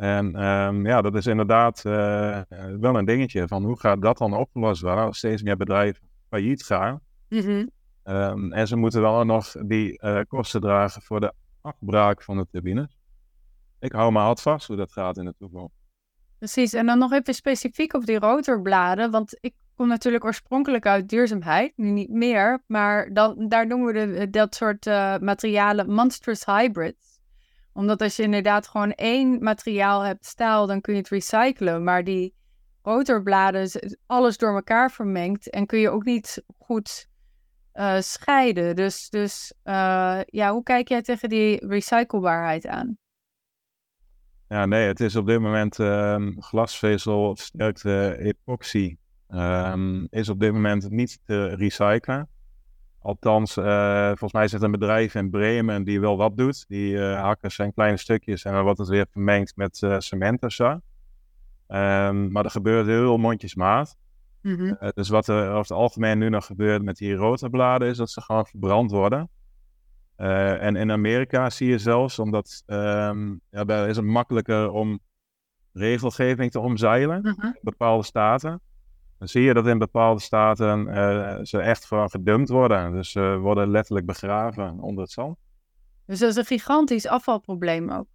En 0.02 0.44
um, 0.44 0.86
ja, 0.86 1.02
dat 1.02 1.16
is 1.16 1.26
inderdaad 1.26 1.84
uh, 1.86 2.42
wel 2.80 2.96
een 2.96 3.06
dingetje 3.06 3.48
van 3.48 3.64
hoe 3.64 3.80
gaat 3.80 4.02
dat 4.02 4.18
dan 4.18 4.34
opgelost 4.34 4.82
worden 4.82 5.04
als 5.04 5.18
steeds 5.18 5.42
meer 5.42 5.58
bedrijven 5.58 6.08
failliet 6.30 6.64
gaan. 6.64 7.02
Mm 7.30 7.40
-hmm. 7.40 7.70
um, 8.04 8.54
en 8.54 8.68
ze 8.68 8.76
moeten 8.76 9.02
wel 9.02 9.26
nog 9.26 9.52
die 9.52 10.04
uh, 10.04 10.20
kosten 10.28 10.62
dragen 10.62 11.02
voor 11.02 11.20
de 11.20 11.34
afbraak 11.62 12.24
van 12.24 12.38
de 12.38 12.48
turbines. 12.52 12.98
Ik 13.80 13.92
hou 13.92 14.12
me 14.12 14.20
hard 14.20 14.42
vast 14.42 14.68
hoe 14.68 14.76
dat 14.76 14.92
gaat 14.92 15.18
in 15.18 15.26
de 15.26 15.36
toekomst. 15.38 15.76
Precies, 16.38 16.74
en 16.74 16.86
dan 16.86 16.98
nog 16.98 17.12
even 17.12 17.34
specifiek 17.34 17.94
op 17.94 18.06
die 18.06 18.20
rotorbladen, 18.20 19.12
want 19.12 19.38
ik 19.40 19.54
kom 19.76 19.88
natuurlijk 19.88 20.26
oorspronkelijk 20.26 20.86
uit 20.86 21.10
duurzaamheid, 21.10 21.74
nu 21.76 21.90
niet 21.90 22.10
meer, 22.10 22.64
maar 22.68 23.14
dan, 23.14 23.48
daar 23.48 23.68
noemen 23.68 23.94
we 23.94 24.14
de, 24.14 24.30
dat 24.30 24.56
soort 24.56 24.86
uh, 24.86 25.18
materialen 25.18 25.92
monstrous 25.92 26.46
hybrids 26.46 27.11
omdat 27.74 28.02
als 28.02 28.16
je 28.16 28.24
inderdaad 28.24 28.68
gewoon 28.68 28.92
één 28.92 29.44
materiaal 29.44 30.02
hebt, 30.02 30.26
staal, 30.26 30.68
dan 30.68 30.82
kun 30.82 30.94
je 30.94 31.00
het 31.00 31.10
recyclen. 31.10 31.84
Maar 31.84 32.04
die 32.04 32.34
rotorbladen, 32.82 33.70
alles 34.06 34.38
door 34.38 34.56
elkaar 34.56 34.92
vermengd 34.92 35.50
en 35.50 35.66
kun 35.66 35.80
je 35.80 35.90
ook 35.90 36.04
niet 36.04 36.44
goed 36.58 37.08
uh, 37.74 38.00
scheiden. 38.00 38.76
Dus, 38.76 39.10
dus 39.10 39.54
uh, 39.64 40.20
ja, 40.26 40.52
hoe 40.52 40.64
kijk 40.64 40.88
jij 40.88 41.02
tegen 41.02 41.30
die 41.30 41.68
recyclebaarheid 41.68 42.68
aan? 42.68 42.98
Ja, 44.48 44.66
nee, 44.66 44.88
het 44.88 45.00
is 45.00 45.16
op 45.16 45.28
dit 45.28 45.40
moment 45.40 45.78
um, 45.78 46.42
glasvezel 46.42 47.36
sterkte 47.36 48.18
epoxy. 48.20 48.98
Um, 49.30 50.08
is 50.10 50.30
op 50.30 50.40
dit 50.40 50.54
moment 50.54 50.90
niet 50.90 51.20
te 51.26 51.56
recyclen. 51.56 52.30
Althans, 53.02 53.58
uh, 53.58 54.08
volgens 54.08 54.34
mij 54.34 54.48
zit 54.48 54.62
een 54.62 54.72
bedrijf 54.72 55.16
in 55.16 55.30
Bremen 55.30 55.84
die 55.84 56.00
wel 56.00 56.18
wat 56.18 56.38
doet. 56.38 56.66
Die 56.68 56.94
uh, 56.94 57.22
hakken 57.22 57.52
zijn 57.52 57.74
kleine 57.74 57.98
stukjes 57.98 58.44
en 58.44 58.54
dan 58.54 58.64
wordt 58.64 58.80
het 58.80 58.88
weer 58.88 59.06
vermengd 59.12 59.56
met 59.56 59.82
uh, 59.82 60.00
cement 60.00 60.44
of 60.44 60.52
zo. 60.52 60.70
Um, 60.70 62.32
maar 62.32 62.46
er 62.46 62.52
gebeurt 62.52 62.86
heel 62.86 63.18
mondjesmaat. 63.18 63.96
Mm 64.42 64.56
-hmm. 64.56 64.92
dus 64.94 65.10
wat 65.10 65.28
er 65.28 65.48
over 65.48 65.60
het 65.60 65.72
algemeen 65.72 66.18
nu 66.18 66.30
nog 66.30 66.46
gebeurt 66.46 66.84
met 66.84 66.98
die 66.98 67.14
rotorbladen 67.14 67.88
is 67.88 67.98
dat 67.98 68.10
ze 68.10 68.22
gewoon 68.22 68.46
verbrand 68.46 68.92
worden. 68.92 69.30
en 70.16 70.76
in 70.76 70.92
Amerika 70.92 71.50
zie 71.50 71.70
je 71.70 71.78
zelfs, 71.78 72.20
omdat 72.20 72.64
um, 72.66 73.42
ja, 73.50 73.64
daar 73.64 73.90
is 73.90 73.96
het 73.96 74.06
makkelijker 74.06 74.70
om 74.70 75.00
regelgeving 75.74 76.52
te 76.52 76.60
omzeilen 76.60 77.22
mm 77.22 77.36
-hmm. 77.38 77.46
in 77.54 77.60
bepaalde 77.62 78.04
staten 78.04 78.62
dan 79.22 79.30
zie 79.30 79.42
je 79.42 79.54
dat 79.54 79.68
in 79.68 79.78
bepaalde 79.78 80.22
staten 80.22 80.88
uh, 80.88 81.38
ze 81.42 81.60
echt 81.60 81.86
gewoon 81.86 82.10
gedumpt 82.10 82.50
worden. 82.50 82.92
Dus 82.92 83.12
ze 83.12 83.38
worden 83.38 83.72
letterlijk 83.72 84.06
begraven 84.06 84.80
onder 84.80 85.04
het 85.04 85.12
zand. 85.12 85.38
Dus 86.06 86.20
dat 86.20 86.30
is 86.30 86.36
een 86.36 86.46
gigantisch 86.46 87.08
afvalprobleem 87.08 87.92
ook. 87.92 88.08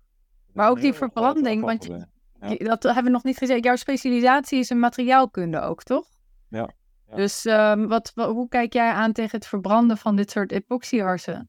Maar 0.53 0.71
ook 0.71 0.81
die 0.81 0.92
verbranding, 0.92 1.64
want 1.64 1.85
je, 1.85 2.64
dat 2.64 2.83
hebben 2.83 3.05
we 3.05 3.11
nog 3.11 3.25
niet 3.25 3.37
gezegd. 3.37 3.64
Jouw 3.64 3.77
specialisatie 3.77 4.59
is 4.59 4.71
een 4.71 4.79
materiaalkunde 4.79 5.61
ook, 5.61 5.83
toch? 5.83 6.07
Ja. 6.49 6.71
ja. 7.09 7.16
Dus 7.16 7.45
um, 7.45 7.88
wat, 7.88 8.12
hoe 8.14 8.49
kijk 8.49 8.73
jij 8.73 8.90
aan 8.90 9.12
tegen 9.12 9.38
het 9.38 9.47
verbranden 9.47 9.97
van 9.97 10.16
dit 10.16 10.31
soort 10.31 10.53
epoxyharsen? 10.53 11.49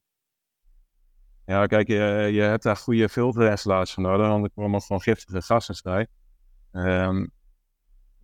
Ja, 1.46 1.66
kijk, 1.66 1.88
je, 1.88 2.30
je 2.32 2.42
hebt 2.42 2.64
daar 2.64 2.78
goede 2.78 3.10
filterinstallaties 3.10 3.94
voor 3.94 4.04
nodig, 4.04 4.28
want 4.28 4.44
er 4.44 4.52
komen 4.56 4.82
gewoon 4.82 5.02
giftige 5.02 5.42
gassen 5.42 5.76
vrij. 5.76 6.08
Um, 6.72 7.36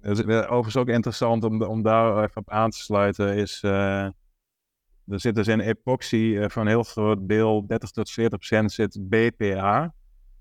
overigens 0.04 0.78
ook 0.78 0.88
interessant 0.88 1.44
om, 1.44 1.62
om 1.62 1.82
daar 1.82 2.24
even 2.24 2.42
op 2.42 2.50
aan 2.50 2.70
te 2.70 2.78
sluiten, 2.78 3.36
is 3.36 3.62
uh, 3.63 4.06
er 5.08 5.20
zit 5.20 5.36
dus 5.36 5.48
in 5.48 5.60
epoxy 5.60 6.16
uh, 6.16 6.50
van 6.50 6.62
een 6.62 6.68
heel 6.68 6.84
groot 6.84 7.28
deel, 7.28 7.68
30 7.68 7.92
tot 7.92 8.12
40 8.12 8.38
procent, 8.38 8.72
zit 8.72 9.10
BPA, 9.10 9.94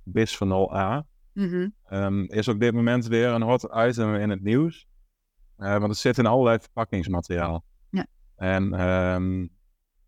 bisphenol 0.02 0.76
A. 0.76 1.06
Mm 1.32 1.74
is 2.26 2.48
op 2.48 2.60
dit 2.60 2.74
moment 2.74 3.06
weer 3.06 3.28
een 3.28 3.42
hot 3.42 3.68
item 3.74 4.14
in 4.14 4.30
het 4.30 4.42
nieuws. 4.42 4.86
Uh, 5.58 5.70
want 5.70 5.88
het 5.88 5.96
zit 5.96 6.18
in 6.18 6.26
allerlei 6.26 6.58
verpakkingsmateriaal. 6.58 7.64
Ja. 7.90 8.06
En, 8.36 8.80
um, 8.80 9.50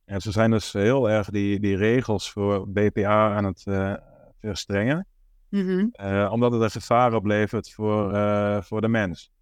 en 0.04 0.20
ze 0.20 0.32
zijn 0.32 0.50
dus 0.50 0.72
heel 0.72 1.10
erg 1.10 1.30
die, 1.30 1.60
die 1.60 1.76
regels 1.76 2.30
voor 2.30 2.68
BPA 2.68 3.36
aan 3.36 3.44
het 3.44 3.64
uh, 3.66 3.94
verstrengen. 4.40 5.06
Mm 5.48 5.92
omdat 6.30 6.52
het 6.52 6.62
een 6.62 6.70
gevaar 6.70 7.14
oplevert 7.14 7.72
voor, 7.72 8.12
voor 8.64 8.80
de 8.80 8.88
mens. 8.88 9.33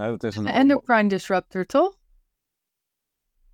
Nou, 0.00 0.12
het 0.12 0.24
is 0.24 0.36
een 0.36 0.46
endocrine 0.46 1.08
disruptor, 1.08 1.66
toch? 1.66 1.98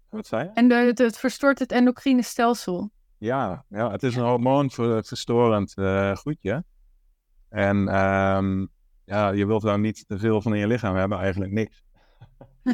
Wat 0.09 0.27
zei 0.27 0.45
je? 0.45 0.51
En 0.51 0.69
de, 0.69 0.75
het, 0.75 0.99
het 0.99 1.19
verstoort 1.19 1.59
het 1.59 1.73
endocrine 1.73 2.23
stelsel. 2.23 2.91
Ja, 3.19 3.65
ja 3.69 3.91
het 3.91 4.03
is 4.03 4.17
een 4.17 4.25
hormoonverstorend 4.25 5.73
uh, 5.77 6.17
goedje. 6.17 6.65
En 7.49 7.77
um, 7.77 8.69
ja, 9.05 9.31
je 9.31 9.47
wilt 9.47 9.63
daar 9.63 9.79
niet 9.79 10.05
te 10.09 10.19
veel 10.19 10.43
van 10.43 10.55
in 10.55 10.59
je 10.59 10.67
lichaam 10.67 10.97
hebben, 10.97 11.19
eigenlijk 11.19 11.53
niks. 11.53 11.85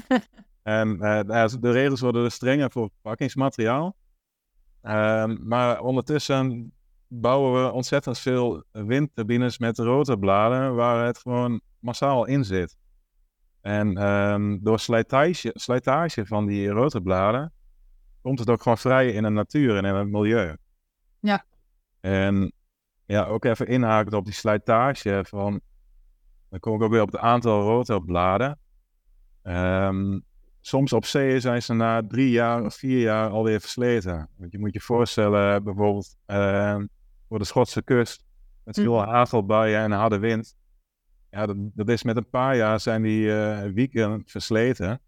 en 0.62 0.88
uh, 0.88 1.46
de 1.60 1.70
regels 1.70 2.00
worden 2.00 2.22
dus 2.22 2.34
strenger 2.34 2.70
voor 2.70 2.90
verpakkingsmateriaal. 2.90 3.96
Um, 4.82 5.38
maar 5.42 5.80
ondertussen 5.80 6.72
bouwen 7.08 7.64
we 7.64 7.72
ontzettend 7.72 8.18
veel 8.18 8.64
windturbines 8.70 9.58
met 9.58 9.78
rotorbladen 9.78 10.74
waar 10.74 11.06
het 11.06 11.18
gewoon 11.18 11.60
massaal 11.78 12.26
in 12.26 12.44
zit. 12.44 12.80
En 13.62 14.02
um, 14.02 14.58
door 14.62 14.78
slijtage, 14.78 15.50
slijtage 15.54 16.26
van 16.26 16.46
die 16.46 16.68
rotorbladen 16.68 17.52
komt 18.20 18.38
het 18.38 18.50
ook 18.50 18.62
gewoon 18.62 18.78
vrij 18.78 19.08
in 19.12 19.22
de 19.22 19.28
natuur 19.28 19.76
en 19.76 19.84
in 19.84 19.94
het 19.94 20.08
milieu. 20.08 20.56
Ja. 21.20 21.44
En 22.00 22.52
ja, 23.04 23.24
ook 23.24 23.44
even 23.44 23.66
inhaken 23.66 24.16
op 24.16 24.24
die 24.24 24.34
slijtage 24.34 25.24
van, 25.28 25.60
dan 26.48 26.60
kom 26.60 26.74
ik 26.74 26.82
ook 26.82 26.90
weer 26.90 27.02
op 27.02 27.12
het 27.12 27.20
aantal 27.20 27.62
rotorbladen. 27.62 28.58
Um, 29.42 30.24
soms 30.60 30.92
op 30.92 31.04
zee 31.04 31.40
zijn 31.40 31.62
ze 31.62 31.74
na 31.74 32.02
drie 32.08 32.30
jaar 32.30 32.64
of 32.64 32.74
vier 32.74 33.00
jaar 33.00 33.30
alweer 33.30 33.60
versleten. 33.60 34.28
Want 34.36 34.52
je 34.52 34.58
moet 34.58 34.72
je 34.72 34.80
voorstellen, 34.80 35.64
bijvoorbeeld 35.64 36.16
uh, 36.26 36.76
voor 37.28 37.38
de 37.38 37.44
Schotse 37.44 37.82
kust, 37.82 38.24
met 38.64 38.74
veel 38.74 39.00
mm. 39.00 39.08
hagelbuien 39.08 39.80
en 39.80 39.90
harde 39.90 40.18
wind. 40.18 40.56
Ja, 41.34 41.46
dat, 41.46 41.56
dat, 41.74 41.88
is 41.88 42.02
met 42.02 42.16
een 42.16 42.30
paar 42.30 42.56
jaar 42.56 42.80
zijn 42.80 43.02
die 43.02 43.26
uh, 43.26 44.16
versleten. 44.24 45.00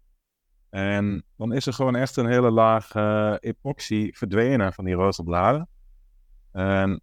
En 0.69 1.23
dan 1.37 1.53
is 1.53 1.65
er 1.65 1.73
gewoon 1.73 1.95
echt 1.95 2.17
een 2.17 2.25
hele 2.25 2.51
laag 2.51 2.95
uh, 2.95 3.35
epoxy 3.39 4.11
verdwenen 4.13 4.73
van 4.73 4.85
die 4.85 4.93
rotorbladen. 4.93 5.67
En 6.51 7.01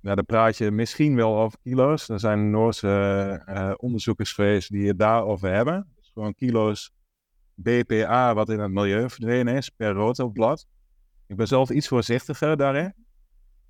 ja, 0.00 0.14
dan 0.14 0.24
praat 0.24 0.56
je 0.56 0.70
misschien 0.70 1.16
wel 1.16 1.38
over 1.38 1.58
kilo's. 1.62 2.08
Er 2.08 2.20
zijn 2.20 2.50
Noorse 2.50 3.42
uh, 3.48 3.72
onderzoekers 3.76 4.32
geweest 4.32 4.70
die 4.70 4.88
het 4.88 4.98
daarover 4.98 5.52
hebben. 5.52 5.92
Dus 5.96 6.10
gewoon 6.14 6.34
kilo's 6.34 6.92
BPA 7.54 8.34
wat 8.34 8.48
in 8.48 8.58
het 8.60 8.70
milieu 8.70 9.10
verdwenen 9.10 9.54
is 9.54 9.68
per 9.68 9.92
rotorblad. 9.92 10.66
Ik 11.26 11.36
ben 11.36 11.46
zelf 11.46 11.70
iets 11.70 11.88
voorzichtiger 11.88 12.56
daarin. 12.56 12.94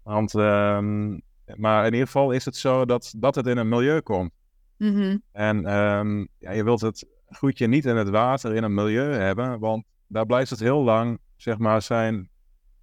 Want, 0.03 0.35
um, 0.35 1.23
maar 1.57 1.87
in 1.87 1.93
ieder 1.93 2.07
geval 2.07 2.31
is 2.31 2.45
het 2.45 2.57
zo 2.57 2.85
dat, 2.85 3.15
dat 3.17 3.35
het 3.35 3.47
in 3.47 3.57
het 3.57 3.67
milieu 3.67 4.01
komt. 4.01 4.33
Mm 4.77 5.23
En 5.33 5.73
um, 5.73 6.29
ja, 6.39 6.53
je 6.53 6.65
wilt 6.65 6.81
het 6.81 7.07
goedje 7.27 7.67
niet 7.67 7.85
in 7.85 7.97
het 7.97 8.09
water, 8.09 8.55
in 8.55 8.63
het 8.63 8.73
milieu 8.73 9.13
hebben, 9.13 9.59
want 9.59 9.85
daar 10.07 10.27
blijft 10.27 10.51
het 10.51 10.61
heel 10.61 10.83
lang, 10.83 11.19
zeg 11.37 11.59
maar, 11.59 11.83
zijn, 11.83 12.29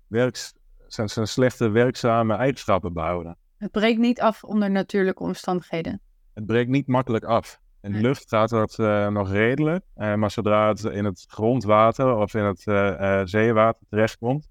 werks, 0.08 0.54
zijn, 0.88 1.10
zijn 1.10 1.28
slechte 1.28 1.70
werkzame 1.70 2.36
eigenschappen 2.36 2.94
behouden. 2.94 3.38
Het 3.58 3.72
breekt 3.72 4.00
niet 4.00 4.22
af 4.22 4.44
onder 4.44 4.72
natuurlijke 4.72 5.24
omstandigheden. 5.24 6.02
Het 6.34 6.46
breekt 6.46 6.70
niet 6.70 6.88
makkelijk 6.88 7.24
af. 7.24 7.60
In 7.82 7.92
de 7.92 8.02
lucht 8.02 8.30
gaat 8.30 8.50
dat 8.50 8.78
uh, 8.80 9.08
nog 9.08 9.32
redelijk, 9.32 9.86
uh, 9.98 10.16
maar 10.16 10.32
zodra 10.32 10.68
het 10.68 10.84
in 10.84 11.06
het 11.06 11.26
grondwater 11.28 12.16
of 12.16 12.34
in 12.34 12.44
het 12.44 12.66
uh, 12.66 13.22
zeewater 13.24 13.82
terechtkomt, 13.90 14.50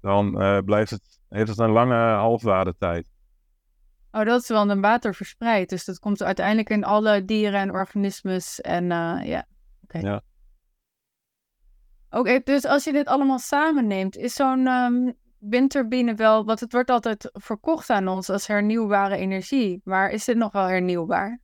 dan 0.00 0.30
blijft 0.64 0.90
het, 0.90 1.20
heeft 1.28 1.48
het 1.48 1.58
een 1.58 1.70
lange 1.70 1.94
halfwaardetijd. 1.94 3.08
Oh, 4.10 4.24
dat 4.24 4.42
is 4.42 4.48
wel 4.48 4.70
een 4.70 4.80
water 4.80 5.14
verspreid. 5.14 5.68
Dus 5.68 5.84
dat 5.84 5.98
komt 5.98 6.22
uiteindelijk 6.22 6.70
in 6.70 6.84
alle 6.84 7.24
dieren 7.24 7.60
en 7.60 7.70
organismes. 7.70 8.60
En 8.60 8.84
uh, 8.84 9.20
ja, 9.24 9.46
oké. 9.82 9.98
Ja. 9.98 10.22
Oké, 12.10 12.40
dus 12.44 12.64
als 12.64 12.84
je 12.84 12.92
dit 12.92 13.06
allemaal 13.06 13.38
samenneemt, 13.38 14.16
is 14.16 14.34
zo'n 14.34 14.66
um, 14.66 15.14
windturbine 15.38 16.14
wel... 16.14 16.44
Want 16.44 16.60
het 16.60 16.72
wordt 16.72 16.90
altijd 16.90 17.30
verkocht 17.32 17.90
aan 17.90 18.08
ons 18.08 18.30
als 18.30 18.46
hernieuwbare 18.46 19.16
energie. 19.16 19.80
Maar 19.84 20.10
is 20.10 20.24
dit 20.24 20.36
nog 20.36 20.52
wel 20.52 20.66
hernieuwbaar? 20.66 21.40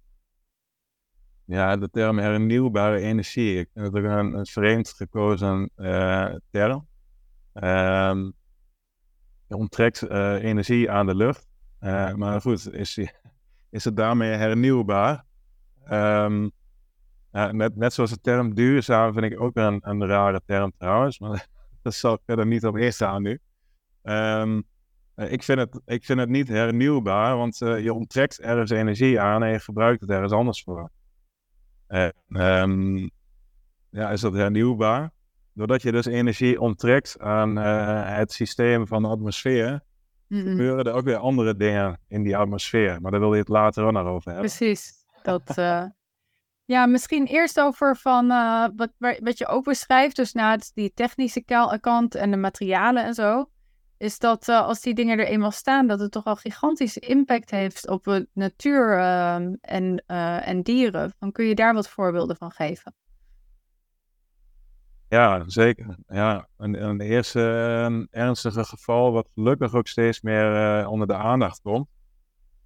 Ja, 1.45 1.77
de 1.77 1.91
term 1.91 2.19
hernieuwbare 2.19 3.01
energie. 3.01 3.59
Ik 3.59 3.69
vind 3.75 3.87
het 3.87 4.05
een, 4.05 4.35
een 4.35 4.47
vreemd 4.47 4.89
gekozen 4.89 5.71
uh, 5.77 6.35
term. 6.51 6.87
Um, 7.55 8.33
je 9.47 9.57
onttrekt 9.57 10.03
uh, 10.03 10.43
energie 10.43 10.91
aan 10.91 11.07
de 11.07 11.15
lucht. 11.15 11.47
Uh, 11.85 12.15
maar 12.15 12.41
goed, 12.41 12.73
is, 12.73 12.99
is 13.71 13.85
het 13.85 13.97
daarmee 13.97 14.31
hernieuwbaar? 14.31 15.25
Ja, 17.35 17.53
net, 17.53 17.77
net 17.77 17.93
zoals 17.93 18.11
de 18.11 18.21
term 18.21 18.55
duurzaam 18.55 19.13
vind 19.13 19.33
ik 19.33 19.41
ook 19.41 19.57
een, 19.57 20.07
rare 20.07 20.41
term 20.47 20.73
trouwens, 20.79 21.19
maar 21.19 21.47
dat 21.83 21.95
zal 21.95 22.15
ik 22.15 22.21
verder 22.27 22.47
niet 22.47 22.67
op 22.67 22.77
eerst 22.77 23.03
aan 23.03 23.23
nu. 23.23 23.41
Um, 24.03 24.65
ik, 25.17 25.43
vind 25.43 25.59
het, 25.59 25.81
ik 25.85 26.05
vind 26.05 26.21
het 26.21 26.29
niet 26.29 26.49
hernieuwbaar, 26.49 27.37
want 27.37 27.61
uh, 27.61 27.83
je 27.83 27.93
onttrekt 27.93 28.41
ergens 28.41 28.71
energie 28.71 29.21
aan 29.21 29.43
en 29.43 29.51
je 29.51 29.59
gebruikt 29.59 30.01
het 30.01 30.11
ergens 30.11 30.33
anders 30.33 30.63
voor. 30.63 30.91
Um, 32.29 33.11
ja, 33.91 34.11
is 34.11 34.21
dat 34.21 34.35
hernieuwbaar? 34.35 35.11
Doordat 35.53 35.83
je 35.83 35.93
dus 35.93 36.07
energie 36.07 36.61
onttrekt 36.61 37.21
aan 37.21 37.57
het 37.57 38.33
systeem 38.33 38.87
van 38.87 39.03
de 39.03 39.09
atmosfeer, 39.09 39.83
mm 40.29 40.49
gebeuren 40.49 40.85
er 40.85 40.93
ook 40.93 41.05
weer 41.05 41.17
andere 41.17 41.57
dingen 41.57 42.01
in 42.09 42.23
die 42.23 42.37
atmosfeer. 42.37 43.01
Maar 43.01 43.11
daar 43.11 43.21
wil 43.21 43.33
je 43.33 43.41
het 43.41 43.49
later 43.49 43.85
ook 43.85 43.93
nog 43.93 44.07
over 44.07 44.33
hebben. 44.33 44.51
Precies. 44.51 44.93
Dat, 45.23 45.59
uh... 45.59 45.85
ja, 46.65 46.87
misschien 46.87 47.27
eerst 47.27 47.61
over 47.61 47.97
van 47.97 48.31
uh, 48.31 48.67
wat, 48.77 48.93
wat 48.99 49.39
je 49.39 49.47
ook 49.47 49.65
beschrijft. 49.65 50.17
Dus 50.17 50.33
na 50.33 50.59
die 50.75 50.93
technische 50.95 51.45
kant 51.81 52.15
en 52.15 52.31
de 52.31 52.37
materialen 52.37 53.05
en 53.05 53.15
zo. 53.15 53.49
Is 53.99 54.19
dat 54.19 54.49
uh, 54.49 54.67
als 54.67 54.81
die 54.81 54.95
dingen 54.95 55.19
er 55.19 55.27
eenmaal 55.27 55.51
staan, 55.51 55.87
dat 55.87 56.01
het 56.01 56.13
toch 56.13 56.25
al 56.25 56.37
gigantische 56.37 57.01
impact 57.01 57.51
heeft 57.51 57.89
op 57.89 58.05
de 58.05 58.29
natuur 58.33 58.99
ehm, 58.99 59.55
en, 59.61 60.05
en 60.45 60.63
dieren. 60.63 61.15
Dan 61.19 61.33
kun 61.33 61.45
je 61.45 61.55
daar 61.55 61.75
wat 61.75 61.89
voorbeelden 61.89 62.37
van 62.37 62.51
geven. 62.51 62.95
Ja, 65.15 65.43
zeker. 65.47 65.97
Ja, 66.09 66.49
een, 66.57 66.85
een 66.85 67.01
eerste 67.01 67.41
ernstige 68.11 68.65
geval, 68.65 69.13
wat 69.13 69.29
gelukkig 69.35 69.75
ook 69.75 69.87
steeds 69.87 70.21
meer 70.21 70.81
uh, 70.81 70.91
onder 70.91 71.07
de 71.07 71.15
aandacht 71.15 71.61
komt, 71.61 71.89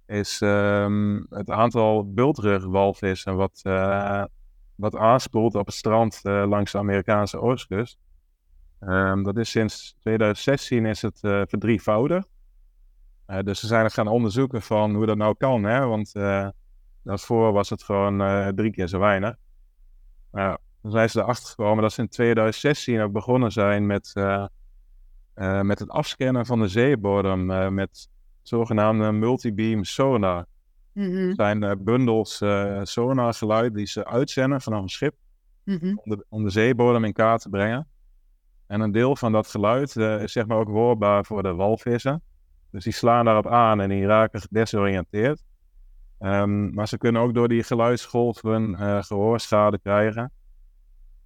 is 0.05 0.41
um, 0.41 1.25
het 1.29 1.49
aantal 1.49 2.13
bultrugwalvissen 2.13 3.35
wat, 3.35 3.61
uh, 3.63 4.23
wat 4.75 4.95
aanspoelt 4.95 5.55
op 5.55 5.65
het 5.65 5.75
strand 5.75 6.19
uh, 6.23 6.45
langs 6.47 6.71
de 6.71 6.77
Amerikaanse 6.77 7.39
oostkust. 7.39 7.97
Um, 8.79 9.23
dat 9.23 9.37
is 9.37 9.51
sinds 9.51 9.95
2016 9.99 10.85
is 10.85 11.01
het 11.01 11.19
verdrievoudigd. 11.19 12.29
dus 13.43 13.59
ze 13.59 13.67
zijn 13.67 13.83
het 13.83 13.93
gaan 13.93 14.07
onderzoeken 14.07 14.61
van 14.61 14.95
hoe 14.95 15.05
dat 15.05 15.17
nou 15.17 15.35
kan, 15.37 15.63
hè? 15.63 15.85
want 15.85 16.11
daarvoor 17.03 17.51
was 17.51 17.69
het 17.69 17.83
gewoon 17.83 18.17
drie 18.55 18.71
keer 18.71 18.87
zo 18.87 18.99
weinig. 18.99 19.35
Nou, 20.31 20.57
dan 20.81 20.91
zijn 20.91 21.09
ze 21.09 21.19
erachter 21.19 21.49
gekomen 21.49 21.83
dat 21.83 21.93
ze 21.93 22.01
in 22.01 22.09
2016 22.09 23.01
ook 23.01 23.11
begonnen 23.11 23.51
zijn 23.51 23.85
met, 23.85 24.11
uh, 24.17 24.45
uh, 25.35 25.61
met 25.61 25.79
het 25.79 25.89
afscannen 25.89 26.45
van 26.45 26.59
de 26.59 26.67
zeebodem 26.67 27.51
uh, 27.51 27.67
met 27.67 28.09
zogenaamde 28.41 29.11
multibeam 29.11 29.83
sonar. 29.83 30.45
Mm 30.93 31.11
-hmm. 31.11 31.27
Dat 31.27 31.35
zijn 31.35 31.83
bundels 31.83 32.43
sonargeluid 32.81 33.73
die 33.73 33.85
ze 33.85 34.05
uitzenden 34.05 34.61
vanaf 34.61 34.81
een 34.81 34.89
schip 34.89 35.15
mm 35.63 35.77
-hmm. 35.77 35.99
om, 36.03 36.15
de, 36.15 36.25
om, 36.29 36.43
de, 36.43 36.49
zeebodem 36.49 37.03
in 37.03 37.13
kaart 37.13 37.41
te 37.41 37.49
brengen. 37.49 37.87
En 38.67 38.81
een 38.81 38.91
deel 38.91 39.15
van 39.15 39.31
dat 39.31 39.47
geluid 39.47 39.95
is 39.95 40.31
zeg 40.31 40.45
maar 40.45 40.57
ook 40.57 40.67
hoorbaar 40.67 41.25
voor 41.25 41.43
de 41.43 41.53
walvissen. 41.53 42.21
Dus 42.71 42.83
die 42.83 42.93
slaan 42.93 43.25
daarop 43.25 43.47
aan 43.47 43.81
en 43.81 43.89
die 43.89 44.05
raken 44.05 44.41
gedesoriënteerd. 44.41 45.43
Um, 46.19 46.73
maar 46.73 46.87
ze 46.87 46.97
kunnen 46.97 47.21
ook 47.21 47.33
door 47.33 47.47
die 47.47 47.63
geluidsgolven 47.63 48.77
gehoorschade 49.03 49.79
krijgen. 49.79 50.31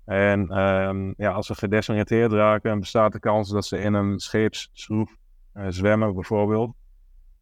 En 0.06 0.60
um, 0.60 1.14
ja, 1.18 1.32
als 1.32 1.48
ze 1.48 1.56
gedesoriënteerd 1.56 2.32
raken, 2.32 2.80
bestaat 2.80 3.12
de 3.12 3.20
kans 3.20 3.50
dat 3.50 3.66
ze 3.66 3.78
in 3.78 3.94
een 3.94 4.20
scheepsschroef 4.20 5.18
uh, 5.54 5.66
zwemmen, 5.70 6.14
bijvoorbeeld. 6.14 6.76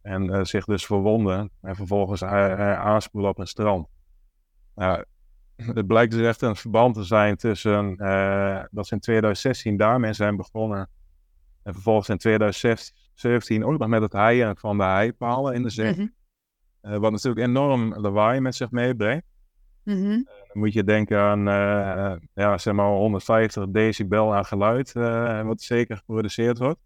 En 0.02 0.24
uh, 0.24 0.44
zich 0.44 0.66
dus 0.66 0.86
verwonden 0.86 1.52
en 1.62 1.76
vervolgens 1.76 2.22
uh, 2.22 2.80
aanspoelen 2.80 3.30
op 3.30 3.40
een 3.40 3.48
strand. 3.48 3.88
Nou, 4.76 5.04
het 5.56 5.88
blijkt 5.88 6.12
dus 6.12 6.28
echt 6.28 6.42
een 6.42 6.56
verband 6.56 6.96
te 6.96 7.04
zijn 7.04 7.36
tussen 7.36 7.96
dat 8.72 8.88
ze 8.88 8.94
in 8.94 9.00
2016 9.00 9.78
daarmee 9.78 10.14
zijn 10.14 10.36
begonnen 10.36 10.90
En 11.64 11.74
vervolgens 11.74 12.10
in 12.10 12.18
2017 12.18 13.66
ook 13.66 13.78
nog 13.78 13.88
met 13.88 14.02
het 14.02 14.14
haaien 14.14 14.58
van 14.58 14.78
de 14.78 14.84
heipalen 14.84 15.54
in 15.54 15.64
de 15.64 15.70
zee. 15.70 15.92
Mhm. 15.92 16.08
Eh, 16.82 16.98
wat 16.98 17.12
natuurlijk 17.12 17.48
enorm 17.48 17.94
lawaai 17.96 18.40
met 18.40 18.56
zich 18.56 18.72
meebrengt. 18.72 19.26
Mhm. 19.84 20.10
Dan 20.10 20.26
moet 20.54 20.74
je 20.74 20.84
denken 20.84 21.20
aan 21.20 21.48
eh, 21.48 22.14
ja, 22.34 22.58
zeg 22.58 22.74
maar 22.74 22.86
150 22.88 23.68
decibel 23.70 24.36
aan 24.36 24.46
geluid, 24.46 24.96
eh, 24.96 25.42
wat 25.42 25.62
zeker 25.62 25.98
geproduceerd 25.98 26.58
wordt. 26.58 26.80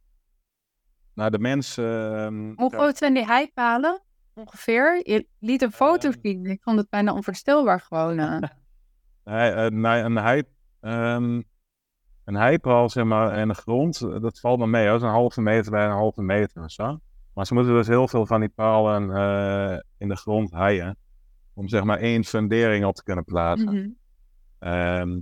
Nou, 1.14 1.30
de 1.30 1.40
mens. 1.40 1.78
ehm, 1.78 2.54
Hoe 2.56 2.72
groot 2.74 2.98
zijn 2.98 3.14
die 3.14 3.26
heipalen? 3.26 4.02
Ongeveer? 4.34 5.02
Je 5.04 5.28
liet 5.40 5.62
een 5.62 5.72
foto 5.72 6.10
Ehm. 6.10 6.18
zien. 6.22 6.46
Ik 6.46 6.62
vond 6.64 6.78
het 6.78 6.90
bijna 6.90 7.14
onvoorstelbaar 7.14 7.80
gewoon. 7.80 8.20
eh. 8.20 8.38
Nee, 9.24 9.50
eh, 9.52 9.72
nee, 9.72 10.02
een, 10.02 10.16
hei, 10.16 10.44
ehm, 10.82 11.42
een 12.26 12.36
heipaal, 12.36 12.90
zeg 12.90 13.04
maar, 13.04 13.38
in 13.38 13.48
de 13.48 13.54
grond, 13.54 14.02
eh, 14.02 14.22
dat 14.22 14.40
valt 14.40 14.60
nog 14.60 14.68
mee. 14.68 14.86
Dat 14.86 14.96
is 14.96 15.02
een 15.02 15.10
halve 15.10 15.42
meter 15.42 15.72
bij 15.72 15.86
een 15.86 15.92
halve 15.92 16.22
meter 16.22 16.64
of 16.64 16.72
zo. 16.72 17.00
Maar 17.34 17.46
ze 17.46 17.54
moeten 17.54 17.74
dus 17.74 17.88
heel 17.88 18.08
veel 18.08 18.26
van 18.26 18.40
die 18.40 18.50
palen 18.50 19.12
eh, 19.16 19.80
in 19.98 20.08
de 20.08 20.16
grond 20.16 20.52
heien. 20.52 20.98
Om 21.56 21.68
zeg 21.68 21.84
maar 21.84 22.00
één 22.00 22.24
fundering 22.24 22.86
op 22.86 22.96
te 22.96 23.04
kunnen 23.04 23.24
plaatsen. 23.24 23.74
Mhm. 23.74 23.90
Ehm, 24.60 25.20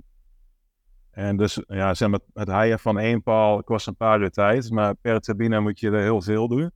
en 1.10 1.36
dus, 1.36 1.62
ja, 1.66 1.94
zeg 1.94 2.08
maar, 2.08 2.20
het 2.32 2.48
heien 2.48 2.78
van 2.78 2.98
één 2.98 3.22
paal 3.22 3.62
kost 3.62 3.86
een 3.86 3.96
paar 3.96 4.20
uur 4.20 4.30
tijd. 4.30 4.70
Maar 4.70 4.94
per 4.94 5.20
turbine 5.20 5.60
moet 5.60 5.80
je 5.80 5.90
er 5.90 6.02
heel 6.02 6.22
veel 6.22 6.48
doen. 6.48 6.70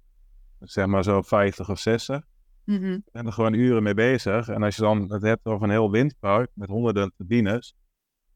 Dus 0.59 0.73
zeg 0.73 0.87
maar 0.87 1.05
zo 1.05 1.23
50 1.23 1.71
of 1.71 1.79
60. 1.79 2.23
Mhm. 2.64 2.87
Je 2.87 3.03
bent 3.12 3.27
er 3.27 3.33
gewoon 3.33 3.53
uren 3.53 3.83
mee 3.83 3.94
bezig. 3.94 4.49
En 4.49 4.62
als 4.62 4.77
je 4.77 4.83
dan 4.83 5.12
het 5.12 5.23
hebt 5.23 5.47
over 5.47 5.64
een 5.64 5.71
heel 5.71 5.90
windpark 5.90 6.51
met 6.55 6.68
honderden 6.68 7.12
turbines, 7.16 7.75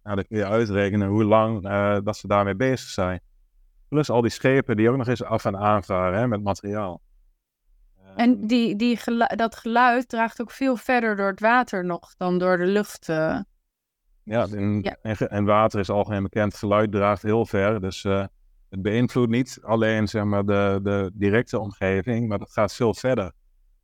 nou, 0.02 0.16
dan 0.16 0.24
kun 0.24 0.38
je 0.38 0.46
uitrekenen 0.46 1.08
hoe 1.08 1.24
lang 1.24 1.64
eh, 1.64 1.98
dat 2.04 2.16
ze 2.16 2.26
daarmee 2.26 2.54
bezig 2.54 2.88
zijn. 2.88 3.20
Plus 3.88 4.10
al 4.10 4.20
die 4.20 4.30
schepen 4.30 4.76
die 4.76 4.90
ook 4.90 4.96
nog 4.96 5.08
eens 5.08 5.24
af 5.24 5.44
en 5.44 5.56
aanvaren 5.56 6.18
hè, 6.18 6.26
met 6.28 6.42
materiaal. 6.42 7.00
En 8.16 8.38
Ehm, 8.38 8.46
die, 8.46 8.76
die 8.76 8.96
gelu- 8.96 9.36
dat 9.36 9.56
geluid 9.56 10.08
draagt 10.08 10.40
ook 10.40 10.50
veel 10.50 10.76
verder 10.76 11.16
door 11.16 11.28
het 11.30 11.40
water 11.40 11.84
nog 11.84 12.14
dan 12.16 12.38
door 12.38 12.58
de 12.58 12.66
lucht. 12.66 13.08
eh. 13.08 13.40
ja. 14.82 14.96
En, 15.02 15.16
ge- 15.16 15.28
en 15.28 15.44
water 15.44 15.80
is 15.80 15.90
algemeen 15.90 16.22
bekend, 16.22 16.54
geluid 16.54 16.92
draagt 16.92 17.22
heel 17.22 17.46
ver. 17.46 17.80
Dus 17.80 18.04
eh, 18.04 18.24
het 18.68 18.82
beïnvloedt 18.82 19.30
niet 19.30 19.58
alleen 19.62 20.08
zeg 20.08 20.24
maar, 20.24 20.44
de, 20.46 20.80
de 20.82 21.10
directe 21.14 21.58
omgeving, 21.58 22.28
maar 22.28 22.38
dat 22.38 22.52
gaat 22.52 22.74
veel 22.74 22.94
verder. 22.94 23.32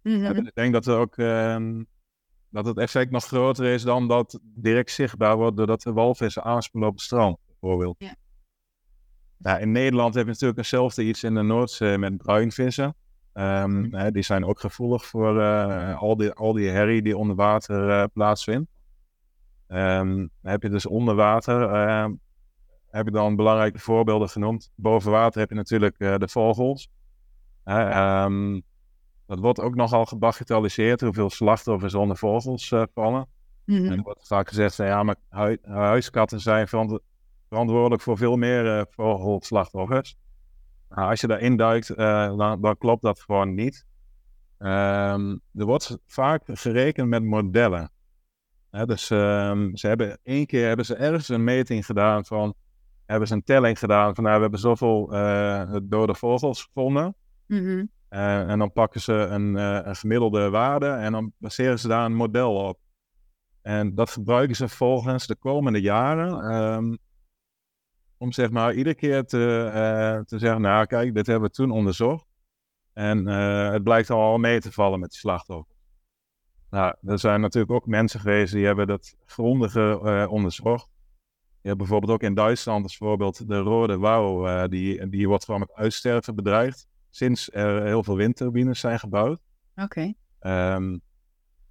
Mhm. 0.03 0.25
Ik 0.47 0.55
denk 0.55 0.73
dat, 0.73 0.87
er 0.87 0.97
ook, 0.99 1.17
ehm, 1.17 1.83
dat 2.51 2.67
het 2.67 2.79
effect 2.79 3.11
nog 3.11 3.25
groter 3.25 3.65
is 3.67 3.83
dan 3.83 4.09
dat 4.09 4.39
direct 4.43 4.91
zichtbaar 4.91 5.37
wordt 5.37 5.57
doordat 5.57 5.83
de 5.83 5.93
walvissen 5.93 6.43
aanspoelen 6.45 6.91
op 6.91 6.95
het 6.97 7.05
strand, 7.05 7.39
bijvoorbeeld. 7.47 7.97
Ja. 7.99 8.15
Ja, 9.39 9.59
in 9.59 9.73
Nederland 9.73 10.15
heb 10.15 10.25
je 10.25 10.31
natuurlijk 10.31 10.59
hetzelfde 10.59 11.05
iets 11.05 11.25
in 11.25 11.35
de 11.35 11.43
Noordzee 11.43 11.99
met 11.99 12.17
bruinvissen. 12.17 12.95
Ehm, 13.39 13.79
Mhm. 13.81 13.95
hè, 13.95 14.11
die 14.11 14.23
zijn 14.23 14.45
ook 14.45 14.61
gevoelig 14.61 15.05
voor 15.07 15.41
eh, 15.41 15.99
al, 16.01 16.17
die, 16.17 16.33
al 16.33 16.53
die 16.53 16.69
herrie 16.71 17.03
die 17.03 17.17
onder 17.17 17.37
water 17.37 17.91
eh, 17.91 18.05
plaatsvindt. 18.13 18.71
Dan 19.67 20.31
heb 20.43 20.63
je 20.63 20.69
dus 20.69 20.87
onder 20.87 21.15
water, 21.15 21.63
ehm, 21.73 22.13
heb 22.91 23.05
je 23.05 23.11
dan 23.13 23.37
belangrijke 23.37 23.79
voorbeelden 23.79 24.29
genoemd. 24.29 24.71
Boven 24.75 25.11
water 25.11 25.41
heb 25.41 25.49
je 25.49 25.55
natuurlijk 25.55 25.99
eh, 25.99 26.17
de 26.17 26.29
vogels. 26.29 26.89
Dat 29.27 29.39
wordt 29.39 29.61
ook 29.61 29.75
nogal 29.75 30.05
gebagatelliseerd, 30.07 31.01
hoeveel 31.01 31.31
slachtoffers 31.31 31.95
onder 31.95 32.17
vogels 32.17 32.75
vallen. 32.95 33.27
Mhm. 33.65 33.85
En 33.85 33.93
er 33.97 34.03
wordt 34.03 34.27
vaak 34.27 34.49
gezegd, 34.49 34.77
ja, 34.77 35.03
maar 35.03 35.17
hui- 35.29 35.59
huiskatten 35.63 36.41
zijn 36.41 36.69
verant- 36.69 37.01
verantwoordelijk 37.49 38.03
voor 38.03 38.17
veel 38.17 38.37
meer 38.37 38.87
vogelslachtoffers. 38.91 40.17
Nou, 40.89 41.11
als 41.11 41.21
je 41.21 41.27
daarin 41.27 41.57
duikt, 41.57 41.91
eh, 41.91 42.37
dan, 42.37 42.61
dan 42.61 42.79
klopt 42.79 43.03
dat 43.03 43.21
gewoon 43.21 43.55
niet. 43.55 43.87
Ehm, 44.59 45.37
er 45.55 45.65
wordt 45.65 45.99
vaak 46.07 46.43
gerekend 46.47 47.09
met 47.09 47.25
modellen. 47.25 47.91
Hè, 48.71 48.87
dus 48.87 49.11
ehm, 49.11 49.75
ze 49.75 49.87
hebben 49.87 50.19
één 50.23 50.47
keer 50.47 50.67
hebben 50.67 50.85
ze 50.87 50.95
ergens 50.95 51.29
een 51.29 51.45
meting 51.45 51.87
gedaan 51.87 52.25
van, 52.25 52.55
hebben 53.07 53.29
ze 53.29 53.35
een 53.35 53.45
telling 53.45 53.79
gedaan 53.79 54.15
van, 54.15 54.25
nou, 54.25 54.37
we 54.37 54.43
hebben 54.43 54.61
zoveel 54.61 55.13
eh, 55.13 55.77
dode 55.83 56.15
vogels 56.15 56.63
gevonden. 56.63 57.15
Mhm. 57.47 57.85
Eh, 58.09 58.51
en 58.51 58.59
dan 58.59 58.73
pakken 58.73 59.01
ze 59.01 59.13
een, 59.13 59.55
een 59.55 59.97
gemiddelde 59.97 60.51
waarde 60.51 60.89
en 60.89 61.13
dan 61.13 61.33
baseren 61.39 61.79
ze 61.79 61.89
daar 61.89 62.05
een 62.05 62.15
model 62.15 62.55
op. 62.55 62.79
En 63.63 63.95
dat 63.95 64.11
gebruiken 64.11 64.57
ze 64.57 64.69
volgens 64.69 65.27
de 65.27 65.37
komende 65.37 65.81
jaren 65.81 66.41
ehm, 66.51 66.97
om 68.19 68.33
zeg 68.33 68.51
maar 68.51 68.75
iedere 68.75 68.95
keer 68.95 69.25
te, 69.25 69.71
eh, 69.75 70.21
te 70.25 70.39
zeggen, 70.39 70.61
nou 70.61 70.87
kijk, 70.87 71.15
dit 71.15 71.27
hebben 71.27 71.49
we 71.49 71.55
toen 71.55 71.71
onderzocht. 71.71 72.27
En 72.99 73.29
eh, 73.29 73.71
het 73.71 73.83
blijkt 73.83 74.11
al 74.11 74.39
mee 74.39 74.61
te 74.61 74.73
vallen 74.73 75.01
met 75.01 75.11
die 75.11 75.19
slachtoffers. 75.19 75.79
Nou, 76.71 76.95
er 77.07 77.19
zijn 77.19 77.41
natuurlijk 77.41 77.73
ook 77.73 77.87
mensen 77.87 78.21
geweest 78.21 78.53
die 78.53 78.67
hebben 78.67 78.87
dat 78.87 79.17
grondiger 79.25 80.05
eh, 80.05 80.33
onderzocht. 80.33 80.89
Je 81.61 81.69
hebt 81.69 81.79
bijvoorbeeld 81.79 82.13
ook 82.13 82.23
in 82.23 82.35
Duitsland 82.35 82.83
als 82.83 82.97
voorbeeld 82.97 83.49
de 83.49 83.59
rode 83.59 83.99
wouw, 83.99 84.47
eh, 84.47 84.69
die, 84.69 85.09
die 85.09 85.29
wordt 85.29 85.45
gewoon 85.45 85.61
met 85.61 85.73
uitsterven 85.73 86.35
bedreigd 86.35 86.87
sinds 87.11 87.53
er 87.53 87.83
heel 87.85 88.03
veel 88.03 88.17
windturbines 88.17 88.81
zijn 88.81 88.99
gebouwd. 88.99 89.41
Oké. 89.77 90.13
Ehm, 90.39 90.99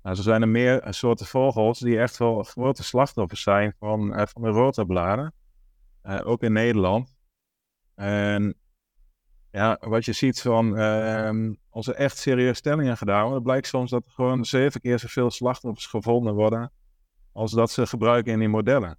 nou, 0.03 0.15
zo 0.15 0.21
zijn 0.21 0.41
er 0.41 0.47
meer 0.47 0.87
soorten 0.89 1.25
vogels 1.25 1.79
die 1.79 1.99
echt 1.99 2.17
wel 2.17 2.43
grote 2.43 2.83
slachtoffers 2.83 3.41
zijn 3.41 3.73
van, 3.79 4.27
van 4.29 4.41
de 4.41 4.49
rotorbladen. 4.49 5.33
Eh, 6.07 6.19
ook 6.23 6.43
in 6.43 6.53
Nederland. 6.53 7.15
En 7.95 8.55
ja, 9.51 9.77
wat 9.79 10.05
je 10.05 10.13
ziet 10.13 10.41
van, 10.41 10.77
ehm, 10.77 11.53
als 11.69 11.87
er 11.87 11.95
echt 11.95 12.17
serieus 12.17 12.57
stellingen 12.57 12.97
gedaan 12.97 13.23
worden, 13.23 13.43
blijkt 13.43 13.67
soms 13.67 13.89
dat 13.89 14.05
er 14.05 14.11
gewoon 14.11 14.45
zeven 14.45 14.81
keer 14.81 14.99
zoveel 14.99 15.31
slachtoffers 15.31 15.85
gevonden 15.85 16.33
worden 16.33 16.71
als 17.31 17.51
dat 17.51 17.71
ze 17.71 17.87
gebruiken 17.87 18.33
in 18.33 18.39
die 18.39 18.47
modellen. 18.47 18.97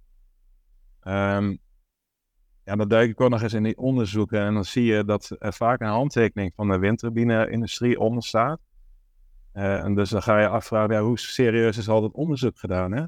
Ehm, 1.01 1.55
ja, 2.63 2.75
dan 2.75 2.87
duik 2.87 3.09
ik 3.09 3.21
ook 3.21 3.29
nog 3.29 3.41
eens 3.41 3.53
in 3.53 3.63
die 3.63 3.77
onderzoeken 3.77 4.39
en 4.39 4.53
dan 4.53 4.65
zie 4.65 4.83
je 4.83 5.05
dat 5.05 5.35
er 5.39 5.53
vaak 5.53 5.81
een 5.81 5.87
handtekening 5.87 6.53
van 6.55 6.67
de 6.67 6.77
windturbine-industrie 6.77 7.99
onder 7.99 8.23
staat. 8.23 8.59
Eh, 9.51 9.83
en 9.83 9.95
dus 9.95 10.09
dan 10.09 10.21
ga 10.21 10.39
je 10.39 10.47
afvragen, 10.47 10.95
ja, 10.95 11.01
hoe 11.01 11.19
serieus 11.19 11.77
is 11.77 11.89
al 11.89 12.01
dat 12.01 12.13
onderzoek 12.13 12.57
gedaan, 12.57 12.91
hè? 12.91 13.05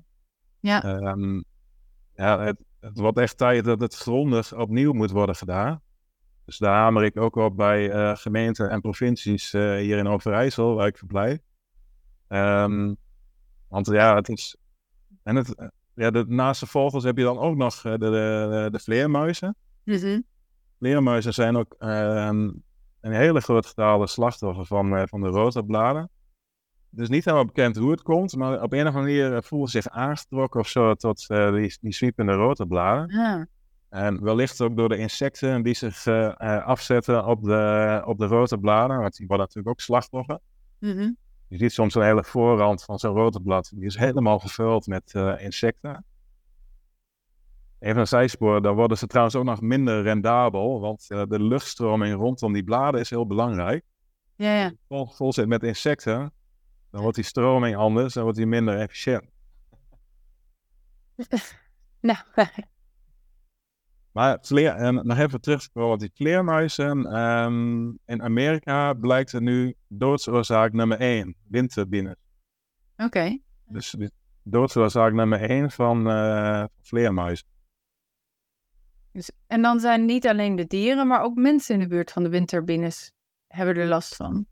Ja. 0.59 0.83
Ehm, 0.83 1.41
ja, 2.15 2.39
het, 2.39 2.69
het 2.81 2.99
wordt 2.99 3.17
echt 3.17 3.37
tijd 3.37 3.65
dat 3.65 3.79
het 3.79 3.95
grondig 3.95 4.53
opnieuw 4.53 4.93
moet 4.93 5.11
worden 5.11 5.35
gedaan. 5.35 5.81
Dus 6.45 6.57
daar 6.57 6.75
hamer 6.75 7.03
ik 7.03 7.17
ook 7.17 7.35
op 7.35 7.55
bij 7.55 7.91
eh, 7.91 8.15
gemeenten 8.15 8.69
en 8.69 8.81
provincies 8.81 9.53
eh, 9.53 9.75
hier 9.75 9.97
in 9.97 10.07
Overijssel, 10.07 10.75
waar 10.75 10.87
ik 10.87 10.97
verblijf. 10.97 11.39
Ehm, 12.27 12.93
want 13.67 13.87
ja, 13.87 14.15
het 14.15 14.29
is... 14.29 14.55
En 15.23 15.35
het, 15.35 15.71
ja, 15.93 16.11
de, 16.11 16.25
naast 16.27 16.59
de 16.59 16.67
vogels 16.67 17.03
heb 17.03 17.17
je 17.17 17.23
dan 17.23 17.37
ook 17.37 17.55
nog 17.55 17.75
eh, 17.75 17.91
de, 17.91 17.97
de, 17.97 18.67
de 18.71 18.79
vleermuizen. 18.79 19.55
Mhm. 19.83 20.21
Vleermuizen 20.77 21.33
zijn 21.33 21.55
ook 21.55 21.75
ehm, 21.79 22.51
een 23.01 23.11
hele 23.11 23.41
groot 23.41 23.65
getal 23.65 24.07
slachtoffer 24.07 24.65
van, 24.65 25.07
van 25.07 25.21
de 25.21 25.27
rotorbladen. 25.27 26.09
Is 26.95 27.09
niet 27.09 27.25
helemaal 27.25 27.45
bekend 27.45 27.75
hoe 27.75 27.91
het 27.91 28.01
komt, 28.01 28.35
maar 28.35 28.61
op 28.61 28.73
een 28.73 28.87
of 28.87 28.95
andere 28.95 29.03
manier 29.03 29.35
eh, 29.35 29.41
voelen 29.41 29.69
ze 29.69 29.81
zich 29.81 29.91
aangetrokken 29.91 30.59
of 30.59 30.67
zo 30.67 30.93
tot 30.93 31.29
eh, 31.29 31.53
die, 31.53 31.77
die 31.81 31.93
zwiepende 31.93 32.33
rotorbladen. 32.33 33.17
Ja. 33.17 33.47
En 33.89 34.23
wellicht 34.23 34.61
ook 34.61 34.77
door 34.77 34.89
de 34.89 34.97
insecten 34.97 35.63
die 35.63 35.73
zich 35.73 36.05
eh, 36.05 36.65
afzetten 36.65 37.25
op 37.25 37.43
de, 37.43 38.01
op 38.05 38.17
de 38.17 38.25
rotorbladen, 38.25 38.99
want 38.99 39.15
die 39.15 39.27
worden 39.27 39.45
natuurlijk 39.45 39.75
ook 39.75 39.81
slachtoffer. 39.81 40.39
Mhm. 40.79 41.11
Je 41.47 41.57
ziet 41.57 41.71
soms 41.71 41.95
een 41.95 42.03
hele 42.03 42.23
voorrand 42.23 42.83
van 42.83 42.99
zo'n 42.99 43.15
rotorblad, 43.15 43.71
die 43.75 43.85
is 43.85 43.97
helemaal 43.97 44.39
gevuld 44.39 44.87
met 44.87 45.13
insecten. 45.37 46.05
Even 47.79 47.99
een 47.99 48.07
zijspoor, 48.07 48.61
dan 48.61 48.75
worden 48.75 48.97
ze 48.97 49.07
trouwens 49.07 49.35
ook 49.35 49.43
nog 49.43 49.61
minder 49.61 50.01
rendabel, 50.01 50.79
want 50.79 51.07
de 51.07 51.39
luchtstroming 51.39 52.15
rondom 52.15 52.53
die 52.53 52.63
bladen 52.63 52.99
is 52.99 53.09
heel 53.09 53.27
belangrijk. 53.27 53.83
Ja, 54.35 54.55
ja. 54.55 54.71
Vol, 54.87 55.07
vol 55.07 55.33
zit 55.33 55.47
met 55.47 55.63
insecten, 55.63 56.31
dan 56.91 57.01
wordt 57.01 57.15
die 57.15 57.25
stroming 57.25 57.75
anders, 57.75 58.13
dan 58.13 58.23
wordt 58.23 58.37
die 58.37 58.47
minder 58.47 58.79
efficiënt. 58.79 59.29
Nou, 62.01 62.17
Maar 64.11 64.37
vleer, 64.41 64.75
en 64.75 65.07
nog 65.07 65.17
even 65.17 65.41
terug 65.41 65.69
op 65.73 65.99
die 65.99 66.11
vleermuizen. 66.13 67.05
ehm, 67.05 67.89
in 68.05 68.21
Amerika 68.21 68.93
blijkt 68.93 69.31
er 69.31 69.41
nu 69.41 69.75
doodsoorzaak 69.87 70.73
nummer 70.73 70.99
1, 70.99 71.35
windturbines. 71.47 72.15
oké. 72.97 73.37
Dus 73.65 73.95
doodsoorzaak 74.43 75.13
nummer 75.13 75.49
1 75.49 75.71
van 75.71 76.09
eh, 76.09 76.63
vleermuizen. 76.81 77.47
Dus, 79.11 79.31
en 79.47 79.61
dan 79.61 79.79
zijn 79.79 80.05
niet 80.05 80.27
alleen 80.27 80.55
de 80.55 80.67
dieren, 80.67 81.07
maar 81.07 81.21
ook 81.23 81.35
mensen 81.35 81.73
in 81.73 81.79
de 81.79 81.87
buurt 81.87 82.11
van 82.11 82.23
de 82.23 82.29
windturbines 82.29 83.11
hebben 83.47 83.75
er 83.75 83.87
last 83.87 84.15
van. 84.15 84.45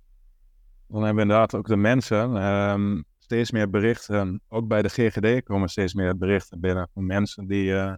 Dan 0.90 1.04
hebben 1.04 1.16
we 1.16 1.22
inderdaad 1.22 1.56
ook 1.56 1.68
de 1.68 1.78
mensen. 1.78 2.38
ehm, 2.38 3.02
steeds 3.20 3.52
meer 3.52 3.70
berichten, 3.70 4.42
ook 4.48 4.68
bij 4.68 4.82
de 4.82 4.90
GGD 4.90 5.44
komen 5.44 5.70
steeds 5.70 5.94
meer 5.94 6.18
berichten 6.18 6.60
binnen 6.60 6.90
van 6.94 7.06
mensen 7.06 7.48
die, 7.48 7.76
eh, 7.76 7.94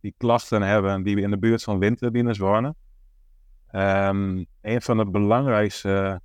die 0.00 0.14
klachten 0.16 0.62
hebben, 0.62 1.02
die 1.02 1.20
in 1.20 1.30
de 1.30 1.38
buurt 1.38 1.62
van 1.62 1.78
windturbines 1.78 2.38
wonen. 2.38 2.76
Um, 3.72 4.46
een 4.60 4.82
van 4.82 4.96
de 4.96 5.06
belangrijkste 5.10 6.20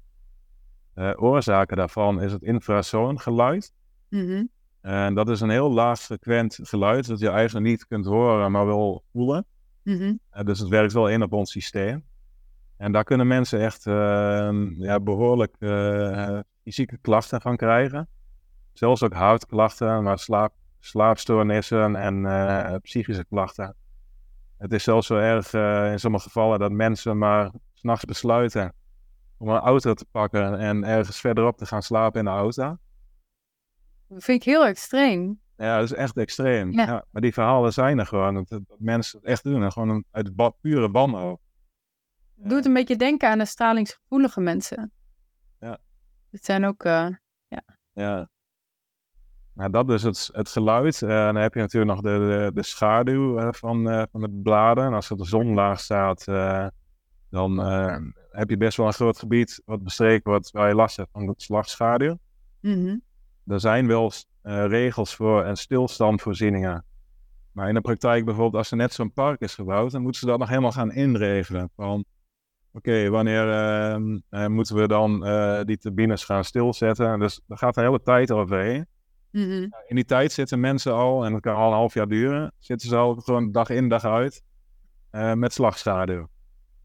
oorzaken 1.15 1.77
daarvan 1.77 2.21
is 2.21 2.31
het 2.31 2.41
infrasoongeluid. 2.41 3.73
Mm 4.09 4.49
En 4.81 5.13
dat 5.13 5.29
is 5.29 5.41
een 5.41 5.49
heel 5.49 5.71
laag 5.71 5.99
frequent 5.99 6.59
geluid 6.61 7.07
dat 7.07 7.19
je 7.19 7.29
eigenlijk 7.29 7.65
niet 7.65 7.87
kunt 7.87 8.05
horen, 8.05 8.51
maar 8.51 8.65
wel 8.65 9.03
voelen. 9.11 9.45
Mm 9.83 10.19
dus 10.43 10.59
het 10.59 10.69
werkt 10.69 10.93
wel 10.93 11.09
in 11.09 11.23
op 11.23 11.33
ons 11.33 11.51
systeem. 11.51 12.03
En 12.83 12.91
daar 12.91 13.03
kunnen 13.03 13.27
mensen 13.27 13.59
echt 13.59 13.85
ehm, 13.87 14.81
ja, 14.81 14.99
behoorlijk 14.99 15.55
fysieke 16.63 16.97
klachten 17.01 17.41
van 17.41 17.57
krijgen. 17.57 18.07
Zelfs 18.73 19.03
ook 19.03 19.13
huidklachten, 19.13 20.03
maar 20.03 20.19
slaap, 20.19 20.53
slaapstoornissen 20.79 21.95
en 21.95 22.23
uh, 22.23 22.75
psychische 22.81 23.25
klachten. 23.25 23.75
Het 24.57 24.73
is 24.73 24.83
zelfs 24.83 25.07
zo 25.07 25.15
erg 25.15 25.53
uh, 25.53 25.91
in 25.91 25.99
sommige 25.99 26.23
gevallen 26.23 26.59
dat 26.59 26.71
mensen 26.71 27.17
maar 27.17 27.51
s'nachts 27.73 28.05
besluiten 28.05 28.73
om 29.37 29.49
een 29.49 29.59
auto 29.59 29.93
te 29.93 30.05
pakken 30.11 30.59
en 30.59 30.83
ergens 30.83 31.19
verderop 31.19 31.57
te 31.57 31.65
gaan 31.65 31.81
slapen 31.81 32.19
in 32.19 32.25
de 32.25 32.31
auto. 32.31 32.77
Dat 34.07 34.23
vind 34.23 34.41
ik 34.41 34.43
heel 34.43 34.65
extreem. 34.65 35.39
Ja, 35.57 35.79
dat 35.79 35.91
is 35.91 35.93
echt 35.93 36.17
extreem. 36.17 36.71
Ja. 36.71 37.05
maar 37.11 37.21
die 37.21 37.33
verhalen 37.33 37.73
zijn 37.73 37.99
er 37.99 38.05
gewoon. 38.05 38.33
Dat, 38.33 38.47
dat 38.49 38.79
mensen 38.79 39.19
het 39.19 39.27
echt 39.27 39.43
doen. 39.43 39.71
gewoon 39.71 40.03
uit 40.11 40.31
pure 40.61 40.91
wanhoop. 40.91 41.41
Doet 42.43 42.65
een 42.65 42.73
beetje 42.73 42.95
denken 42.95 43.29
aan 43.29 43.37
de 43.37 43.45
stralingsgevoelige 43.45 44.41
mensen. 44.41 44.91
Ja. 45.59 45.77
Het 46.31 46.45
zijn 46.45 46.65
ook, 46.65 46.85
uh, 46.85 47.07
ja. 47.47 47.63
Ja. 47.93 48.29
Nou, 49.53 49.71
dat 49.71 49.89
is 49.89 50.03
het, 50.03 50.29
het 50.33 50.49
geluid. 50.49 51.01
Uh, 51.01 51.09
dan 51.09 51.35
heb 51.35 51.53
je 51.53 51.59
natuurlijk 51.59 51.91
nog 51.91 52.01
de, 52.01 52.09
de, 52.09 52.51
de 52.53 52.63
schaduw 52.63 53.39
uh, 53.39 53.47
van, 53.51 54.07
van 54.11 54.21
de 54.21 54.29
bladen. 54.43 54.85
En 54.85 54.93
als 54.93 55.09
er 55.09 55.17
de 55.17 55.25
zonlaag 55.25 55.79
staat, 55.79 56.25
dan 57.29 57.59
heb 58.31 58.49
je 58.49 58.57
best 58.57 58.77
wel 58.77 58.87
een 58.87 58.93
groot 58.93 59.19
gebied 59.19 59.61
wat 59.65 59.83
bestreken 59.83 60.31
wordt 60.31 60.51
waar 60.51 60.67
je 60.67 60.75
last 60.75 60.97
hebt 60.97 61.11
van 61.11 61.25
de 61.25 61.33
slagschaduw. 61.37 62.17
Mm 62.59 63.01
Er 63.47 63.59
zijn 63.59 63.87
wel 63.87 64.11
regels 64.67 65.15
voor 65.15 65.43
en 65.43 65.57
stilstandvoorzieningen. 65.57 66.85
Maar 67.51 67.67
in 67.67 67.73
de 67.73 67.81
praktijk 67.81 68.25
bijvoorbeeld, 68.25 68.55
als 68.55 68.71
er 68.71 68.77
net 68.77 68.93
zo'n 68.93 69.13
park 69.13 69.41
is 69.41 69.55
gebouwd, 69.55 69.91
dan 69.91 70.01
moeten 70.01 70.19
ze 70.19 70.25
dat 70.25 70.39
nog 70.39 70.49
helemaal 70.49 70.71
gaan 70.71 70.91
inregelen. 70.91 71.69
Van, 71.75 72.05
oké, 72.73 73.09
wanneer 73.09 73.49
ehm, 73.49 74.51
moeten 74.51 74.75
we 74.75 74.87
dan 74.87 75.19
die 75.65 75.77
turbines 75.77 76.25
gaan 76.25 76.43
stilzetten? 76.43 77.19
Dus 77.19 77.41
daar 77.47 77.57
gaat 77.57 77.75
de 77.75 77.81
hele 77.81 78.01
tijd 78.01 78.31
overheen. 78.31 78.87
Mm 79.31 79.73
In 79.87 79.95
die 79.95 80.05
tijd 80.05 80.31
zitten 80.31 80.59
mensen 80.59 80.93
al, 80.93 81.25
en 81.25 81.31
dat 81.31 81.41
kan 81.41 81.55
al 81.55 81.67
een 81.67 81.77
half 81.77 81.93
jaar 81.93 82.07
duren, 82.07 82.53
zitten 82.59 82.89
ze 82.89 82.95
al 82.95 83.15
gewoon 83.15 83.51
dag 83.51 83.69
in 83.69 83.89
dag 83.89 84.05
uit 84.05 84.43
uh, 85.11 85.33
met 85.33 85.53
slagschaduw. 85.53 86.27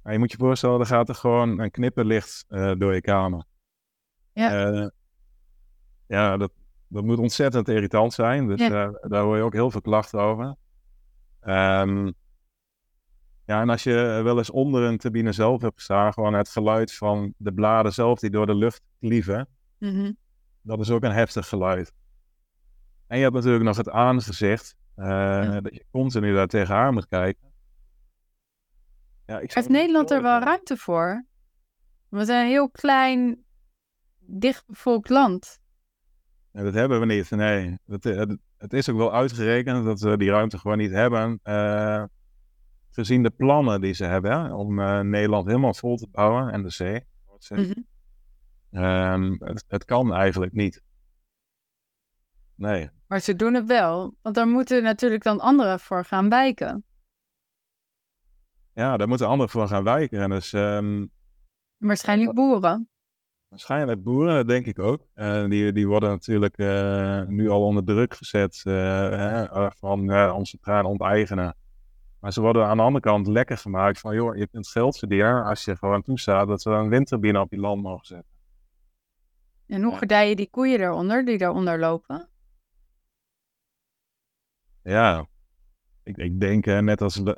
Maar 0.03 0.13
je 0.13 0.19
moet 0.19 0.31
je 0.31 0.39
voorstellen, 0.39 0.81
er 0.81 0.87
gaat 0.87 1.09
er 1.09 1.15
gewoon 1.15 1.61
een 1.61 1.71
knipperlicht 1.71 2.45
door 2.49 2.95
je 2.95 3.01
kamer. 3.01 3.45
Ja, 4.33 4.91
ja 6.07 6.37
dat, 6.37 6.51
dat 6.89 7.05
moet 7.05 7.19
ontzettend 7.19 7.69
irritant 7.69 8.13
zijn. 8.13 8.47
Dus 8.47 8.61
ja. 8.61 8.99
daar 9.01 9.23
hoor 9.23 9.37
je 9.37 9.43
ook 9.43 9.53
heel 9.53 9.71
veel 9.71 9.81
klachten 9.81 10.21
over. 10.21 10.57
Um, 11.43 12.15
ja, 13.49 13.61
en 13.61 13.69
als 13.69 13.83
je 13.83 14.21
wel 14.25 14.39
eens 14.39 14.51
onder 14.51 14.83
een 14.83 14.99
turbine 14.99 15.33
zelf 15.33 15.61
hebt 15.61 15.75
gestaan, 15.75 16.13
gewoon 16.13 16.35
het 16.35 16.49
geluid 16.49 16.95
van 16.95 17.35
de 17.37 17.53
bladen 17.53 17.93
zelf 17.93 18.19
die 18.19 18.31
door 18.31 18.47
de 18.47 18.55
lucht 18.55 18.83
klieven, 19.01 19.49
mm 19.79 19.91
-hmm. 19.91 20.17
dat 20.63 20.81
is 20.81 20.91
ook 20.91 21.03
een 21.03 21.13
heftig 21.13 21.49
geluid. 21.49 21.93
En 23.07 23.17
je 23.17 23.23
hebt 23.23 23.35
natuurlijk 23.35 23.65
nog 23.65 23.77
het 23.77 23.91
aangezicht, 23.91 24.77
uh, 24.97 25.57
dat 25.61 25.75
je 25.75 25.85
continu 25.91 26.35
daar 26.35 26.47
tegenaan 26.47 26.95
moet 26.95 27.07
kijken. 27.07 27.53
Ja, 29.27 29.39
ik 29.39 29.53
Heeft 29.53 29.69
Nederland 29.69 30.11
er 30.11 30.23
wel 30.23 30.41
ruimte 30.41 30.77
voor? 30.77 31.25
We 32.09 32.25
zijn 32.25 32.45
een 32.45 32.51
heel 32.51 32.71
klein, 32.71 33.45
dichtbevolkt 34.19 35.09
land. 35.09 35.61
Ja, 36.53 36.63
dat 36.63 36.75
hebben 36.75 37.01
we 37.01 37.07
niet, 37.07 37.31
nee. 37.31 37.79
Het, 37.87 38.05
het, 38.05 38.37
het, 38.57 38.73
is 38.73 38.89
ook 38.89 38.97
wel 38.97 39.15
uitgerekend 39.15 39.85
dat 39.85 40.01
we 40.01 40.17
die 40.17 40.31
ruimte 40.31 40.59
gewoon 40.59 40.79
niet 40.79 40.91
hebben. 40.91 41.41
Uh, 41.45 42.05
gezien 42.99 43.23
de 43.23 43.31
plannen 43.31 43.81
die 43.81 43.93
ze 43.93 44.05
hebben 44.05 44.53
om 44.53 44.79
uh, 44.79 45.01
Nederland 45.01 45.47
helemaal 45.47 45.75
vol 45.75 45.97
te 45.97 46.09
bouwen 46.11 46.53
en 46.53 46.63
de 46.63 46.71
zee. 46.71 47.05
Mm 47.49 47.57
-hmm. 48.71 48.85
um, 48.85 49.37
het, 49.39 49.65
het, 49.69 49.85
kan 49.85 50.15
eigenlijk 50.15 50.53
niet. 50.53 50.83
Nee. 52.55 52.91
Maar 53.07 53.21
ze 53.21 53.37
doen 53.37 53.55
het 53.55 53.67
wel, 53.67 54.15
want 54.23 54.35
daar 54.35 54.49
moeten 54.49 54.83
natuurlijk 54.83 55.23
dan 55.23 55.41
anderen 55.41 55.81
voor 55.81 56.05
gaan 56.05 56.29
wijken. 56.29 56.85
Ja, 58.73 58.97
daar 58.97 59.09
moeten 59.09 59.27
anderen 59.27 59.51
voor 59.51 59.69
gaan 59.69 59.85
wijken. 59.85 60.21
En 60.21 60.31
dus, 60.31 60.53
um... 60.53 61.11
Waarschijnlijk 61.77 62.35
boeren. 62.35 62.89
Waarschijnlijk 63.49 64.03
boeren, 64.03 64.35
dat 64.35 64.49
denk 64.49 64.67
ik 64.67 64.79
ook. 64.79 65.07
Uh, 65.15 65.49
die, 65.49 65.73
die 65.73 65.89
worden 65.89 66.09
natuurlijk 66.09 66.59
uh, 66.59 67.23
nu 67.27 67.49
al 67.49 67.65
onder 67.65 67.85
druk 67.85 68.15
gezet 68.15 68.61
van 69.79 70.13
onze 70.33 70.59
traan 70.61 70.85
onteigenen. 70.85 71.57
Maar 72.21 72.33
ze 72.33 72.41
worden 72.41 72.67
aan 72.67 72.77
de 72.77 72.83
andere 72.83 73.05
kant 73.05 73.27
lekker 73.27 73.57
gemaakt 73.57 74.01
van, 74.01 74.15
joh, 74.15 74.37
je 74.37 74.47
kunt 74.47 74.69
geld 74.69 74.99
verdienen 74.99 75.45
als 75.45 75.65
je 75.65 75.77
gewoon 75.77 76.03
toestaat 76.03 76.49
dat 76.49 76.63
ze 76.63 76.71
een 76.71 76.89
windturbine 76.89 77.41
op 77.41 77.51
je 77.51 77.59
land 77.59 77.83
mogen 77.83 78.07
zetten. 78.07 78.37
En 79.67 79.83
hoe 79.83 79.97
gedijen 79.97 80.37
die 80.37 80.51
koeien 80.51 80.81
eronder, 80.81 81.25
die 81.25 81.39
daaronder 81.39 81.79
lopen? 81.79 82.29
Ja, 84.83 85.27
ik, 86.03 86.17
ik 86.17 86.41
denk 86.41 86.65
net 86.65 87.01
als 87.01 87.17
uh, 87.17 87.35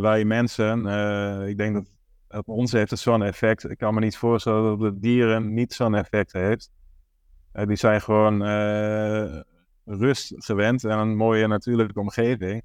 wij 0.00 0.24
mensen, 0.24 0.86
uh, 0.86 1.48
ik 1.48 1.56
denk 1.56 1.74
dat 1.74 1.92
op 2.28 2.48
ons 2.48 2.72
heeft 2.72 2.90
het 2.90 2.98
zo'n 2.98 3.22
effect. 3.22 3.70
Ik 3.70 3.78
kan 3.78 3.94
me 3.94 4.00
niet 4.00 4.16
voorstellen 4.16 4.62
dat 4.62 4.80
het 4.80 5.02
dieren 5.02 5.54
niet 5.54 5.72
zo'n 5.72 5.94
effect 5.94 6.32
heeft. 6.32 6.70
die 7.52 7.76
zijn 7.76 8.00
gewoon 8.00 8.42
rust 9.84 10.32
gewend 10.36 10.84
en 10.84 10.98
een 10.98 11.16
mooie 11.16 11.46
natuurlijke 11.46 12.00
omgeving. 12.00 12.62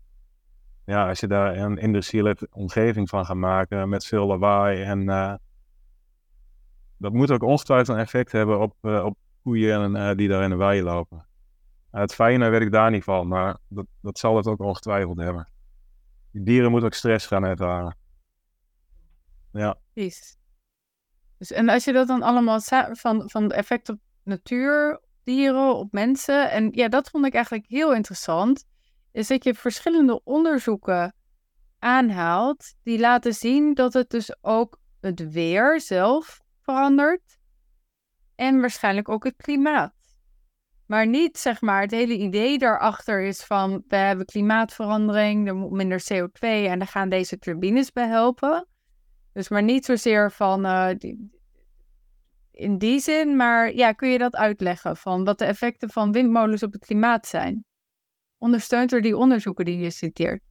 Ja, 0.89 1.07
als 1.07 1.19
je 1.19 1.27
daar 1.27 1.57
een 1.57 1.77
industriële 1.77 2.37
omgeving 2.51 3.09
van 3.09 3.25
gaat 3.25 3.35
maken 3.35 3.89
met 3.89 4.05
veel 4.05 4.27
lawaai 4.27 4.83
en 4.83 5.05
dat 6.97 7.13
moet 7.13 7.31
ook 7.31 7.43
ongetwijfeld 7.43 7.97
een 7.97 8.03
effect 8.03 8.31
hebben 8.31 8.59
op, 8.59 8.75
op 8.81 9.17
koeien 9.43 9.95
en, 9.95 10.17
die 10.17 10.27
daar 10.27 10.43
in 10.43 10.49
de 10.49 10.55
wei 10.55 10.83
lopen. 10.83 11.27
Het 11.91 12.13
fijne 12.13 12.49
weet 12.49 12.61
ik 12.61 12.71
daar 12.71 12.91
niet 12.91 13.03
van, 13.03 13.27
maar 13.27 13.57
dat, 13.67 13.85
dat 14.01 14.19
zal 14.19 14.35
het 14.35 14.47
ook 14.47 14.59
ongetwijfeld 14.59 15.17
hebben. 15.17 15.49
Die 16.31 16.43
dieren 16.43 16.71
moeten 16.71 16.89
ook 16.89 16.95
stress 16.95 17.27
gaan 17.27 17.43
ervaren. 17.43 17.97
Ja. 19.51 19.77
Dus, 19.93 20.37
en 21.51 21.69
als 21.69 21.83
je 21.83 21.93
dat 21.93 22.07
dan 22.07 22.21
allemaal 22.21 22.59
van, 22.91 23.29
van 23.29 23.47
de 23.47 23.53
effect 23.53 23.89
op 23.89 23.99
natuur, 24.23 24.95
op 24.95 25.07
dieren, 25.23 25.75
op 25.75 25.91
mensen. 25.91 26.51
En 26.51 26.69
ja, 26.71 26.87
dat 26.87 27.09
vond 27.09 27.25
ik 27.25 27.33
eigenlijk 27.33 27.65
heel 27.67 27.93
interessant. 27.93 28.65
Is 29.11 29.27
dat 29.27 29.43
je 29.43 29.53
verschillende 29.53 30.23
onderzoeken 30.23 31.13
aanhaalt 31.79 32.73
die 32.83 32.99
laten 32.99 33.33
zien 33.33 33.73
dat 33.73 33.93
het 33.93 34.09
dus 34.09 34.43
ook 34.43 34.79
het 35.01 35.31
weer 35.31 35.81
zelf 35.81 36.41
verandert. 36.61 37.37
En 38.35 38.59
waarschijnlijk 38.59 39.09
ook 39.09 39.23
het 39.23 39.35
klimaat. 39.35 39.93
Maar 40.85 41.07
niet, 41.07 41.37
zeg 41.37 41.61
maar, 41.61 41.81
het 41.81 41.91
hele 41.91 42.17
idee 42.17 42.57
daarachter 42.57 43.21
is 43.21 43.43
van, 43.43 43.83
we 43.87 43.95
hebben 43.95 44.25
klimaatverandering, 44.25 45.47
er 45.47 45.55
moet 45.55 45.71
minder 45.71 46.01
CO2 46.01 46.39
en 46.39 46.79
daar 46.79 46.87
gaan 46.87 47.09
deze 47.09 47.37
turbines 47.37 47.91
bij 47.91 48.07
helpen. 48.07 48.67
Dus 49.33 49.49
maar 49.49 49.63
niet 49.63 49.85
zozeer 49.85 50.31
van, 50.31 50.95
die, 50.97 51.39
in 52.51 52.77
die 52.77 52.99
zin, 52.99 53.35
maar 53.35 53.73
ja, 53.73 53.91
kun 53.91 54.09
je 54.09 54.17
dat 54.17 54.35
uitleggen 54.35 54.97
van 54.97 55.23
wat 55.23 55.37
de 55.37 55.45
effecten 55.45 55.89
van 55.89 56.11
windmolens 56.11 56.63
op 56.63 56.73
het 56.73 56.85
klimaat 56.85 57.27
zijn? 57.27 57.65
Ondersteunt 58.39 58.89
door 58.89 59.01
die 59.01 59.17
onderzoeken 59.17 59.65
die 59.65 59.77
je 59.77 59.89
citeert? 59.89 60.41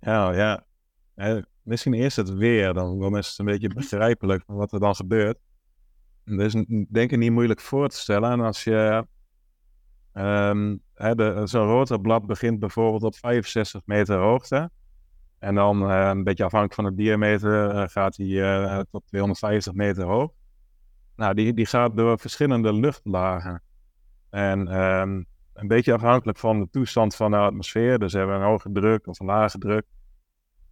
Ja, 0.00 0.32
ja. 0.32 1.44
misschien 1.62 1.94
eerst 1.94 2.16
het 2.16 2.30
weer, 2.30 2.72
dan 2.72 3.16
is 3.16 3.28
het 3.28 3.38
een 3.38 3.44
beetje 3.44 3.74
begrijpelijk 3.74 4.42
wat 4.46 4.72
er 4.72 4.80
dan 4.80 4.94
gebeurt. 4.94 5.38
Dat 6.24 6.54
is 6.54 6.64
denk 6.88 7.10
ik 7.10 7.18
niet 7.18 7.32
moeilijk 7.32 7.60
voor 7.60 7.88
te 7.88 7.96
stellen. 7.96 8.30
En 8.30 8.40
als 8.40 8.64
je 8.64 9.06
um, 10.12 10.82
zo'n 11.44 11.66
rotorblad 11.66 12.26
begint 12.26 12.58
bijvoorbeeld 12.58 13.02
op 13.02 13.14
65 13.14 13.80
meter 13.84 14.16
hoogte. 14.16 14.70
En 15.38 15.54
dan 15.54 15.90
uh, 15.90 16.08
een 16.08 16.24
beetje 16.24 16.44
afhankelijk 16.44 16.80
van 16.80 16.84
de 16.84 17.02
diameter 17.02 17.74
uh, 17.74 17.88
gaat 17.88 18.16
hij 18.16 18.26
uh, 18.26 18.80
tot 18.90 19.06
250 19.06 19.72
meter 19.72 20.04
hoog. 20.04 20.30
Nou, 21.16 21.34
die, 21.34 21.54
die 21.54 21.66
gaat 21.66 21.96
door 21.96 22.18
verschillende 22.18 22.72
luchtlagen. 22.72 23.62
En 24.30 24.80
um, 24.80 25.26
een 25.60 25.68
beetje 25.68 25.92
afhankelijk 25.92 26.38
van 26.38 26.60
de 26.60 26.68
toestand 26.70 27.16
van 27.16 27.30
de 27.30 27.36
atmosfeer. 27.36 27.98
Dus 27.98 28.12
hebben 28.12 28.36
we 28.36 28.42
een 28.42 28.48
hoge 28.48 28.72
druk 28.72 29.06
of 29.06 29.20
een 29.20 29.26
lage 29.26 29.58
druk. 29.58 29.86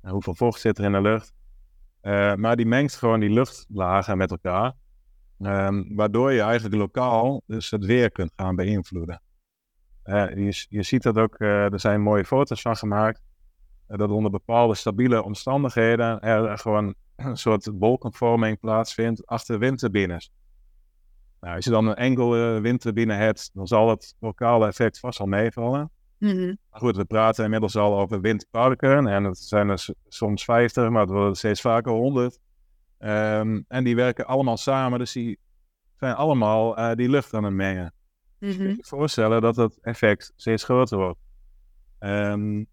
En 0.03 0.11
hoeveel 0.11 0.35
vocht 0.35 0.61
zit 0.61 0.79
er 0.79 0.85
in 0.85 0.93
de 0.93 1.01
lucht. 1.01 1.33
maar 2.39 2.57
die 2.57 2.67
mengt 2.67 2.97
gewoon 2.97 3.21
die 3.21 3.31
luchtlagen 3.31 4.17
met 4.17 4.31
elkaar. 4.31 4.75
Um, 5.41 5.95
waardoor 5.95 6.33
je 6.33 6.41
eigenlijk 6.41 6.75
lokaal 6.75 7.43
dus 7.47 7.71
het 7.71 7.85
weer 7.85 8.11
kunt 8.11 8.33
gaan 8.37 8.57
beïnvloeden. 8.57 9.23
Uh, 10.05 10.35
je, 10.35 10.67
je 10.69 10.83
ziet 10.83 11.03
dat 11.03 11.19
ook, 11.19 11.39
uh, 11.39 11.73
er 11.73 11.81
zijn 11.81 12.01
mooie 12.01 12.25
foto's 12.25 12.61
van 12.61 12.77
gemaakt. 12.77 13.23
dat 13.87 14.11
onder 14.11 14.31
bepaalde 14.31 14.75
stabiele 14.75 15.23
omstandigheden 15.23 16.21
er 16.21 16.59
gewoon 16.59 16.95
een 17.17 17.37
soort 17.37 17.71
wolkenvorming 17.79 18.61
plaatsvindt 18.61 19.27
achter 19.27 19.59
windturbines. 19.59 20.33
Nou, 21.41 21.55
als 21.55 21.65
je 21.65 21.71
dan 21.71 21.87
een 21.87 21.95
enkele 21.95 22.61
windturbine 22.61 23.15
hebt, 23.15 23.51
dan 23.53 23.67
zal 23.67 23.91
het 23.91 24.15
lokale 24.21 24.67
effect 24.67 24.99
vast 24.99 25.21
al 25.21 25.27
meevallen. 25.27 25.91
Mhm. 26.19 26.55
Maar 26.71 26.81
goed, 26.81 26.97
we 26.97 27.05
praten 27.05 27.45
inmiddels 27.45 27.77
al 27.77 27.99
over 27.99 28.21
windparken 28.21 29.07
en 29.07 29.25
het 29.25 29.39
zijn 29.39 29.69
er 29.69 29.87
soms 30.09 30.45
50, 30.45 30.91
maar 30.91 31.01
het 31.01 31.11
worden 31.11 31.35
steeds 31.37 31.61
vaker 31.61 31.93
100. 31.93 32.39
Ehm, 32.99 33.61
en 33.69 33.85
die 33.85 33.97
werken 33.97 34.27
allemaal 34.27 34.57
samen, 34.57 34.99
dus 34.99 35.13
die 35.13 35.39
zijn 35.97 36.15
allemaal 36.15 36.77
eh, 36.77 36.95
die 36.95 37.09
lucht 37.09 37.35
aan 37.35 37.45
het 37.45 37.53
mengen. 37.55 37.93
Dus 38.39 38.49
je 38.53 38.57
Mhm. 38.59 38.67
kunt 38.67 38.77
je 38.77 38.85
voorstellen 38.97 39.41
dat 39.41 39.57
het 39.57 39.79
effect 39.81 40.33
steeds 40.37 40.65
groter 40.65 40.99
wordt. 40.99 41.19
Ehm, 41.99 42.65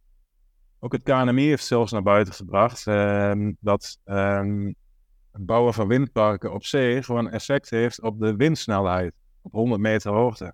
ook 0.80 0.91
het 0.91 1.03
KNMI 1.03 1.47
heeft 1.47 1.66
zelfs 1.66 1.91
naar 1.91 2.03
buiten 2.03 2.34
gebracht 2.34 2.88
ehm, 2.88 3.51
dat 3.59 3.97
het 5.36 5.45
bouwen 5.45 5.73
van 5.73 5.88
windparken 5.88 6.53
op 6.53 6.65
zee 6.65 7.03
gewoon 7.03 7.29
effect 7.29 7.69
heeft 7.69 8.01
op 8.01 8.19
de 8.19 8.36
windsnelheid 8.36 9.13
op 9.41 9.51
100 9.51 9.81
meter 9.81 10.11
hoogte. 10.11 10.53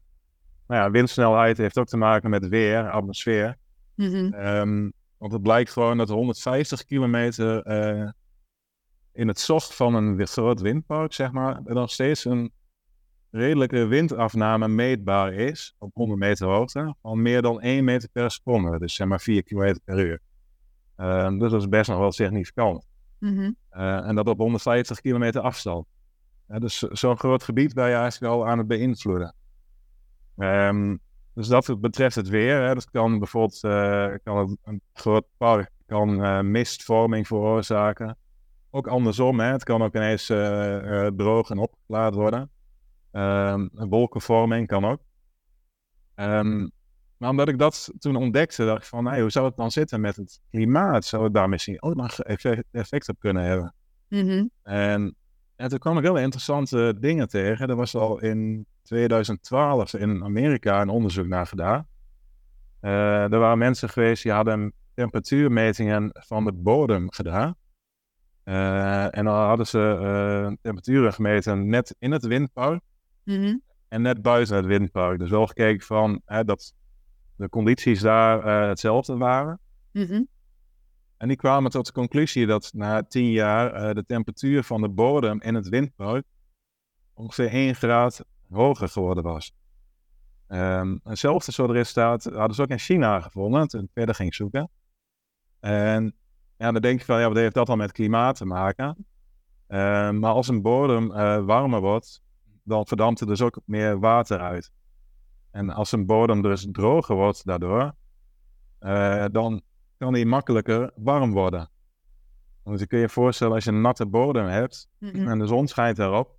Nou 0.67 0.81
ja, 0.81 0.91
windsnelheid 0.91 1.57
heeft 1.57 1.77
ook 1.77 1.87
te 1.87 1.97
maken 1.97 2.29
met 2.29 2.47
weer, 2.47 2.89
atmosfeer. 2.89 3.57
Mhm. 3.95 4.33
Ehm, 4.33 4.89
want 5.17 5.31
het 5.31 5.41
blijkt 5.41 5.71
gewoon 5.71 5.97
dat 5.97 6.09
150 6.09 6.85
kilometer 6.85 7.61
eh, 7.61 8.09
in 9.13 9.27
het 9.27 9.39
zocht 9.39 9.75
van 9.75 9.95
een 9.95 10.27
groot 10.27 10.61
windpark, 10.61 11.13
zeg 11.13 11.31
maar, 11.31 11.61
er 11.65 11.73
nog 11.73 11.91
steeds 11.91 12.25
een 12.25 12.51
redelijke 13.29 13.85
windafname 13.85 14.67
meetbaar 14.67 15.33
is 15.33 15.75
op 15.77 15.93
100 15.93 16.19
meter 16.19 16.47
hoogte 16.47 16.95
van 17.01 17.21
meer 17.21 17.41
dan 17.41 17.61
1 17.61 17.83
meter 17.83 18.09
per 18.09 18.31
seconde, 18.31 18.79
dus 18.79 18.95
zeg 18.95 19.07
maar 19.07 19.21
4 19.21 19.43
kilometer 19.43 19.81
per 19.85 19.99
uur. 19.99 20.19
Ehm, 20.95 21.37
dus 21.37 21.51
dat 21.51 21.61
is 21.61 21.69
best 21.69 21.89
nog 21.89 21.99
wel 21.99 22.11
significant. 22.11 22.89
Mhm. 23.21 23.51
Eh, 23.69 24.07
en 24.07 24.15
dat 24.15 24.27
op 24.27 24.37
150 24.37 25.01
kilometer 25.01 25.41
afstand. 25.41 25.85
Dus 26.47 26.77
zo- 26.77 26.87
zo'n 26.91 27.17
groot 27.17 27.43
gebied 27.43 27.73
ben 27.73 27.87
je 27.89 27.95
eigenlijk 27.95 28.33
al 28.33 28.47
aan 28.47 28.57
het 28.57 28.67
beïnvloeden. 28.67 29.35
Ehm, 30.37 30.97
dus 31.33 31.47
dat 31.47 31.81
betreft 31.81 32.15
het 32.15 32.29
weer. 32.29 32.61
Hè. 32.61 32.73
Dat 32.73 32.89
kan 32.89 33.19
bijvoorbeeld 33.19 33.63
eh, 33.63 34.13
kan 34.23 34.57
een 34.63 34.81
groot 34.93 35.25
park 35.37 35.69
kan 35.85 36.23
eh, 36.23 36.39
mistvorming 36.39 37.27
veroorzaken. 37.27 38.17
Ook 38.69 38.87
andersom, 38.87 39.39
hè. 39.39 39.45
het 39.51 39.63
kan 39.63 39.81
ook 39.81 39.95
ineens 39.95 40.25
droog 41.15 41.49
en 41.49 41.57
opgeklaard 41.57 42.13
worden. 42.15 42.49
Ehm, 43.11 43.67
wolkenvorming 43.71 44.67
kan 44.67 44.85
ook. 44.85 44.99
Ehm, 46.15 46.67
maar 47.21 47.29
omdat 47.29 47.47
ik 47.47 47.57
dat 47.57 47.93
toen 47.99 48.15
ontdekte, 48.15 48.65
dacht 48.65 48.81
ik 48.81 48.87
van, 48.87 49.07
hey, 49.07 49.21
hoe 49.21 49.29
zou 49.29 49.45
het 49.45 49.55
dan 49.55 49.71
zitten 49.71 50.01
met 50.01 50.15
het 50.15 50.39
klimaat? 50.49 51.05
Zou 51.05 51.23
het 51.23 51.33
daar 51.33 51.49
misschien 51.49 51.81
ook 51.81 51.95
nog 51.95 52.19
effect, 52.71 53.09
op 53.09 53.19
kunnen 53.19 53.43
hebben? 53.43 53.73
Mhm. 54.07 54.45
En, 54.63 55.15
en 55.55 55.69
toen 55.69 55.79
kwam 55.79 55.97
ik 55.97 56.03
hele 56.03 56.21
interessante 56.21 56.95
dingen 56.99 57.27
tegen. 57.27 57.69
Er 57.69 57.75
was 57.75 57.95
al 57.95 58.19
in 58.19 58.65
2012 58.83 59.93
in 59.93 60.23
Amerika 60.23 60.81
een 60.81 60.89
onderzoek 60.89 61.27
naar 61.27 61.47
gedaan. 61.47 61.87
Eh, 62.79 63.31
er 63.31 63.39
waren 63.39 63.57
mensen 63.57 63.89
geweest 63.89 64.23
die 64.23 64.31
hadden 64.31 64.73
temperatuurmetingen 64.93 66.09
van 66.13 66.43
de 66.45 66.51
bodem 66.53 67.11
gedaan. 67.11 67.55
Eh, 68.43 69.17
en 69.17 69.25
dan 69.25 69.35
hadden 69.35 69.67
ze 69.67 69.97
eh, 70.01 70.53
temperaturen 70.61 71.13
gemeten 71.13 71.69
net 71.69 71.95
in 71.99 72.11
het 72.11 72.25
windpark 72.25 72.81
Mhm. 73.23 73.57
en 73.87 74.01
net 74.01 74.21
buiten 74.21 74.55
het 74.55 74.65
windpark. 74.65 75.19
Dus 75.19 75.29
wel 75.29 75.47
gekeken 75.47 75.85
van 75.85 76.21
hè, 76.25 76.43
dat 76.43 76.73
de 77.41 77.49
condities 77.49 77.99
daar 77.99 78.43
eh, 78.43 78.67
hetzelfde 78.67 79.17
waren. 79.17 79.59
Mhm. 79.91 80.23
En 81.17 81.27
die 81.27 81.37
kwamen 81.37 81.71
tot 81.71 81.85
de 81.85 81.91
conclusie 81.91 82.45
dat 82.45 82.71
na 82.73 83.03
tien 83.03 83.31
jaar 83.31 83.73
eh, 83.73 83.93
de 83.93 84.05
temperatuur 84.05 84.63
van 84.63 84.81
de 84.81 84.89
bodem 84.89 85.41
in 85.41 85.55
het 85.55 85.69
windpark 85.69 86.25
ongeveer 87.13 87.49
1 87.49 87.75
graad 87.75 88.25
hoger 88.49 88.89
geworden 88.89 89.23
was. 89.23 89.53
Ehm, 90.47 90.97
hetzelfde 91.03 91.51
soort 91.51 91.71
resultaat 91.71 92.23
hadden 92.23 92.55
ze 92.55 92.61
ook 92.61 92.69
in 92.69 92.79
China 92.79 93.19
gevonden, 93.19 93.67
toen 93.67 93.83
ik 93.83 93.89
verder 93.93 94.15
ging 94.15 94.35
zoeken. 94.35 94.69
En 95.59 96.15
ja, 96.57 96.71
dan 96.71 96.81
denk 96.81 96.99
je 96.99 97.05
van, 97.05 97.19
ja, 97.19 97.27
wat 97.27 97.37
heeft 97.37 97.53
dat 97.53 97.67
dan 97.67 97.77
met 97.77 97.91
klimaat 97.91 98.35
te 98.35 98.45
maken? 98.45 99.05
Ehm, 99.67 100.19
maar 100.19 100.31
als 100.31 100.47
een 100.47 100.61
bodem 100.61 101.11
eh, 101.11 101.45
warmer 101.45 101.79
wordt, 101.79 102.21
dan 102.63 102.87
verdampt 102.87 103.19
er 103.19 103.27
dus 103.27 103.41
ook 103.41 103.59
meer 103.65 103.99
water 103.99 104.39
uit. 104.39 104.71
En 105.51 105.69
als 105.69 105.91
een 105.91 106.05
bodem 106.05 106.41
dus 106.41 106.67
droger 106.71 107.15
wordt 107.15 107.45
daardoor, 107.45 107.95
eh, 108.79 109.25
dan 109.31 109.61
kan 109.97 110.13
die 110.13 110.25
makkelijker 110.25 110.91
warm 110.95 111.31
worden. 111.31 111.69
Want 112.63 112.79
je 112.79 112.87
kun 112.87 112.99
je 112.99 113.09
voorstellen, 113.09 113.53
als 113.53 113.63
je 113.63 113.69
een 113.71 113.81
natte 113.81 114.05
bodem 114.05 114.45
hebt 114.45 114.89
Mhm. 114.99 115.27
en 115.27 115.39
de 115.39 115.47
zon 115.47 115.67
schijnt 115.67 115.97
daarop, 115.97 116.35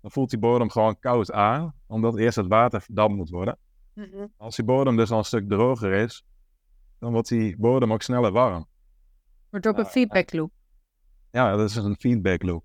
dan 0.00 0.10
voelt 0.10 0.30
die 0.30 0.38
bodem 0.38 0.70
gewoon 0.70 0.98
koud 0.98 1.32
aan, 1.32 1.74
omdat 1.86 2.16
eerst 2.16 2.36
het 2.36 2.46
water 2.46 2.80
verdampt 2.80 3.16
moet 3.16 3.30
worden. 3.30 3.58
Mhm. 3.94 4.26
Als 4.36 4.56
die 4.56 4.64
bodem 4.64 4.96
dus 4.96 5.10
al 5.10 5.18
een 5.18 5.24
stuk 5.24 5.48
droger 5.48 5.92
is, 5.92 6.24
dan 6.98 7.12
wordt 7.12 7.28
die 7.28 7.56
bodem 7.58 7.92
ook 7.92 8.02
sneller 8.02 8.32
warm. 8.32 8.66
Wordt 9.50 9.66
ook 9.68 9.76
een 9.78 9.84
Ja, 9.84 9.90
feedback 9.90 10.32
loop. 10.32 10.50
Ja, 11.30 11.56
dat 11.56 11.68
is 11.68 11.76
een 11.76 11.96
feedback 11.98 12.42
loop. 12.42 12.64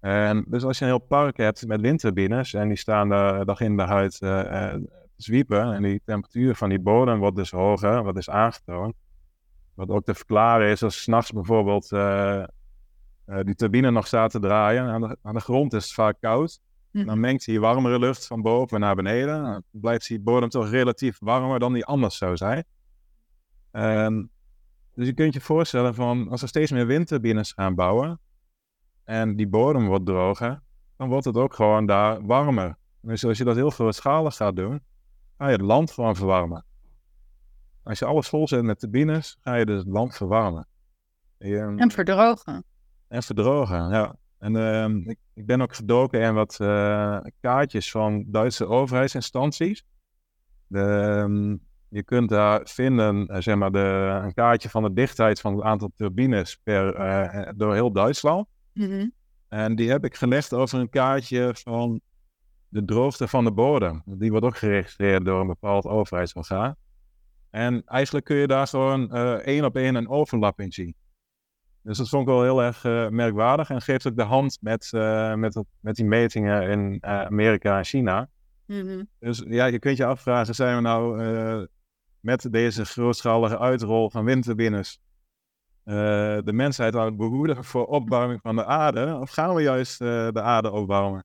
En 0.00 0.44
dus 0.48 0.64
als 0.64 0.78
je 0.78 0.84
een 0.84 0.90
heel 0.90 1.06
park 1.06 1.36
hebt 1.36 1.66
met 1.66 1.80
windturbines 1.80 2.54
en 2.54 2.68
die 2.68 2.76
staan 2.76 3.08
daar 3.08 3.44
dag 3.44 3.60
in 3.60 3.76
dag 3.76 3.90
uit 3.90 4.20
eh, 4.20 4.72
eh, 4.74 4.82
zwiepen 5.16 5.74
en 5.74 5.82
die 5.82 6.00
temperatuur 6.04 6.54
van 6.54 6.68
die 6.68 6.78
bodem 6.78 7.18
wordt 7.18 7.36
dus 7.36 7.50
hoger, 7.50 8.02
wat 8.02 8.16
is 8.16 8.30
aangetoond. 8.30 8.94
Wat 9.74 9.88
ook 9.88 10.04
te 10.04 10.14
verklaren 10.14 10.68
is 10.68 10.82
als 10.82 11.02
s'nachts 11.02 11.32
bijvoorbeeld 11.32 11.92
eh, 11.92 12.42
eh, 12.42 12.46
die 13.24 13.54
turbine 13.54 13.90
nog 13.90 14.06
staat 14.06 14.30
te 14.30 14.40
draaien. 14.40 14.84
Aan 14.84 15.00
de, 15.00 15.16
aan 15.22 15.34
de 15.34 15.40
grond 15.40 15.72
is 15.72 15.84
het 15.84 15.92
vaak 15.92 16.16
koud. 16.20 16.60
Mhm. 16.90 17.06
Dan 17.06 17.20
mengt 17.20 17.44
die 17.44 17.60
warmere 17.60 17.98
lucht 17.98 18.26
van 18.26 18.42
boven 18.42 18.80
naar 18.80 18.94
beneden. 18.94 19.42
Dan 19.42 19.62
blijft 19.70 20.08
die 20.08 20.20
bodem 20.20 20.48
toch 20.48 20.70
relatief 20.70 21.18
warmer 21.20 21.58
dan 21.58 21.72
die 21.72 21.84
anders 21.84 22.16
zou 22.16 22.36
zijn. 22.36 22.64
Ehm, 23.70 24.24
dus 24.94 25.06
je 25.06 25.12
kunt 25.12 25.34
je 25.34 25.40
voorstellen 25.40 25.94
van 25.94 26.28
als 26.28 26.42
er 26.42 26.48
steeds 26.48 26.70
meer 26.70 26.86
windturbines 26.86 27.52
gaan 27.52 27.74
bouwen 27.74 28.20
en 29.04 29.36
die 29.36 29.48
bodem 29.48 29.86
wordt 29.86 30.06
droger, 30.06 30.62
dan 30.96 31.08
wordt 31.08 31.24
het 31.24 31.36
ook 31.36 31.54
gewoon 31.54 31.86
daar 31.86 32.26
warmer. 32.26 32.76
Dus 33.00 33.24
als 33.24 33.38
je 33.38 33.44
dat 33.44 33.56
heel 33.56 33.70
grootschalig 33.70 34.36
gaat 34.36 34.56
doen, 34.56 34.82
ga 35.38 35.46
je 35.46 35.52
het 35.52 35.60
land 35.60 35.90
gewoon 35.92 36.16
verwarmen. 36.16 36.64
Als 37.82 37.98
je 37.98 38.04
alles 38.04 38.28
vol 38.28 38.48
zet 38.48 38.62
met 38.62 38.78
turbines, 38.78 39.36
ga 39.40 39.54
je 39.54 39.66
dus 39.66 39.78
het 39.78 39.88
land 39.88 40.16
verwarmen. 40.16 40.66
Je- 41.38 41.74
En 41.76 41.90
verdrogen. 41.90 42.64
en 43.08 43.22
verdrogen, 43.22 43.90
ja. 43.90 44.16
En 44.38 44.56
ehm, 44.56 44.96
ik, 44.96 45.18
ik 45.34 45.46
ben 45.46 45.60
ook 45.62 45.74
gedoken 45.74 46.20
in 46.20 46.34
wat 46.34 46.60
eh, 46.60 47.18
kaartjes 47.40 47.90
van 47.90 48.24
Duitse 48.26 48.66
overheidsinstanties. 48.66 49.84
De, 50.66 50.80
ehm, 50.80 51.56
je 51.88 52.02
kunt 52.02 52.28
daar 52.28 52.60
vinden, 52.64 53.26
eh, 53.26 53.40
zeg 53.40 53.56
maar, 53.56 53.72
de, 53.72 54.20
een 54.24 54.34
kaartje 54.34 54.68
van 54.70 54.82
de 54.82 54.92
dichtheid 54.92 55.40
van 55.40 55.54
het 55.54 55.62
aantal 55.64 55.90
turbines 55.96 56.56
per, 56.62 56.94
eh, 56.94 57.52
door 57.56 57.74
heel 57.74 57.92
Duitsland. 57.92 58.46
Mhm. 58.72 59.08
En 59.48 59.76
die 59.76 59.90
heb 59.90 60.04
ik 60.04 60.14
gelegd 60.16 60.52
over 60.52 60.78
een 60.80 60.88
kaartje 60.88 61.50
van 61.54 62.00
de 62.68 62.84
droogte 62.84 63.28
van 63.28 63.44
de 63.44 63.52
bodem. 63.52 64.02
Die 64.04 64.30
wordt 64.30 64.46
ook 64.46 64.56
geregistreerd 64.56 65.24
door 65.24 65.40
een 65.40 65.46
bepaald 65.46 65.86
overheidsorgaan. 65.86 66.76
En 67.50 67.82
eigenlijk 67.84 68.24
kun 68.24 68.36
je 68.36 68.46
daar 68.46 68.66
gewoon 68.66 69.12
eh, 69.12 69.32
één 69.32 69.64
op 69.64 69.76
één 69.76 69.94
een 69.94 70.08
overlap 70.08 70.60
in 70.60 70.72
zien. 70.72 70.94
Dus 71.82 71.98
dat 71.98 72.08
vond 72.08 72.22
ik 72.22 72.28
wel 72.28 72.42
heel 72.42 72.62
erg 72.62 72.84
eh, 72.84 73.08
merkwaardig 73.08 73.70
en 73.70 73.82
geeft 73.82 74.06
ook 74.06 74.16
de 74.16 74.22
hand 74.22 74.58
met, 74.60 74.92
eh, 74.92 75.34
met, 75.34 75.62
met 75.80 75.96
die 75.96 76.04
metingen 76.04 76.68
in 76.68 77.04
Amerika 77.04 77.78
en 77.78 77.84
China. 77.84 78.28
Mhm. 78.66 79.04
Dus 79.18 79.44
ja, 79.46 79.66
je 79.66 79.78
kunt 79.78 79.96
je 79.96 80.04
afvragen, 80.04 80.54
zijn 80.54 80.76
we 80.76 80.82
nou 80.82 81.68
met 82.20 82.52
deze 82.52 82.84
grootschalige 82.84 83.58
uitrol 83.58 84.10
van 84.10 84.24
windturbines 84.24 85.00
de 85.84 86.52
mensheid 86.52 86.96
aan 86.96 87.04
het 87.04 87.16
behoeden 87.16 87.64
voor 87.64 87.86
opwarming 87.86 88.40
van 88.42 88.56
de 88.56 88.64
aarde? 88.64 89.18
Of 89.20 89.30
gaan 89.30 89.54
we 89.54 89.62
juist 89.62 89.98
de 89.98 90.40
aarde 90.42 90.70
opwarmen? 90.70 91.24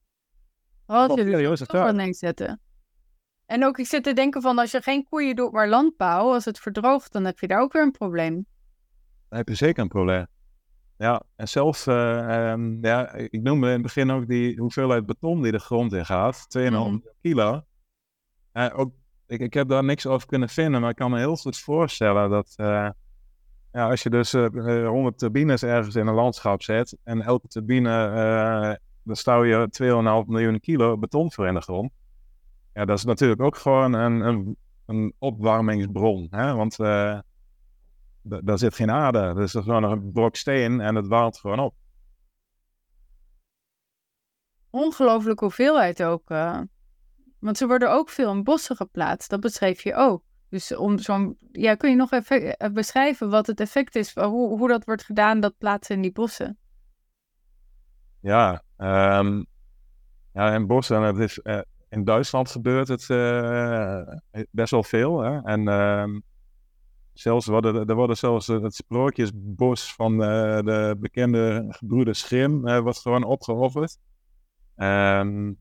Wat 0.92 1.14
je 1.18 1.22
er 1.24 1.30
serieuze 1.30 1.66
toch 1.66 1.76
vraag. 1.78 1.90
aan 1.90 1.98
denkt 1.98 2.18
zetten. 2.18 2.60
En 3.46 3.66
ook, 3.66 3.78
ik 3.78 3.86
zit 3.86 4.04
te 4.04 4.14
denken 4.14 4.42
van, 4.42 4.58
als 4.60 4.72
je 4.72 4.82
geen 4.82 5.08
koeien 5.10 5.36
doet, 5.36 5.52
maar 5.52 5.70
landbouw, 5.70 6.34
als 6.34 6.46
het 6.46 6.60
verdroogt, 6.60 7.12
dan 7.12 7.26
heb 7.26 7.40
je 7.40 7.48
daar 7.48 7.62
ook 7.62 7.74
weer 7.74 7.82
een 7.82 7.92
probleem. 7.92 8.46
Dan 9.30 9.38
heb 9.38 9.48
je 9.48 9.56
zeker 9.56 9.82
een 9.84 9.88
probleem. 9.90 10.26
Ja, 10.98 11.22
en 11.36 11.48
zelfs, 11.48 11.88
eh, 11.88 12.52
ehm, 12.52 12.86
ja, 12.86 13.12
ik 13.14 13.42
noemde 13.42 13.66
in 13.68 13.74
het 13.74 13.82
begin 13.82 14.12
ook 14.12 14.28
die 14.28 14.60
hoeveelheid 14.60 15.06
beton 15.06 15.42
die 15.42 15.52
de 15.52 15.60
grond 15.60 15.94
in 15.94 16.06
gaat, 16.06 16.46
2,5 16.50 16.92
Mhm. 16.92 17.14
kilo. 17.22 17.62
Eh, 18.52 18.70
ook, 18.76 18.94
ik, 19.28 19.40
ik 19.40 19.54
heb 19.54 19.68
daar 19.68 19.84
niks 19.84 20.06
over 20.08 20.28
kunnen 20.28 20.50
vinden, 20.50 20.82
maar 20.82 20.90
ik 20.90 20.96
kan 20.96 21.12
me 21.12 21.18
heel 21.18 21.36
goed 21.36 21.58
voorstellen 21.58 22.30
dat 22.30 22.54
eh, 22.56 22.90
ja, 23.72 23.90
als 23.90 24.04
je 24.04 24.10
dus 24.10 24.34
eh, 24.34 24.46
eh, 24.84 24.88
100 24.88 25.18
turbines 25.18 25.64
ergens 25.64 25.96
in 25.96 26.08
een 26.08 26.14
landschap 26.14 26.62
zet 26.64 26.98
en 27.04 27.22
elke 27.22 27.48
turbine, 27.48 28.80
eh 29.02 29.08
daar 29.08 29.18
stouw 29.18 29.44
je 29.44 30.24
2,5 30.24 30.30
miljoen 30.30 30.60
kilo 30.60 30.98
beton 30.98 31.32
voor 31.32 31.48
in 31.48 31.54
de 31.54 31.62
grond. 31.62 31.92
Ja, 32.74 32.86
dat 32.86 32.98
is 32.98 33.04
natuurlijk 33.04 33.42
ook 33.42 33.56
gewoon 33.56 33.94
een, 33.94 34.20
een, 34.22 34.58
een 34.86 35.14
opwarmingsbron. 35.18 36.28
Hè? 36.30 36.54
Want 36.56 36.80
eh, 36.80 37.20
daar 38.22 38.58
zit 38.58 38.76
geen 38.76 38.92
aarde. 38.92 39.34
Dus 39.34 39.52
dat 39.52 39.62
is 39.62 39.68
gewoon 39.68 39.84
een 39.84 40.12
blok 40.12 40.36
steen 40.36 40.82
en 40.82 40.96
het 40.96 41.08
waalt 41.08 41.38
gewoon 41.38 41.60
op. 41.60 41.76
Ongelooflijke 44.70 45.44
hoeveelheid 45.44 46.04
ook. 46.04 46.30
Uh, 46.30 46.60
want 47.40 47.58
ze 47.58 47.68
worden 47.68 47.92
ook 47.92 48.10
veel 48.10 48.32
in 48.32 48.44
bossen 48.44 48.76
geplaatst. 48.76 49.30
Dat 49.30 49.40
beschreef 49.40 49.82
je 49.82 49.96
ook. 49.96 50.24
Dus 50.50 50.76
om 50.76 50.98
zo'n. 50.98 51.38
Ja, 51.52 51.76
kun 51.76 51.90
je 51.90 51.96
nog 51.96 52.12
even 52.12 52.58
eh, 52.58 52.72
beschrijven 52.72 53.30
wat 53.30 53.48
het 53.48 53.60
effect 53.60 53.96
is, 53.96 54.16
hoe, 54.16 54.58
hoe 54.58 54.68
dat 54.68 54.86
wordt 54.86 55.04
gedaan, 55.04 55.40
dat 55.40 55.58
plaatsen 55.58 55.96
in 55.96 56.02
die 56.02 56.12
bossen? 56.12 56.58
Ja, 58.20 58.64
um, 58.82 59.46
ja 60.34 60.54
in 60.54 61.20
is, 61.20 61.40
uh, 61.44 61.60
in 61.90 62.04
Duitsland 62.04 62.50
gebeurt 62.50 62.88
het 62.88 63.10
uh, 63.10 64.02
best 64.52 64.72
wel 64.72 64.84
veel. 64.84 65.20
Hè? 65.20 65.42
En 65.42 65.68
um, 65.68 66.24
zelfs 67.14 67.46
worden, 67.46 67.86
er 67.88 67.96
worden 67.96 68.18
zelfs 68.18 68.48
het 68.48 68.76
sprookjesbos 68.76 69.94
van 69.94 70.18
de, 70.18 70.62
de 70.66 70.96
bekende 71.00 71.66
gebroeders 71.70 72.20
Schrim 72.20 72.68
uh, 72.68 72.80
wordt 72.80 73.00
gewoon 73.00 73.24
opgeofferd. 73.24 73.98
Um, 74.76 75.60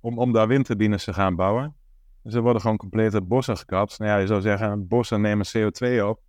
om, 0.00 0.18
om 0.18 0.32
daar 0.32 0.48
windturbines 0.48 1.04
te 1.04 1.12
gaan 1.12 1.36
bouwen. 1.36 1.76
Dus 2.22 2.34
er 2.34 2.42
worden 2.42 2.62
gewoon 2.62 2.76
complete 2.76 3.22
bossen 3.22 3.56
gekapt. 3.56 3.98
Nou 3.98 4.10
ja, 4.10 4.16
je 4.16 4.26
zou 4.26 4.40
zeggen, 4.40 4.88
bossen 4.88 5.20
nemen 5.20 5.46
CO2 5.46 6.02
op. 6.04 6.20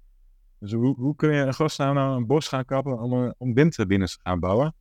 Dus 0.60 0.74
hoe, 0.74 0.96
hoe 0.96 1.16
kun 1.16 1.34
je 1.34 1.46
in 1.46 1.54
godsnaam 1.54 1.96
nou 1.96 2.16
een 2.16 2.26
bos 2.26 2.48
gaan 2.48 2.66
kappen 2.66 3.00
om, 3.00 3.34
om 3.38 3.54
windturbines 3.54 4.14
te 4.14 4.20
gaan 4.24 4.40
bouwen? 4.40 4.74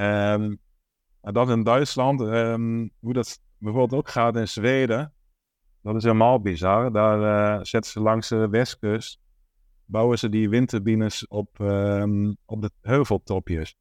Um, 0.00 0.58
dat 1.20 1.50
in 1.50 1.62
Duitsland, 1.62 2.20
um, 2.20 2.90
hoe 2.98 3.12
dat 3.12 3.40
bijvoorbeeld 3.58 4.00
ook 4.00 4.08
gaat 4.08 4.36
in 4.36 4.48
Zweden, 4.48 5.12
dat 5.82 5.96
is 5.96 6.02
helemaal 6.02 6.40
bizar. 6.40 6.92
Daar 6.92 7.20
uh, 7.20 7.64
zetten 7.64 7.90
ze 7.90 8.00
langs 8.00 8.28
de 8.28 8.48
westkust, 8.48 9.20
bouwen 9.84 10.18
ze 10.18 10.28
die 10.28 10.48
windturbines 10.48 11.26
op, 11.26 11.58
um, 11.58 12.36
op 12.44 12.62
de 12.62 12.70
heuveltopjes. 12.80 13.76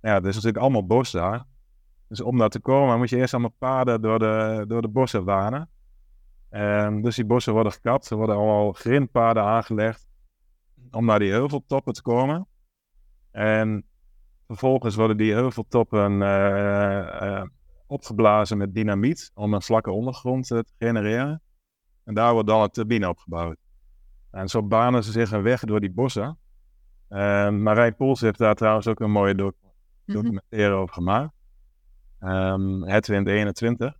Ja, 0.00 0.14
er 0.14 0.26
is 0.26 0.34
natuurlijk 0.34 0.62
allemaal 0.62 0.86
bos 0.86 1.10
daar. 1.10 1.44
Dus 2.08 2.20
om 2.20 2.38
daar 2.38 2.48
te 2.48 2.60
komen 2.60 2.98
moet 2.98 3.10
je 3.10 3.16
eerst 3.16 3.34
allemaal 3.34 3.54
paden 3.58 4.02
door 4.02 4.18
de, 4.18 4.64
door 4.68 4.82
de 4.82 4.88
bossen 4.88 5.24
wanen. 5.24 5.70
En 6.48 7.02
dus 7.02 7.16
die 7.16 7.24
bossen 7.24 7.52
worden 7.52 7.72
gekapt, 7.72 8.10
er 8.10 8.16
worden 8.16 8.36
allemaal 8.36 8.72
grindpaden 8.72 9.42
aangelegd 9.42 10.08
om 10.90 11.04
naar 11.04 11.18
die 11.18 11.30
heuveltoppen 11.30 11.92
te 11.92 12.02
komen. 12.02 12.46
En 13.30 13.84
vervolgens 14.46 14.94
worden 14.94 15.16
die 15.16 15.32
heuveltoppen 15.32 16.12
uh, 16.12 17.08
uh, 17.22 17.42
opgeblazen 17.86 18.58
met 18.58 18.74
dynamiet 18.74 19.30
om 19.34 19.54
een 19.54 19.62
vlakke 19.62 19.90
ondergrond 19.90 20.46
te 20.46 20.64
genereren. 20.78 21.42
En 22.04 22.14
daar 22.14 22.32
wordt 22.32 22.48
dan 22.48 22.62
een 22.62 22.70
turbine 22.70 23.08
opgebouwd. 23.08 23.56
En 24.30 24.48
zo 24.48 24.62
banen 24.62 25.04
ze 25.04 25.12
zich 25.12 25.30
een 25.30 25.42
weg 25.42 25.60
door 25.60 25.80
die 25.80 25.92
bossen. 25.92 26.38
En 27.08 27.62
Marijn 27.62 27.96
Poels 27.96 28.20
heeft 28.20 28.38
daar 28.38 28.54
trouwens 28.54 28.86
ook 28.86 29.00
een 29.00 29.10
mooie 29.10 29.34
doc 29.34 29.52
mhm. 30.04 30.16
documentaire 30.16 30.74
over 30.74 30.94
gemaakt. 30.94 31.34
Um, 32.20 32.82
het 32.82 33.06
Wind 33.06 33.28
21. 33.28 33.94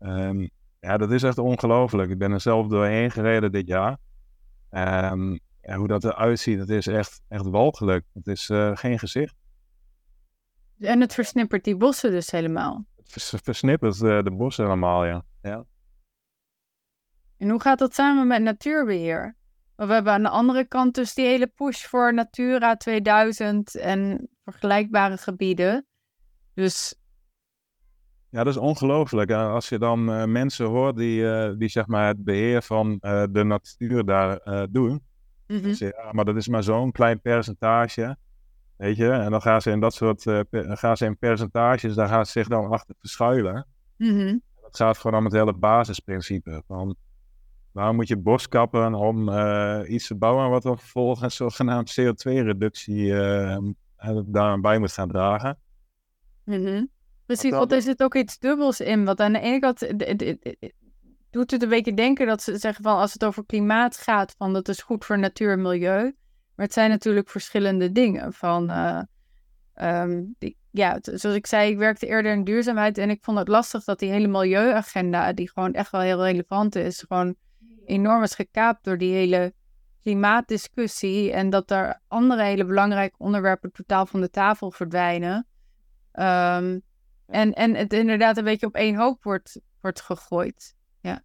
Um, 0.00 0.50
ja, 0.80 0.96
dat 0.96 1.10
is 1.10 1.22
echt 1.22 1.38
ongelooflijk. 1.38 2.10
Ik 2.10 2.18
ben 2.18 2.32
er 2.32 2.40
zelf 2.40 2.66
doorheen 2.66 3.10
gereden 3.10 3.52
dit 3.52 3.66
jaar. 3.66 3.98
Um, 4.70 5.38
ja, 5.60 5.76
hoe 5.76 5.88
dat 5.88 6.04
eruit 6.04 6.38
ziet, 6.38 6.58
het 6.58 6.68
is 6.68 6.86
echt, 6.86 7.22
echt 7.28 7.46
walgelijk. 7.46 8.04
Het 8.12 8.26
is 8.26 8.48
uh, 8.48 8.76
geen 8.76 8.98
gezicht. 8.98 9.34
En 10.80 11.00
het 11.00 11.14
versnippert 11.14 11.64
die 11.64 11.76
bossen 11.76 12.10
dus 12.10 12.30
helemaal? 12.30 12.84
Het 12.96 13.40
versnippert 13.42 14.00
uh, 14.00 14.22
de 14.22 14.30
bossen 14.30 14.64
helemaal, 14.64 15.04
ja. 15.04 15.24
ja. 15.42 15.64
En 17.36 17.50
hoe 17.50 17.60
gaat 17.60 17.78
dat 17.78 17.94
samen 17.94 18.26
met 18.26 18.42
natuurbeheer? 18.42 19.36
Want 19.76 19.88
we 19.88 19.94
hebben 19.94 20.12
aan 20.12 20.22
de 20.22 20.28
andere 20.28 20.64
kant 20.64 20.94
dus 20.94 21.14
die 21.14 21.26
hele 21.26 21.46
push 21.46 21.84
voor 21.84 22.14
Natura 22.14 22.76
2000 22.76 23.74
en 23.74 24.28
vergelijkbare 24.44 25.16
gebieden. 25.16 25.86
Dus 26.54 26.94
ja, 28.30 28.44
dat 28.44 28.54
is 28.54 28.60
ongelooflijk. 28.60 29.30
Als 29.30 29.68
je 29.68 29.78
dan 29.78 30.10
uh, 30.10 30.24
mensen 30.24 30.66
hoort 30.66 30.96
die, 30.96 31.20
uh, 31.20 31.52
die 31.58 31.68
zeg 31.68 31.86
maar 31.86 32.06
het 32.06 32.24
beheer 32.24 32.62
van 32.62 32.98
uh, 33.00 33.24
de 33.30 33.44
natuur 33.44 34.04
daar 34.04 34.66
doen. 34.70 35.06
Mm 35.46 35.60
-hmm. 35.60 35.74
ja, 35.76 36.12
maar 36.12 36.24
dat 36.24 36.36
is 36.36 36.48
maar 36.48 36.62
zo'n 36.62 36.92
klein 36.92 37.20
percentage. 37.20 38.16
Weet 38.78 38.96
je, 38.96 39.10
en 39.10 39.30
dan 39.30 39.42
gaan 39.42 39.62
ze 39.62 39.70
in 39.70 39.80
dat 39.80 39.94
soort 39.94 40.22
gaan 40.52 40.96
ze 40.96 41.04
in 41.04 41.18
percentages, 41.18 41.94
daar 41.94 42.08
gaan 42.08 42.26
ze 42.26 42.32
zich 42.32 42.48
dan 42.48 42.70
achter 42.70 42.94
verschuilen. 42.98 43.66
Mm 43.96 44.18
-hmm. 44.18 44.42
Dat 44.60 44.76
gaat 44.76 44.98
gewoon 44.98 45.18
om 45.18 45.24
het 45.24 45.34
hele 45.34 45.52
basisprincipe. 45.52 46.62
Van 46.66 46.96
waarom 47.72 47.96
moet 47.96 48.08
je 48.08 48.16
bos 48.16 48.48
kappen 48.48 48.94
om 48.94 49.30
iets 49.84 50.06
te 50.06 50.14
bouwen 50.14 50.50
wat 50.50 50.62
dan 50.62 50.78
vervolgens 50.78 51.36
zogenaamd 51.36 52.00
CO2-reductie 52.00 53.12
daarbij 54.24 54.78
moet 54.78 54.92
gaan 54.92 55.08
dragen. 55.08 55.58
Mm 56.44 56.64
-hmm. 56.64 56.88
Precies, 57.26 57.50
want 57.50 57.72
er 57.72 57.82
zit 57.82 58.02
ook 58.02 58.14
iets 58.14 58.38
dubbels 58.38 58.80
in. 58.80 59.04
Want 59.04 59.20
aan 59.20 59.32
de 59.32 59.40
ene 59.40 59.58
kant 59.58 59.80
doet 61.30 61.50
het 61.50 61.62
een 61.62 61.68
beetje 61.68 61.94
denken 61.94 62.26
dat 62.26 62.42
ze 62.42 62.58
zeggen 62.58 62.84
van 62.84 62.96
als 62.96 63.12
het 63.12 63.24
over 63.24 63.46
klimaat 63.46 63.96
gaat, 63.96 64.34
van 64.38 64.52
dat 64.52 64.68
is 64.68 64.82
goed 64.82 65.04
voor 65.04 65.18
natuur 65.18 65.52
en 65.52 65.62
milieu. 65.62 66.14
Maar 66.58 66.66
het 66.66 66.74
zijn 66.74 66.90
natuurlijk 66.90 67.28
verschillende 67.28 67.92
dingen. 67.92 68.32
Van, 68.32 68.70
uh, 68.70 69.02
um, 69.74 70.34
die, 70.38 70.56
ja, 70.70 70.98
zoals 71.00 71.36
ik 71.36 71.46
zei, 71.46 71.70
ik 71.70 71.78
werkte 71.78 72.06
eerder 72.06 72.32
in 72.32 72.44
duurzaamheid 72.44 72.98
en 72.98 73.10
ik 73.10 73.24
vond 73.24 73.38
het 73.38 73.48
lastig 73.48 73.84
dat 73.84 73.98
die 73.98 74.10
hele 74.10 74.28
milieuagenda, 74.28 75.32
die 75.32 75.50
gewoon 75.50 75.72
echt 75.72 75.90
wel 75.90 76.00
heel 76.00 76.24
relevant 76.24 76.74
is, 76.74 77.04
gewoon 77.08 77.34
enorm 77.84 78.22
is 78.22 78.34
gekaapt 78.34 78.84
door 78.84 78.98
die 78.98 79.12
hele 79.12 79.52
klimaatdiscussie. 80.00 81.32
En 81.32 81.50
dat 81.50 81.70
er 81.70 82.00
andere 82.08 82.42
hele 82.42 82.64
belangrijke 82.64 83.18
onderwerpen 83.18 83.72
totaal 83.72 84.06
van 84.06 84.20
de 84.20 84.30
tafel 84.30 84.70
verdwijnen. 84.70 85.46
Um, 86.12 86.82
en, 87.26 87.52
en 87.54 87.74
het 87.74 87.92
inderdaad 87.92 88.36
een 88.36 88.44
beetje 88.44 88.66
op 88.66 88.74
één 88.74 88.96
hoop 88.96 89.22
wordt, 89.22 89.60
wordt 89.80 90.00
gegooid. 90.00 90.76
Ja. 91.00 91.22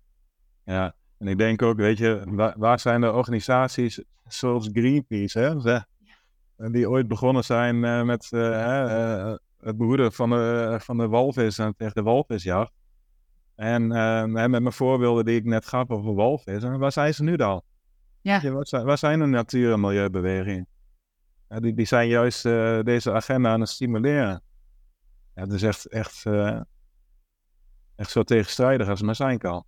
ja, 0.63 0.95
en 1.17 1.27
ik 1.27 1.37
denk 1.37 1.61
ook, 1.61 1.77
weet 1.77 1.97
je, 1.97 2.23
waar, 2.25 2.53
waar 2.57 2.79
zijn 2.79 3.01
de 3.01 3.11
organisaties 3.11 4.03
zoals 4.27 4.69
Greenpeace, 4.73 5.39
hè? 5.39 5.81
Die 6.71 6.89
ooit 6.89 7.07
begonnen 7.07 7.43
zijn 7.43 7.75
uh, 7.75 8.03
met 8.03 8.29
uh, 8.31 8.41
uh, 8.41 9.35
het 9.59 9.77
behoeden 9.77 10.13
van 10.13 10.29
de, 10.29 10.77
van 10.81 10.97
de 10.97 11.07
walvis 11.07 11.57
en 11.57 11.75
tegen 11.75 11.93
de 11.93 12.01
walvisjacht. 12.01 12.71
En 13.55 13.87
met 14.31 14.49
mijn 14.49 14.71
voorbeelden 14.71 15.25
die 15.25 15.35
ik 15.35 15.45
net 15.45 15.67
gaf 15.67 15.89
over 15.89 16.13
walvis, 16.13 16.63
waar 16.63 16.91
zijn 16.91 17.13
ze 17.13 17.23
nu 17.23 17.35
dan? 17.35 17.61
Ja. 18.21 18.39
Je, 18.41 18.51
waar, 18.51 18.67
zijn, 18.67 18.85
waar 18.85 18.97
zijn 18.97 19.19
de 19.19 19.25
natuur- 19.25 19.73
en 19.73 19.79
milieubewegingen? 19.79 20.67
die, 21.47 21.73
die 21.73 21.85
zijn 21.85 22.07
juist 22.07 22.43
deze 22.83 23.11
agenda 23.11 23.51
aan 23.51 23.59
het 23.59 23.69
stimuleren. 23.69 24.41
Ja, 25.35 25.41
het 25.41 25.51
is 25.51 25.63
echt, 25.63 25.87
echt, 25.87 26.25
echt 27.95 28.11
zo 28.11 28.23
tegenstrijdig 28.23 28.87
als 28.87 28.97
het 28.97 29.05
maar 29.05 29.15
zijn 29.15 29.37
kan. 29.37 29.65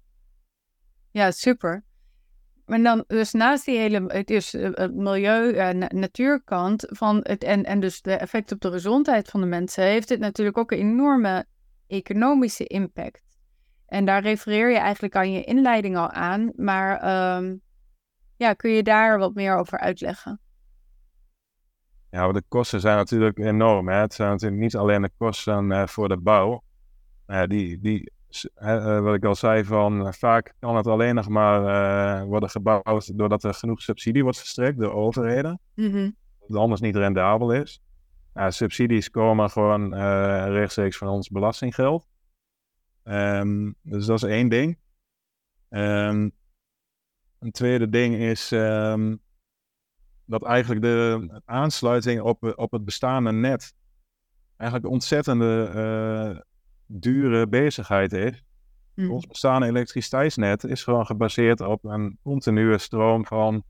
Ja, 1.11 1.31
super. 1.31 1.83
Maar 2.65 2.81
dan, 2.81 3.03
dus 3.07 3.31
naast 3.31 3.65
die 3.65 3.77
hele 3.77 4.03
het 4.07 4.29
is, 4.29 4.53
uh, 4.53 4.87
milieu- 4.93 5.53
en 5.53 5.81
uh, 5.81 5.87
natuurkant 5.87 6.85
van 6.87 7.19
het, 7.23 7.43
en, 7.43 7.63
en 7.63 7.79
dus 7.79 8.01
de 8.01 8.13
effect 8.13 8.51
op 8.51 8.59
de 8.61 8.71
gezondheid 8.71 9.29
van 9.29 9.41
de 9.41 9.47
mensen, 9.47 9.83
heeft 9.83 10.09
het 10.09 10.19
natuurlijk 10.19 10.57
ook 10.57 10.71
een 10.71 10.77
enorme 10.77 11.45
economische 11.87 12.65
impact. 12.65 13.21
En 13.85 14.05
daar 14.05 14.21
refereer 14.21 14.71
je 14.71 14.77
eigenlijk 14.77 15.15
aan 15.15 15.31
je 15.31 15.43
inleiding 15.43 15.97
al 15.97 16.11
aan, 16.11 16.51
maar 16.55 17.37
um, 17.37 17.61
ja, 18.37 18.53
kun 18.53 18.71
je 18.71 18.83
daar 18.83 19.17
wat 19.19 19.33
meer 19.33 19.55
over 19.55 19.79
uitleggen? 19.79 20.39
Ja, 22.09 22.31
de 22.31 22.43
kosten 22.47 22.79
zijn 22.79 22.97
natuurlijk 22.97 23.37
enorm. 23.37 23.89
Hè. 23.89 23.95
Het 23.95 24.13
zijn 24.13 24.29
natuurlijk 24.29 24.61
niet 24.61 24.75
alleen 24.75 25.01
de 25.01 25.11
kosten 25.17 25.71
uh, 25.71 25.87
voor 25.87 26.09
de 26.09 26.17
bouw. 26.17 26.63
Uh, 27.27 27.43
die, 27.43 27.79
die, 27.79 28.11
uh, 28.43 28.99
wat 28.99 29.15
ik 29.15 29.25
al 29.25 29.35
zei, 29.35 29.63
van 29.63 30.13
vaak 30.13 30.53
kan 30.59 30.75
het 30.75 30.87
alleen 30.87 31.15
nog 31.15 31.29
maar 31.29 32.25
worden 32.25 32.49
gebouwd 32.49 33.17
doordat 33.17 33.43
er 33.43 33.53
genoeg 33.53 33.81
subsidie 33.81 34.23
wordt 34.23 34.37
verstrekt 34.37 34.79
door 34.79 34.93
overheden. 34.93 35.59
Mm 35.75 35.91
-hmm. 35.91 36.15
Dat 36.47 36.57
anders 36.57 36.81
niet 36.81 36.95
rendabel 36.95 37.51
is. 37.51 37.81
subsidies 38.47 39.09
komen 39.09 39.49
gewoon 39.49 39.95
rechtstreeks 40.51 40.97
van 40.97 41.07
ons 41.07 41.29
belastinggeld. 41.29 42.07
Um, 43.03 43.75
dus 43.81 44.05
dat 44.05 44.23
is 44.23 44.29
één 44.29 44.49
ding. 44.49 44.77
Um, 45.69 46.31
een 47.39 47.51
tweede 47.51 47.89
ding 47.89 48.15
is 48.15 48.51
um, 48.51 49.19
dat 50.25 50.43
eigenlijk 50.43 50.81
de 50.81 51.29
aansluiting 51.45 52.21
op, 52.21 52.53
op 52.55 52.71
het 52.71 52.85
bestaande 52.85 53.31
net 53.31 53.73
eigenlijk 54.57 54.91
ontzettende 54.91 56.45
dure 56.87 57.47
bezigheid 57.47 58.13
is. 58.13 58.43
Mm. 58.95 59.11
Ons 59.11 59.27
bestaande 59.27 59.67
elektriciteitsnet 59.67 60.63
is 60.63 60.83
gewoon 60.83 61.05
gebaseerd 61.05 61.61
op 61.61 61.85
een 61.85 62.17
continue 62.23 62.77
stroom 62.77 63.25
van, 63.25 63.63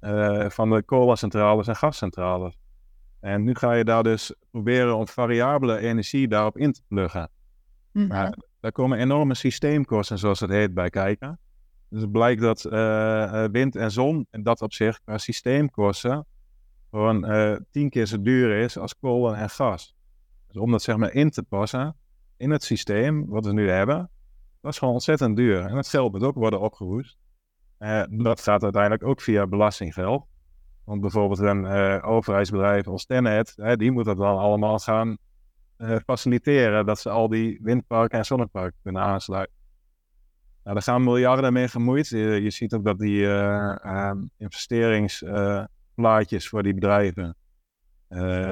uh, 0.00 0.48
van 0.48 0.70
de 0.70 0.82
kolencentrales 0.82 1.68
en 1.68 1.76
gascentrales. 1.76 2.56
En 3.20 3.42
nu 3.42 3.54
ga 3.54 3.72
je 3.72 3.84
daar 3.84 4.02
dus 4.02 4.34
proberen 4.50 4.96
om 4.96 5.08
variabele 5.08 5.78
energie 5.78 6.28
daarop 6.28 6.58
in 6.58 6.72
te 6.72 6.82
pluggen. 6.88 7.30
Mm 7.92 8.00
-hmm. 8.02 8.10
Maar 8.10 8.38
daar 8.60 8.72
komen 8.72 8.98
enorme 8.98 9.34
systeemkosten, 9.34 10.18
zoals 10.18 10.40
het 10.40 10.50
heet, 10.50 10.74
bij 10.74 10.90
kijken. 10.90 11.38
Dus 11.88 12.00
het 12.00 12.12
blijkt 12.12 12.40
dat 12.40 12.64
eh, 12.64 13.44
wind 13.52 13.76
en 13.76 13.90
zon 13.90 14.26
en 14.30 14.42
dat 14.42 14.62
op 14.62 14.72
zich 14.72 15.00
qua 15.02 15.18
systeemkosten 15.18 16.26
gewoon 16.90 17.26
tien 17.70 17.90
keer 17.90 18.06
zo 18.06 18.22
duur 18.22 18.58
is 18.58 18.78
als 18.78 18.98
kolen 18.98 19.36
en 19.36 19.50
gas. 19.50 19.96
Dus 20.46 20.56
om 20.56 20.70
dat 20.70 20.82
zeg 20.82 20.96
maar 20.96 21.12
in 21.12 21.30
te 21.30 21.42
passen 21.42 21.96
in 22.42 22.50
het 22.50 22.64
systeem 22.64 23.26
wat 23.28 23.44
we 23.44 23.52
nu 23.52 23.70
hebben, 23.70 24.10
dat 24.60 24.72
is 24.72 24.78
gewoon 24.78 24.94
ontzettend 24.94 25.36
duur. 25.36 25.64
En 25.64 25.76
het 25.76 25.88
geld 25.88 26.12
moet 26.12 26.22
ook 26.22 26.34
worden 26.34 26.60
opgehoest. 26.60 27.18
dat 28.08 28.40
gaat 28.40 28.62
uiteindelijk 28.62 29.04
ook 29.04 29.20
via 29.20 29.46
belastinggeld. 29.46 30.26
Want 30.84 31.00
bijvoorbeeld 31.00 31.38
een 31.38 31.66
overheidsbedrijf 32.02 32.86
als 32.86 33.06
Tenet, 33.06 33.54
die 33.76 33.90
moet 33.90 34.04
dat 34.04 34.16
dan 34.16 34.38
allemaal 34.38 34.78
gaan 34.78 35.16
uh, 35.78 35.96
faciliteren 36.06 36.86
dat 36.86 36.98
ze 36.98 37.10
al 37.10 37.28
die 37.28 37.58
windparken 37.62 38.18
en 38.18 38.24
zonneparken 38.24 38.78
kunnen 38.82 39.02
aansluiten. 39.02 39.54
Nou, 40.62 40.74
daar 40.74 40.84
gaan 40.84 41.04
miljarden 41.04 41.52
mee 41.52 41.68
gemoeid. 41.68 42.08
Je, 42.08 42.50
ziet 42.50 42.74
ook 42.74 42.84
dat 42.84 42.98
die 42.98 43.20
uh, 43.20 44.12
investeringsplaatjes 44.36 46.48
voor 46.48 46.62
die 46.62 46.74
bedrijven 46.74 47.36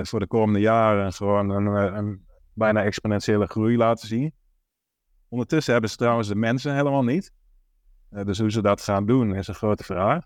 voor 0.02 0.20
de 0.20 0.26
komende 0.26 0.60
jaren 0.60 1.12
gewoon 1.12 1.50
een, 1.50 1.66
een, 1.66 2.28
bijna 2.54 2.82
exponentiële 2.82 3.46
groei 3.46 3.76
laten 3.76 4.08
zien. 4.08 4.34
Ondertussen 5.28 5.72
hebben 5.72 5.90
ze 5.90 5.96
trouwens 5.96 6.28
de 6.28 6.34
mensen 6.34 6.74
helemaal 6.74 7.04
niet. 7.04 7.32
dus 8.08 8.38
hoe 8.38 8.50
ze 8.50 8.62
dat 8.62 8.82
gaan 8.82 9.06
doen 9.06 9.34
is 9.34 9.48
een 9.48 9.54
grote 9.54 9.84
vraag. 9.84 10.24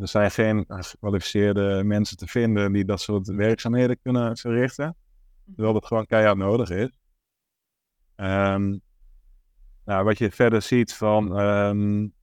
Er 0.00 0.08
zijn 0.08 0.30
geen 0.30 0.64
gekwalificeerde 0.68 1.82
mensen 1.84 2.16
te 2.16 2.26
vinden 2.26 2.72
die 2.72 2.84
dat 2.84 3.00
soort 3.00 3.26
werkzaamheden 3.26 3.98
kunnen 4.02 4.36
verrichten. 4.36 4.96
Terwijl 5.54 5.72
dat 5.72 5.86
gewoon 5.86 6.06
keihard 6.06 6.36
nodig 6.36 6.70
is. 6.70 6.98
Um, 8.16 8.80
nou, 9.84 10.04
wat 10.04 10.18
je 10.18 10.30
verder 10.30 10.62
ziet 10.62 10.94
van 10.94 11.40
um, 11.40 12.14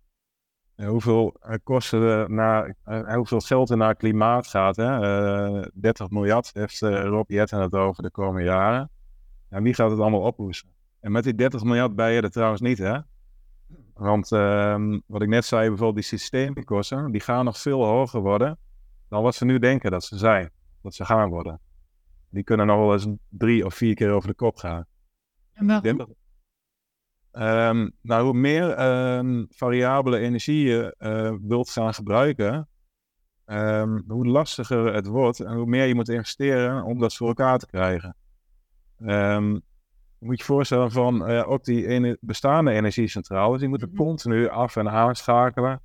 hoeveel 0.76 1.36
kosten 1.64 2.36
naar, 2.36 2.76
uh, 2.86 3.14
hoeveel 3.14 3.40
geld 3.40 3.70
er 3.70 3.78
naar 3.78 3.96
klimaat 3.96 4.48
gaat. 4.48 4.76
Hè? 4.76 5.00
Uh, 5.02 5.58
eh, 5.58 5.66
30 5.74 6.10
miljard 6.10 6.50
heeft 6.54 6.82
uh, 6.82 7.04
Rob 7.04 7.30
Jetten 7.30 7.60
het 7.60 7.74
over 7.74 8.04
de 8.04 8.12
komende 8.12 8.48
jaren. 8.48 8.90
En 9.50 9.64
wie 9.64 9.74
gaat 9.74 9.92
het 9.92 10.00
allemaal 10.00 10.22
ophoesten? 10.22 10.70
En 11.00 11.12
met 11.12 11.24
die 11.24 11.36
30 11.36 11.64
miljard 11.64 11.96
ben 11.96 12.12
je 12.12 12.22
er 12.22 12.32
trouwens 12.32 12.62
niet, 12.62 12.78
hè? 12.78 13.00
Want 13.94 14.32
um, 14.32 15.02
wat 15.06 15.22
ik 15.22 15.28
net 15.28 15.46
zei, 15.46 15.68
bijvoorbeeld 15.68 16.10
die 16.10 16.20
systeemkosten, 16.20 17.12
die 17.12 17.22
gaan 17.22 17.46
nog 17.46 17.58
veel 17.58 17.86
hoger 17.86 18.22
worden 18.22 18.58
dan 19.10 19.24
wat 19.24 19.36
ze 19.36 19.46
nu 19.46 19.60
denken 19.60 19.92
dat 19.92 20.04
ze 20.04 20.18
zijn, 20.18 20.52
dat 20.82 20.94
ze 20.94 21.06
gaan 21.06 21.30
worden 21.30 21.60
die 22.36 22.44
kunnen 22.44 22.68
nog 22.68 22.78
wel 22.78 22.94
eens 22.94 23.08
drie 23.30 23.66
of 23.66 23.74
vier 23.74 23.96
keer 23.96 24.12
over 24.12 24.30
de 24.30 24.36
kop 24.36 24.58
gaan. 24.58 24.86
En 25.54 25.66
waarom? 25.68 26.16
Um, 27.32 27.92
nou, 28.02 28.24
hoe 28.24 28.34
meer 28.34 28.80
um, 29.18 29.46
variabele 29.50 30.18
energie 30.18 30.68
je 30.68 30.96
uh, 31.00 31.34
wilt 31.42 31.70
gaan 31.70 31.94
gebruiken, 31.94 32.68
um, 33.46 34.04
hoe 34.08 34.26
lastiger 34.26 34.94
het 34.94 35.08
wordt 35.08 35.40
en 35.40 35.56
hoe 35.56 35.66
meer 35.66 35.86
je 35.86 35.96
moet 35.96 36.10
investeren 36.10 36.84
om 36.84 37.00
dat 37.00 37.16
voor 37.16 37.28
elkaar 37.28 37.60
te 37.60 37.66
krijgen. 37.66 38.16
Je 38.98 39.62
moet 40.20 40.38
je 40.38 40.46
voorstellen 40.46 40.92
van 40.92 41.32
uh, 41.32 41.50
ook 41.50 41.64
die 41.64 41.88
ene, 41.88 42.18
bestaande 42.22 42.72
energiecentrales, 42.72 43.60
die 43.60 43.70
moeten 43.70 43.90
mhm. 43.90 43.98
continu 43.98 44.50
af 44.50 44.76
en 44.76 44.90
aanschakelen. 44.90 45.82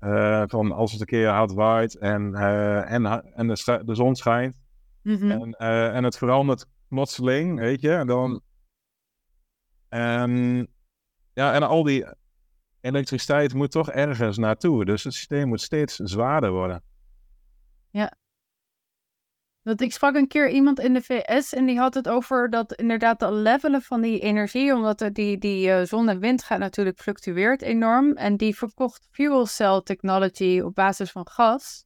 Uh, 0.00 0.42
van 0.46 0.72
als 0.72 0.92
het 0.92 1.00
een 1.00 1.06
keer 1.06 1.28
hard 1.28 1.52
waait 1.52 1.98
en, 1.98 2.34
en, 2.34 3.06
en 3.34 3.48
de, 3.48 3.82
de 3.84 3.94
zon 3.94 4.14
schijnt, 4.14 4.62
Mhm. 5.02 5.30
en, 5.30 5.52
en 5.92 6.04
het 6.04 6.18
verandert 6.18 6.66
plotseling, 6.88 7.58
weet 7.58 7.80
je. 7.80 7.92
En 7.92 8.06
dan. 8.06 8.40
Um, 9.88 10.66
ja, 11.32 11.54
en 11.54 11.62
al 11.62 11.82
die 11.82 12.06
elektriciteit 12.80 13.54
moet 13.54 13.70
toch 13.70 13.90
ergens 13.90 14.38
naartoe. 14.38 14.84
Dus 14.84 15.04
het 15.04 15.14
systeem 15.14 15.48
moet 15.48 15.60
steeds 15.60 15.96
zwaarder 15.96 16.50
worden. 16.50 16.82
Ja. 17.90 18.16
Dat 19.62 19.80
ik 19.80 19.92
sprak 19.92 20.14
een 20.14 20.28
keer 20.28 20.50
iemand 20.50 20.80
in 20.80 20.94
de 20.94 21.02
VS 21.02 21.52
en 21.52 21.66
die 21.66 21.78
had 21.78 21.94
het 21.94 22.08
over 22.08 22.50
dat 22.50 22.72
inderdaad 22.72 23.20
de 23.20 23.32
levelen 23.32 23.82
van 23.82 24.00
die 24.00 24.20
energie, 24.20 24.74
omdat 24.74 25.08
die, 25.12 25.38
die 25.38 25.68
uh, 25.68 25.82
zon 25.82 26.08
en 26.08 26.18
wind 26.18 26.42
gaat 26.42 26.58
natuurlijk 26.58 26.98
fluctueert 26.98 27.62
enorm. 27.62 28.12
En 28.12 28.36
die 28.36 28.56
verkocht 28.56 29.08
fuel 29.10 29.46
cell 29.46 29.80
technology 29.84 30.60
op 30.60 30.74
basis 30.74 31.10
van 31.10 31.28
gas. 31.28 31.84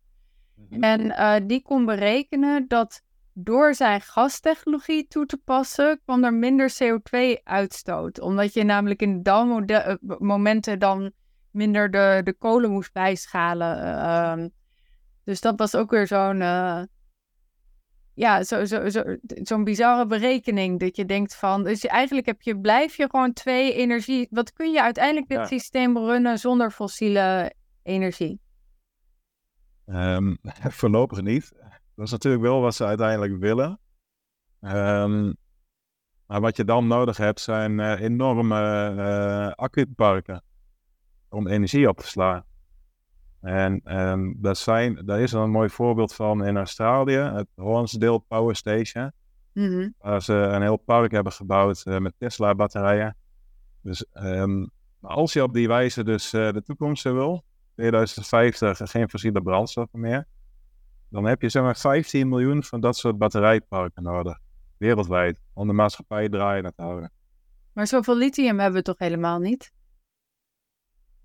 Mhm. 0.68 0.82
En 0.82 1.00
uh, 1.00 1.34
die 1.46 1.62
kon 1.62 1.84
berekenen 1.84 2.68
dat 2.68 3.02
door 3.32 3.74
zijn 3.74 4.00
gastechnologie 4.00 5.06
toe 5.06 5.26
te 5.26 5.40
passen, 5.44 6.00
kwam 6.04 6.24
er 6.24 6.34
minder 6.34 6.72
CO2-uitstoot. 6.82 8.20
Omdat 8.20 8.54
je 8.54 8.64
namelijk 8.64 9.02
in 9.02 9.22
dalmomenten 9.22 10.78
dan 10.78 11.12
minder 11.50 11.90
de, 11.90 12.20
de 12.24 12.32
kolen 12.32 12.70
moest 12.70 12.92
bijschalen. 12.92 13.78
Uh, 13.78 14.46
dus 15.24 15.40
dat 15.40 15.58
was 15.58 15.74
ook 15.74 15.90
weer 15.90 16.06
zo'n 16.06 16.40
ja, 18.16 18.42
zo'n 18.42 18.66
zo, 18.66 18.88
zo, 18.88 19.02
zo'n 19.42 19.64
bizarre 19.64 20.06
berekening. 20.06 20.80
Dat 20.80 20.96
je 20.96 21.04
denkt 21.04 21.34
van, 21.34 21.64
dus 21.64 21.86
eigenlijk 21.86 22.26
heb 22.26 22.42
je, 22.42 22.58
blijf 22.58 22.96
je 22.96 23.10
gewoon 23.10 23.32
twee 23.32 23.74
energie. 23.74 24.26
Wat 24.30 24.52
kun 24.52 24.72
je 24.72 24.82
uiteindelijk 24.82 25.28
dit 25.28 25.46
systeem 25.46 25.98
runnen 25.98 26.38
zonder 26.38 26.70
fossiele 26.70 27.52
energie? 27.82 28.40
Um, 29.86 30.38
voorlopig 30.80 31.20
niet. 31.20 31.52
Dat 31.94 32.04
is 32.04 32.10
natuurlijk 32.10 32.42
wel 32.42 32.60
wat 32.60 32.74
ze 32.74 32.84
uiteindelijk 32.84 33.38
willen. 33.38 33.80
Um, 34.60 35.36
maar 36.26 36.40
wat 36.40 36.56
je 36.56 36.64
dan 36.64 36.86
nodig 36.86 37.16
hebt 37.16 37.40
zijn 37.40 37.78
uh, 37.78 38.00
enorme 38.00 38.92
uh, 38.96 39.52
accuparken 39.52 40.42
om 41.28 41.46
energie 41.46 41.88
op 41.88 41.96
te 41.96 42.06
slaan. 42.06 42.44
En 43.46 43.98
um, 43.98 44.36
dat 44.38 44.58
zijn, 44.58 45.02
daar 45.04 45.20
is 45.20 45.32
een 45.32 45.50
mooi 45.50 45.68
voorbeeld 45.68 46.14
van 46.14 46.44
in 46.44 46.56
Australië, 46.56 47.16
het 47.16 47.46
Hornsdale 47.54 48.20
Power 48.28 48.56
Station. 48.56 49.12
Mm 49.52 49.68
-hmm. 49.68 49.94
Waar 49.98 50.22
ze 50.22 50.32
een 50.32 50.62
heel 50.62 50.76
park 50.76 51.10
hebben 51.12 51.32
gebouwd 51.32 51.82
uh, 51.84 51.98
met 51.98 52.14
Tesla-batterijen. 52.18 53.16
Dus 53.82 54.06
um, 54.14 54.70
als 55.00 55.32
je 55.32 55.42
op 55.42 55.52
die 55.52 55.68
wijze 55.68 56.04
dus 56.04 56.30
de 56.30 56.62
toekomst 56.64 57.02
wil, 57.02 57.44
2050 57.74 58.90
geen 58.90 59.08
fossiele 59.08 59.42
brandstoffen 59.42 60.00
meer, 60.00 60.26
dan 61.08 61.24
heb 61.24 61.42
je 61.42 61.48
zeg 61.48 61.62
maar 61.62 61.76
15 61.76 62.28
miljoen 62.28 62.64
van 62.64 62.80
dat 62.80 62.96
soort 62.96 63.18
batterijparken 63.18 64.02
nodig. 64.02 64.38
Wereldwijd. 64.76 65.40
Om 65.52 65.66
de 65.66 65.72
maatschappij 65.72 66.28
draaien 66.28 66.74
te 66.76 66.82
houden. 66.82 67.12
Maar 67.72 67.86
zoveel 67.86 68.16
lithium 68.16 68.58
hebben 68.58 68.78
we 68.78 68.84
toch 68.84 68.98
helemaal 68.98 69.38
niet? 69.38 69.72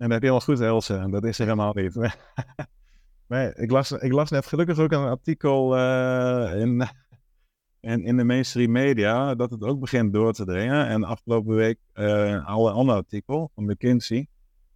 En 0.02 0.10
dat 0.10 0.22
heb 0.22 0.22
je 0.22 0.34
helemaal 0.34 0.56
goed, 0.56 0.60
Else. 0.60 1.10
Dat 1.10 1.26
is 1.26 1.40
er 1.40 1.46
helemaal 1.46 1.74
niet. 1.74 1.96
nee, 3.28 3.54
ik, 3.54 3.72
las, 3.72 3.92
ik 3.92 4.12
las 4.12 4.30
net 4.30 4.46
gelukkig 4.46 4.80
ook 4.80 4.92
een 4.92 5.06
artikel 5.06 5.78
uh, 5.78 6.60
in, 6.60 6.88
in, 7.92 8.04
in 8.04 8.18
de 8.18 8.24
mainstream 8.24 8.72
media 8.72 9.36
dat 9.36 9.52
het 9.52 9.64
ook 9.64 9.80
begint 9.80 10.14
door 10.14 10.34
te 10.34 10.46
dringen. 10.46 10.88
En 10.88 11.04
afgelopen 11.04 11.56
week 11.56 11.78
uh, 11.94 12.48
al 12.48 12.68
een 12.68 12.74
ander 12.74 12.96
artikel 12.96 13.52
van 13.56 13.66
McKinsey. 13.66 14.28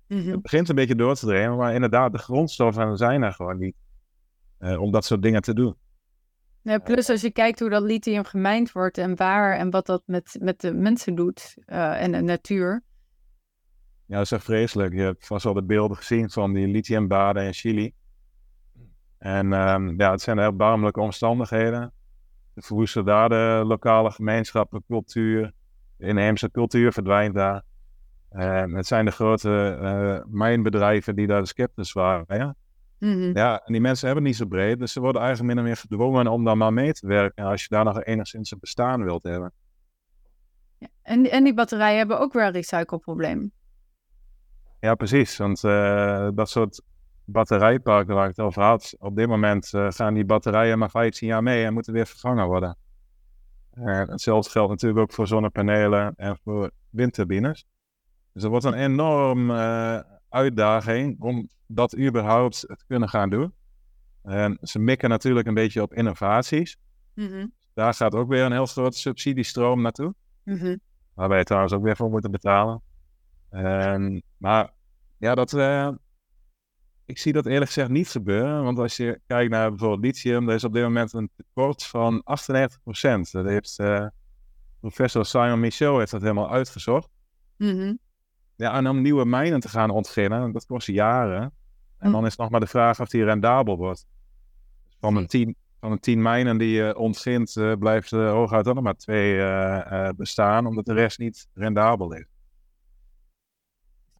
Mm 0.08 0.28
Het 0.28 0.42
begint 0.42 0.70
een 0.70 0.76
beetje 0.76 0.96
door 0.96 1.16
te 1.16 1.26
dringen, 1.26 1.58
maar 1.58 1.74
inderdaad, 1.74 2.12
de 2.12 2.18
grondstoffen 2.18 2.98
zijn 2.98 3.24
er 3.24 3.34
gewoon 3.34 3.58
niet. 3.58 3.76
Eh, 4.58 4.82
om 4.82 4.92
dat 4.92 5.06
soort 5.06 5.22
dingen 5.22 5.42
te 5.42 5.54
doen. 5.54 5.76
Ja, 6.62 6.78
plus 6.78 7.10
als 7.10 7.22
je 7.22 7.32
kijkt 7.32 7.60
hoe 7.60 7.70
dat 7.70 7.84
lithium 7.84 8.24
gemijnd 8.24 8.72
wordt 8.72 8.98
en 8.98 9.16
waar 9.16 9.58
en 9.58 9.70
wat 9.70 9.86
dat 9.86 10.02
met, 10.06 10.38
met 10.40 10.62
de 10.62 10.74
mensen 10.74 11.16
doet 11.16 11.56
en 11.66 12.12
de 12.12 12.22
natuur. 12.22 12.84
Ja, 14.06 14.16
dat 14.16 14.24
is 14.24 14.32
echt 14.32 14.44
vreselijk. 14.44 14.94
Je 14.94 15.02
hebt 15.02 15.28
vast 15.28 15.46
al 15.46 15.54
de 15.54 15.64
beelden 15.64 15.98
gezien 15.98 16.30
van 16.30 16.54
die 16.54 16.68
lithiumbaden 16.68 17.44
in 17.44 17.54
Chili. 17.54 17.94
En 19.18 19.54
um, 19.54 20.00
ja, 20.00 20.12
het 20.12 20.22
zijn 20.22 20.38
erbarmelijke 20.38 21.02
omstandigheden. 21.02 21.94
De 22.54 22.62
verwoesten 22.62 23.06
daar 23.06 23.30
de 23.30 23.64
lokale 23.66 24.12
gemeenschappen, 24.12 24.84
cultuur. 24.88 25.52
De 25.98 26.06
inheemse 26.06 26.52
cultuur 26.52 26.94
verdwijnt 26.94 27.36
daar. 27.36 27.64
En 28.30 28.74
het 28.74 28.88
zijn 28.88 29.06
de 29.06 29.12
grote 29.12 29.78
uh, 29.82 30.34
mijnbedrijven 30.34 31.16
die 31.16 31.28
daar 31.28 31.42
de 31.42 31.48
scepters 31.48 31.94
waren. 31.94 32.38
Ja? 32.38 32.56
Mhm. 33.00 33.38
Ja, 33.38 33.62
en 33.66 33.72
die 33.74 33.82
mensen 33.82 34.06
hebben 34.06 34.26
het 34.26 34.34
niet 34.34 34.42
zo 34.42 34.56
breed, 34.56 34.80
dus 34.80 34.92
ze 34.92 35.00
worden 35.00 35.22
eigenlijk 35.22 35.54
min 35.54 35.64
of 35.64 35.70
meer 35.70 35.78
gedwongen 35.78 36.28
om 36.28 36.44
daar 36.44 36.58
maar 36.58 36.74
mee 36.74 36.94
te 36.94 37.08
werken 37.08 37.46
als 37.46 37.62
je 37.62 37.68
daar 37.70 37.84
nog 37.84 38.04
enigszins 38.04 38.52
een 38.52 38.60
bestaan 38.60 39.04
wilt 39.04 39.24
hebben. 39.24 39.52
Ja, 40.78 40.88
en, 41.02 41.32
en 41.32 41.44
die 41.44 41.54
batterijen 41.54 41.98
hebben 41.98 42.20
ook 42.20 42.34
weer 42.34 42.46
een 42.46 42.52
recycleprobleem. 42.52 43.52
Ja, 44.86 44.96
precies. 44.96 45.38
Want 45.38 45.64
uh, 45.64 46.30
dat 46.34 46.50
soort 46.50 46.82
batterijparken 47.24 48.16
waar 48.16 48.30
ik 48.30 48.36
het 48.36 48.46
over 48.46 48.62
had, 48.62 48.96
op 49.00 49.16
dit 49.16 49.28
moment 49.28 49.74
uh, 49.74 49.92
gaan 49.92 50.14
die 50.14 50.26
batterijen 50.26 50.78
maar 50.78 50.90
15 50.90 51.28
jaar 51.28 51.44
mee 51.44 51.66
en 51.66 51.74
moeten 51.74 51.94
weer 51.94 52.06
vervangen 52.06 52.46
worden. 52.46 52.78
Uh, 53.74 54.00
hetzelfde 54.08 54.52
geldt 54.52 54.70
natuurlijk 54.70 55.02
ook 55.02 55.14
voor 55.14 55.28
zonnepanelen 55.28 56.14
en 56.16 56.38
voor 56.44 56.72
windturbines. 56.90 57.66
Dus 58.34 58.42
dat 58.42 58.52
wordt 58.52 58.66
een 58.66 58.74
enorm 58.74 59.52
uitdaging 60.30 61.22
om 61.22 61.50
dat 61.68 61.98
überhaupt 61.98 62.60
te 62.60 62.86
kunnen 62.88 63.10
gaan 63.10 63.30
doen. 63.30 63.54
En 64.24 64.58
ze 64.62 64.80
mikken 64.80 65.10
natuurlijk 65.10 65.48
een 65.48 65.54
beetje 65.54 65.82
op 65.82 65.94
innovaties. 65.94 66.78
Mhm. 67.14 67.48
Daar 67.74 67.94
gaat 67.94 68.16
ook 68.16 68.30
weer 68.30 68.44
een 68.44 68.52
heel 68.52 68.66
grote 68.66 68.98
subsidiestroom 68.98 69.82
naartoe. 69.82 70.14
Mm 70.44 70.58
-hmm. 70.58 70.80
Waar 71.14 71.30
wij 71.30 71.44
trouwens 71.44 71.74
ook 71.74 71.84
weer 71.84 71.96
voor 71.96 72.10
moeten 72.10 72.32
betalen. 72.32 72.82
En, 73.50 74.24
maar 74.38 74.75
Ja, 75.18 75.36
dat, 75.36 75.54
uh, 75.54 75.90
ik 77.06 77.18
zie 77.18 77.34
dat 77.34 77.46
eerlijk 77.46 77.66
gezegd 77.66 77.90
niet 77.90 78.10
gebeuren. 78.10 78.64
Want 78.64 78.80
als 78.80 78.98
je 78.98 79.20
kijkt 79.28 79.52
naar 79.52 79.70
bijvoorbeeld 79.70 80.02
lithium, 80.02 80.50
er 80.50 80.56
is 80.56 80.64
op 80.64 80.74
dit 80.74 80.84
moment 80.84 81.14
een 81.14 81.30
tekort 81.36 81.84
van 81.84 82.24
98%. 82.24 82.24
Dat 83.32 83.46
heeft 83.46 83.80
uh, 83.80 84.08
professor 84.80 85.26
Simon 85.26 85.60
Michel 85.60 86.00
heeft 86.00 86.12
dat 86.12 86.22
helemaal 86.22 86.52
uitgezocht. 86.52 87.10
Mm 87.58 88.00
Ja, 88.56 88.74
en 88.74 88.88
om 88.88 89.02
nieuwe 89.02 89.26
mijnen 89.26 89.60
te 89.60 89.70
gaan 89.70 89.90
ontginnen, 89.90 90.52
dat 90.52 90.66
kost 90.66 90.88
jaren. 90.88 91.42
En 91.98 92.08
hm. 92.08 92.12
dan 92.12 92.26
is 92.26 92.36
nog 92.36 92.50
maar 92.50 92.60
de 92.60 92.68
vraag 92.68 93.00
of 93.00 93.10
die 93.10 93.24
rendabel 93.24 93.78
wordt. 93.78 94.08
Van 95.00 95.16
de 95.16 95.26
tien, 95.26 95.56
van 95.80 95.92
de 95.92 96.00
tien 96.00 96.22
mijnen 96.22 96.58
die 96.58 96.70
je 96.70 96.98
ontgint, 96.98 97.56
uh, 97.56 97.74
blijft 97.74 98.12
er 98.12 98.30
hooguit 98.30 98.66
dan 98.66 98.76
nog 98.76 98.84
maar 98.84 98.96
twee 98.96 99.36
bestaan, 100.16 100.66
omdat 100.66 100.86
de 100.86 100.94
rest 100.94 101.20
niet 101.20 101.48
rendabel 101.54 102.14
is. 102.14 102.35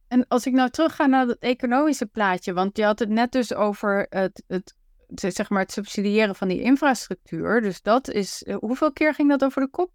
En 0.08 0.28
als 0.28 0.46
ik 0.46 0.52
nou 0.52 0.70
terugga 0.70 1.06
naar 1.06 1.26
het 1.26 1.38
economische 1.38 2.06
plaatje, 2.06 2.52
want 2.52 2.76
je 2.76 2.84
had 2.84 2.98
het 2.98 3.08
net 3.08 3.32
dus 3.32 3.54
over 3.54 4.06
het, 4.08 4.44
het, 4.46 4.74
zeg 5.14 5.50
maar 5.50 5.62
het 5.62 5.72
subsidiëren 5.72 6.34
van 6.34 6.48
die 6.48 6.60
infrastructuur. 6.60 7.60
Dus 7.60 7.82
dat 7.82 8.08
is, 8.08 8.42
eh, 8.42 8.56
hoeveel 8.56 8.92
keer 8.92 9.14
ging 9.14 9.28
dat 9.28 9.44
over 9.44 9.62
de 9.62 9.70
kop? 9.70 9.90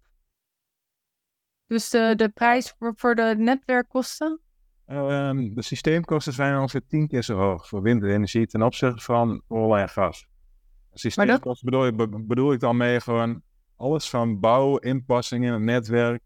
Dus 1.66 1.90
de, 1.90 2.12
de 2.16 2.28
prijs 2.28 2.74
voor, 2.78 2.92
voor 2.96 3.14
de 3.14 3.34
netwerkkosten? 3.38 4.40
Uh, 4.88 5.30
de 5.54 5.62
systeemkosten 5.62 6.32
zijn 6.32 6.58
ongeveer 6.58 6.86
tien 6.86 7.08
keer 7.08 7.22
zo 7.22 7.36
hoog 7.36 7.68
voor 7.68 7.82
windenergie 7.82 8.46
ten 8.46 8.62
opzichte 8.62 9.02
van 9.02 9.42
olie 9.48 9.82
en 9.82 9.88
gas. 9.88 10.26
Systeemkosten 10.92 11.70
dat... 11.70 11.94
bedoel, 11.94 12.26
bedoel 12.26 12.52
ik 12.52 12.60
dan 12.60 12.76
mee 12.76 13.00
gewoon 13.00 13.42
alles 13.76 14.10
van 14.10 14.40
bouw, 14.40 14.76
inpassing 14.76 15.44
in 15.44 15.52
het 15.52 15.62
netwerk, 15.62 16.22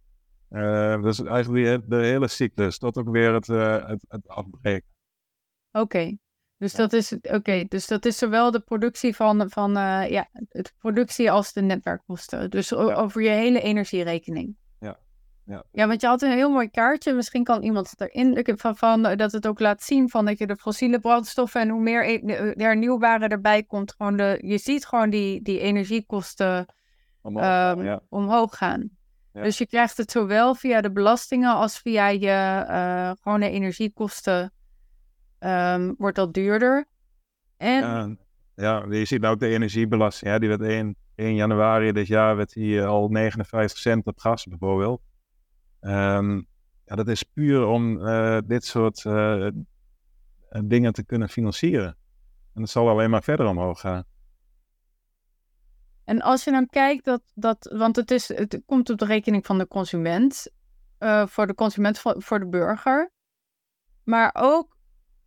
uh, 0.50 1.02
dus 1.02 1.22
eigenlijk 1.24 1.90
de 1.90 1.96
hele 1.96 2.28
cyclus, 2.28 2.78
tot 2.78 2.96
ook 2.96 3.08
weer 3.08 3.34
het, 3.34 3.48
uh, 3.48 3.86
het, 3.86 4.04
het 4.08 4.28
afbreken. 4.28 4.88
Oké, 5.72 6.16
dus, 6.58 6.72
dat 6.72 6.92
is, 6.92 7.12
oké, 7.22 7.64
dus 7.68 7.86
dat 7.86 8.04
is 8.04 8.18
zowel 8.18 8.50
de 8.50 8.60
productie 8.60 9.16
van, 9.16 9.50
van 9.50 9.76
uh, 9.76 10.10
ja, 10.10 10.28
de 10.32 10.70
productie 10.78 11.30
als 11.30 11.52
de 11.52 11.62
netwerkkosten. 11.62 12.50
Dus 12.50 12.74
over 12.74 13.22
je 13.22 13.28
hele 13.28 13.60
energierekening. 13.60 14.56
Ja. 14.80 14.98
Ja. 15.44 15.64
ja, 15.72 15.86
want 15.86 16.00
je 16.00 16.06
had 16.06 16.22
een 16.22 16.30
heel 16.30 16.50
mooi 16.50 16.70
kaartje. 16.70 17.12
Misschien 17.12 17.44
kan 17.44 17.62
iemand 17.62 17.90
het 17.90 18.00
erin 18.00 18.58
van, 18.58 18.76
van 18.76 19.02
dat 19.02 19.32
het 19.32 19.46
ook 19.46 19.60
laat 19.60 19.82
zien 19.82 20.08
van 20.08 20.24
dat 20.24 20.38
je 20.38 20.46
de 20.46 20.56
fossiele 20.56 20.98
brandstoffen 20.98 21.60
en 21.60 21.68
hoe 21.68 21.80
meer 21.80 22.08
e 22.08 22.52
hernieuwbare 22.62 23.28
erbij 23.28 23.62
komt, 23.62 23.94
gewoon 23.96 24.16
de, 24.16 24.38
je 24.42 24.58
ziet 24.58 24.86
gewoon 24.86 25.10
die, 25.10 25.42
die 25.42 25.60
energiekosten 25.60 26.66
omhoog, 27.20 27.76
um, 27.76 27.84
ja. 27.84 28.00
omhoog 28.08 28.56
gaan. 28.56 28.95
Dus 29.42 29.58
je 29.58 29.66
krijgt 29.66 29.96
het 29.96 30.10
zowel 30.10 30.54
via 30.54 30.80
de 30.80 30.92
belastingen 30.92 31.54
als 31.54 31.78
via 31.78 32.08
je 32.08 32.64
uh, 32.68 33.10
gewone 33.22 33.50
energiekosten 33.50 34.52
um, 35.38 35.94
wordt 35.98 36.16
dat 36.16 36.34
duurder. 36.34 36.86
En... 37.56 37.80
Ja, 37.80 38.16
ja, 38.54 38.84
je 38.90 39.04
ziet 39.04 39.20
nou 39.20 39.34
ook 39.34 39.40
de 39.40 39.46
energiebelasting. 39.46 40.30
Ja, 40.30 40.38
die 40.38 40.48
werd 40.48 40.60
1, 40.60 40.96
1 41.14 41.34
januari 41.34 41.92
dit 41.92 42.06
jaar 42.06 42.36
werd 42.36 42.52
die 42.52 42.80
eh, 42.80 42.86
al 42.86 43.08
59 43.08 43.78
cent 43.78 44.06
op 44.06 44.18
gas 44.18 44.44
bijvoorbeeld. 44.44 45.02
Um, 45.80 46.46
ja, 46.84 46.96
dat 46.96 47.08
is 47.08 47.22
puur 47.22 47.66
om 47.66 48.06
uh, 48.06 48.38
dit 48.46 48.64
soort 48.64 49.04
uh, 49.04 49.48
dingen 50.64 50.92
te 50.92 51.04
kunnen 51.04 51.28
financieren. 51.28 51.96
En 52.54 52.60
dat 52.60 52.70
zal 52.70 52.88
alleen 52.88 53.10
maar 53.10 53.22
verder 53.22 53.46
omhoog 53.46 53.80
gaan. 53.80 54.04
En 56.06 56.20
als 56.22 56.44
je 56.44 56.50
dan 56.50 56.66
kijkt 56.66 57.04
dat, 57.04 57.22
dat 57.34 57.72
want 57.72 57.96
het, 57.96 58.10
is, 58.10 58.28
het 58.28 58.62
komt 58.66 58.90
op 58.90 58.98
de 58.98 59.04
rekening 59.04 59.46
van 59.46 59.58
de 59.58 59.68
consument, 59.68 60.48
uh, 60.98 61.26
voor 61.26 61.46
de 61.46 61.54
consument, 61.54 61.98
voor, 61.98 62.38
de 62.38 62.48
burger, 62.48 63.10
maar 64.04 64.30
ook 64.34 64.76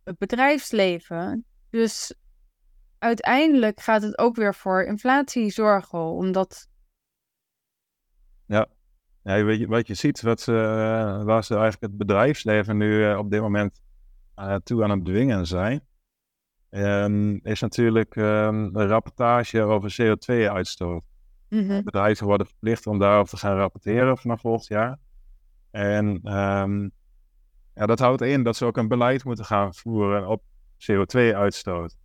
het 0.04 0.18
bedrijfsleven. 0.18 1.44
Dus 1.70 2.14
uiteindelijk 2.98 3.80
gaat 3.80 4.02
het 4.02 4.18
ook 4.18 4.36
weer 4.36 4.54
voor 4.54 4.82
inflatie 4.82 5.50
zorgen, 5.50 5.98
omdat. 5.98 6.68
Ja, 8.46 8.66
ja 9.22 9.44
weet 9.44 9.58
je, 9.58 9.66
wat 9.66 9.86
je 9.86 9.94
ziet, 9.94 10.20
wat 10.20 10.44
waar 10.44 11.44
ze 11.44 11.54
eigenlijk 11.54 11.92
het 11.92 11.96
bedrijfsleven 11.96 12.76
nu 12.76 13.06
uh, 13.06 13.18
op 13.18 13.30
dit 13.30 13.40
moment 13.40 13.80
toe 14.62 14.82
aan 14.82 14.90
het 14.90 15.04
dwingen 15.04 15.46
zijn, 15.46 15.88
Um, 16.70 17.40
is 17.42 17.60
natuurlijk 17.60 18.16
um, 18.16 18.76
een 18.76 18.86
rapportage 18.86 19.62
over 19.62 19.96
CO2-uitstoot. 20.00 21.02
Mm 21.48 21.84
Bedrijven 21.84 22.26
worden 22.26 22.46
verplicht 22.46 22.86
om 22.86 22.98
daarover 22.98 23.28
te 23.28 23.36
gaan 23.36 23.56
rapporteren 23.56 24.18
vanaf 24.18 24.40
volgend 24.40 24.66
jaar. 24.66 24.98
En 25.70 26.06
um, 26.36 26.90
ja, 27.74 27.86
dat 27.86 27.98
houdt 27.98 28.22
in 28.22 28.42
dat 28.42 28.56
ze 28.56 28.64
ook 28.64 28.76
een 28.76 28.88
beleid 28.88 29.24
moeten 29.24 29.44
gaan 29.44 29.74
voeren 29.74 30.28
op 30.28 30.42
CO2-uitstoot. 30.78 31.96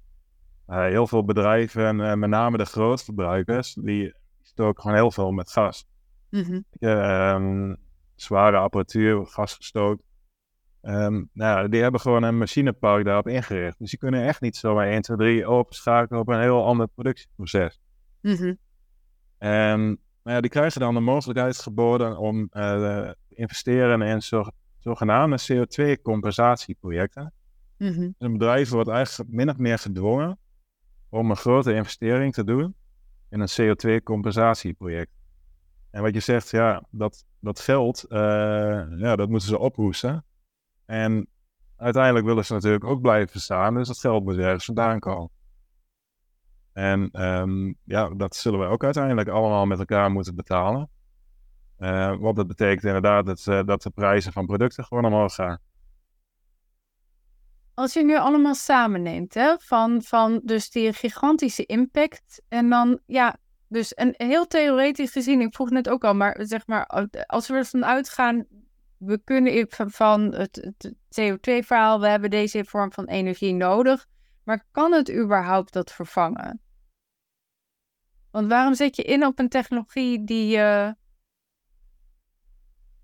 Uh, 0.68 0.80
heel 0.80 1.08
veel 1.08 1.26
bedrijven, 1.26 2.00
uh, 2.00 2.14
met 2.14 2.30
name 2.30 2.58
de 2.58 2.66
grootverbruikers, 2.66 3.74
die 3.74 4.14
stoken 4.42 4.82
gewoon 4.82 4.98
heel 4.98 5.12
veel 5.12 5.32
met 5.32 5.52
gas. 5.52 5.88
Mm 6.30 6.66
-hmm. 6.80 7.78
zware 8.16 8.58
apparatuur, 8.58 9.26
gas 9.26 9.54
gestookt. 9.54 10.04
Um, 10.88 11.30
nou, 11.34 11.70
die 11.70 11.82
hebben 11.82 12.02
gewoon 12.02 12.24
een 12.24 12.38
machinepark 12.38 13.06
daarop 13.06 13.28
ingericht. 13.28 13.80
Dus 13.80 13.90
die 13.90 14.00
kunnen 14.00 14.26
echt 14.26 14.42
niet 14.42 14.56
zomaar 14.56 14.88
1, 14.88 15.02
2, 15.02 15.18
3 15.18 15.46
openschakelen 15.46 16.22
op 16.22 16.28
een 16.28 16.40
heel 16.40 16.66
ander 16.66 16.88
productieproces. 16.88 17.80
Mm 18.22 18.58
En 19.38 19.80
nou 20.24 20.36
ja, 20.36 20.42
die 20.42 20.50
krijgen 20.50 20.80
dan 20.80 20.94
de 20.94 21.00
mogelijkheid 21.00 21.58
geboden 21.58 22.18
om 22.18 22.40
uh, 22.40 22.50
te 22.52 23.16
investeren 23.30 24.02
in 24.02 24.22
zo, 24.22 24.44
zogenaamde 24.78 25.40
CO2-compensatieprojecten. 25.52 27.34
Mm 27.78 27.88
-hmm. 27.88 28.06
dus 28.06 28.14
een 28.18 28.32
bedrijf 28.32 28.70
wordt 28.70 28.90
eigenlijk 28.90 29.32
min 29.32 29.50
of 29.50 29.58
meer 29.58 29.80
gedwongen 29.80 30.40
om 31.10 31.30
een 31.30 31.38
grote 31.38 31.74
investering 31.74 32.34
te 32.34 32.44
doen 32.44 32.76
in 33.30 33.40
een 33.40 33.50
CO2-compensatieproject. 33.62 35.12
En 35.92 36.02
wat 36.02 36.14
je 36.14 36.20
zegt, 36.20 36.50
ja, 36.50 36.84
dat, 36.90 37.26
dat 37.40 37.60
geld, 37.60 38.06
uh, 38.10 38.20
ja, 38.98 39.16
dat 39.16 39.30
moeten 39.30 39.48
ze 39.48 39.60
ophoesten. 39.60 40.26
En 40.86 41.28
uiteindelijk 41.78 42.26
willen 42.26 42.46
ze 42.46 42.54
natuurlijk 42.54 42.84
ook 42.84 43.02
blijven 43.02 43.40
staan, 43.40 43.74
dus 43.74 43.88
dat 43.88 44.00
geld 44.00 44.24
moet 44.24 44.38
ergens 44.38 44.66
vandaan 44.66 45.00
komen. 45.00 45.30
En 46.74 47.24
um, 47.24 47.78
ja, 47.84 48.10
dat 48.10 48.36
zullen 48.36 48.60
we 48.60 48.66
ook 48.66 48.84
uiteindelijk 48.84 49.30
allemaal 49.30 49.66
met 49.66 49.80
elkaar 49.80 50.12
moeten 50.12 50.36
betalen. 50.36 50.90
Uh, 51.80 52.18
want 52.18 52.36
dat 52.36 52.48
betekent 52.48 52.84
inderdaad 52.84 53.26
dat, 53.26 53.46
uh, 53.46 53.64
dat 53.64 53.82
de 53.82 53.90
prijzen 53.90 54.32
van 54.32 54.46
producten 54.46 54.84
gewoon 54.84 55.06
omhoog 55.06 55.34
gaan. 55.34 55.60
Als 57.74 57.94
je 57.94 58.04
nu 58.04 58.18
allemaal 58.18 58.56
samenneemt, 58.56 59.34
hè, 59.34 59.56
van, 59.60 60.02
van 60.02 60.42
dus 60.44 60.70
die 60.70 60.94
gigantische 60.94 61.66
impact 61.66 62.42
en 62.48 62.70
dan, 62.70 63.00
ja, 63.06 63.38
dus 63.68 63.94
en 63.94 64.14
heel 64.18 64.48
theoretisch 64.48 65.12
gezien, 65.12 65.42
ik 65.42 65.56
vroeg 65.56 65.70
net 65.70 65.90
ook 65.90 66.04
al, 66.04 66.14
maar 66.14 66.38
zeg 66.40 66.68
maar, 66.68 66.86
als 67.26 67.48
we 67.48 67.54
ervan 67.54 67.86
uitgaan 67.86 68.46
we 68.98 69.22
kunnen 69.24 69.68
van 69.70 70.34
het, 70.34 70.56
het 70.56 70.94
CO2-verhaal, 71.22 72.00
we 72.00 72.08
hebben 72.08 72.30
deze 72.30 72.66
vorm 72.66 72.92
van 72.92 73.06
energie 73.06 73.54
nodig, 73.54 74.08
maar 74.44 74.66
kan 74.72 74.92
het 74.92 75.12
überhaupt 75.12 75.74
dat 75.74 75.92
vervangen? 75.92 76.60
Want 78.32 78.48
waarom 78.48 78.74
zet 78.74 78.96
je 78.96 79.04
in 79.04 79.26
op 79.26 79.40
een 79.40 79.50
technologie 79.50 80.24
die. 80.24 80.58
Uh... 80.58 80.90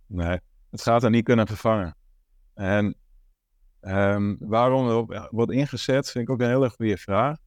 Nee, 0.07 0.39
het 0.69 0.81
gaat 0.81 1.03
er 1.03 1.09
niet 1.09 1.23
kunnen 1.23 1.47
vervangen. 1.47 1.95
En 2.53 2.95
um, 3.81 4.37
waarom 4.39 4.87
erop 4.87 5.27
wordt 5.31 5.51
ingezet, 5.51 6.11
vind 6.11 6.27
ik 6.27 6.33
ook 6.33 6.41
een 6.41 6.47
hele 6.47 6.69
goede 6.69 6.97
vraag. 6.97 7.37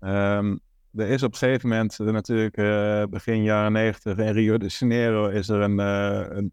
Um, 0.00 0.60
er 0.94 1.08
is 1.08 1.22
op 1.22 1.32
een 1.32 1.38
gegeven 1.38 1.68
moment, 1.68 1.98
natuurlijk 1.98 2.56
uh, 2.56 3.04
begin 3.04 3.42
jaren 3.42 3.72
90 3.72 4.18
in 4.18 4.32
Rio 4.32 4.58
de 4.58 4.66
Janeiro, 4.66 5.26
is 5.26 5.48
er 5.48 5.60
een, 5.60 5.78
een 5.78 6.52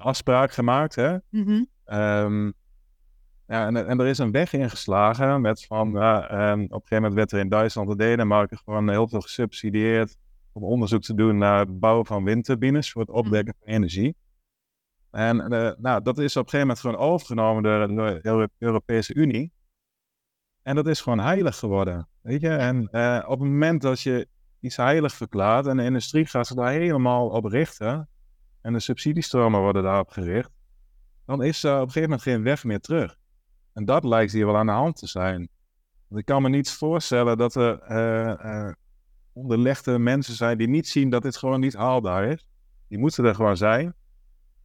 afspraak 0.00 0.52
gemaakt. 0.52 0.94
Hè? 0.94 1.16
Mm 1.30 1.68
ja, 3.48 3.66
en, 3.66 3.86
en, 3.86 4.00
er 4.00 4.06
is 4.06 4.18
een 4.18 4.30
weg 4.30 4.52
ingeslagen 4.52 5.40
met 5.40 5.64
van, 5.66 5.90
ja, 5.90 6.50
um, 6.50 6.62
op 6.62 6.72
een 6.72 6.80
gegeven 6.80 6.96
moment 6.96 7.14
werd 7.14 7.32
er 7.32 7.38
in 7.38 7.48
Duitsland 7.48 7.90
en 7.90 7.96
Denemarken 7.96 8.58
gewoon 8.58 8.90
heel 8.90 9.08
veel 9.08 9.20
gesubsidieerd 9.20 10.16
om 10.52 10.64
onderzoek 10.64 11.02
te 11.02 11.14
doen 11.14 11.38
naar 11.38 11.58
het 11.58 11.78
bouwen 11.78 12.06
van 12.06 12.24
windturbines 12.24 12.92
voor 12.92 13.00
het 13.00 13.10
mhm. 13.10 13.18
opwekken 13.18 13.54
van 13.58 13.68
energie. 13.68 14.16
En 15.10 15.52
uh, 15.52 15.70
nou, 15.78 16.02
dat 16.02 16.18
is 16.18 16.36
op 16.36 16.44
een 16.44 16.50
gegeven 16.50 16.58
moment 16.58 16.80
gewoon 16.80 16.96
overgenomen 16.96 17.62
door, 17.62 18.08
de 18.22 18.50
Europese 18.58 19.14
Unie. 19.14 19.52
En 20.62 20.74
dat 20.74 20.86
is 20.86 21.00
gewoon 21.00 21.20
heilig 21.20 21.56
geworden. 21.56 22.08
Weet 22.20 22.40
je? 22.40 22.48
En 22.48 22.88
uh, 22.92 23.24
op 23.24 23.40
het 23.40 23.48
moment 23.48 23.82
dat 23.82 24.00
je 24.00 24.28
iets 24.60 24.76
heilig 24.76 25.14
verklaart 25.14 25.66
en 25.66 25.76
de 25.76 25.84
industrie 25.84 26.26
gaat 26.26 26.46
zich 26.46 26.56
daar 26.56 26.70
helemaal 26.70 27.28
op 27.28 27.44
richten, 27.44 28.08
en 28.60 28.72
de 28.72 28.80
subsidiestromen 28.80 29.60
worden 29.60 29.82
daarop 29.82 30.08
gericht, 30.08 30.50
dan 31.26 31.42
is 31.42 31.64
er 31.64 31.74
op 31.74 31.80
een 31.80 31.86
gegeven 31.86 32.02
moment 32.02 32.22
geen 32.22 32.42
weg 32.42 32.64
meer 32.64 32.80
terug. 32.80 33.18
En 33.72 33.84
dat 33.84 34.04
lijkt 34.04 34.32
hier 34.32 34.46
wel 34.46 34.56
aan 34.56 34.66
de 34.66 34.72
hand 34.72 34.96
te 34.96 35.06
zijn. 35.06 35.48
Want 36.08 36.20
ik 36.20 36.26
kan 36.26 36.42
me 36.42 36.48
niet 36.48 36.70
voorstellen 36.70 37.36
dat 37.36 37.54
er 37.54 37.90
uh, 37.90 38.44
uh, 38.44 38.72
onderlegde 39.32 39.98
mensen 39.98 40.34
zijn 40.34 40.58
die 40.58 40.68
niet 40.68 40.88
zien 40.88 41.10
dat 41.10 41.22
dit 41.22 41.36
gewoon 41.36 41.60
niet 41.60 41.74
haalbaar 41.74 42.24
is. 42.24 42.46
Die 42.88 42.98
moeten 42.98 43.24
er 43.24 43.34
gewoon 43.34 43.56
zijn. 43.56 43.94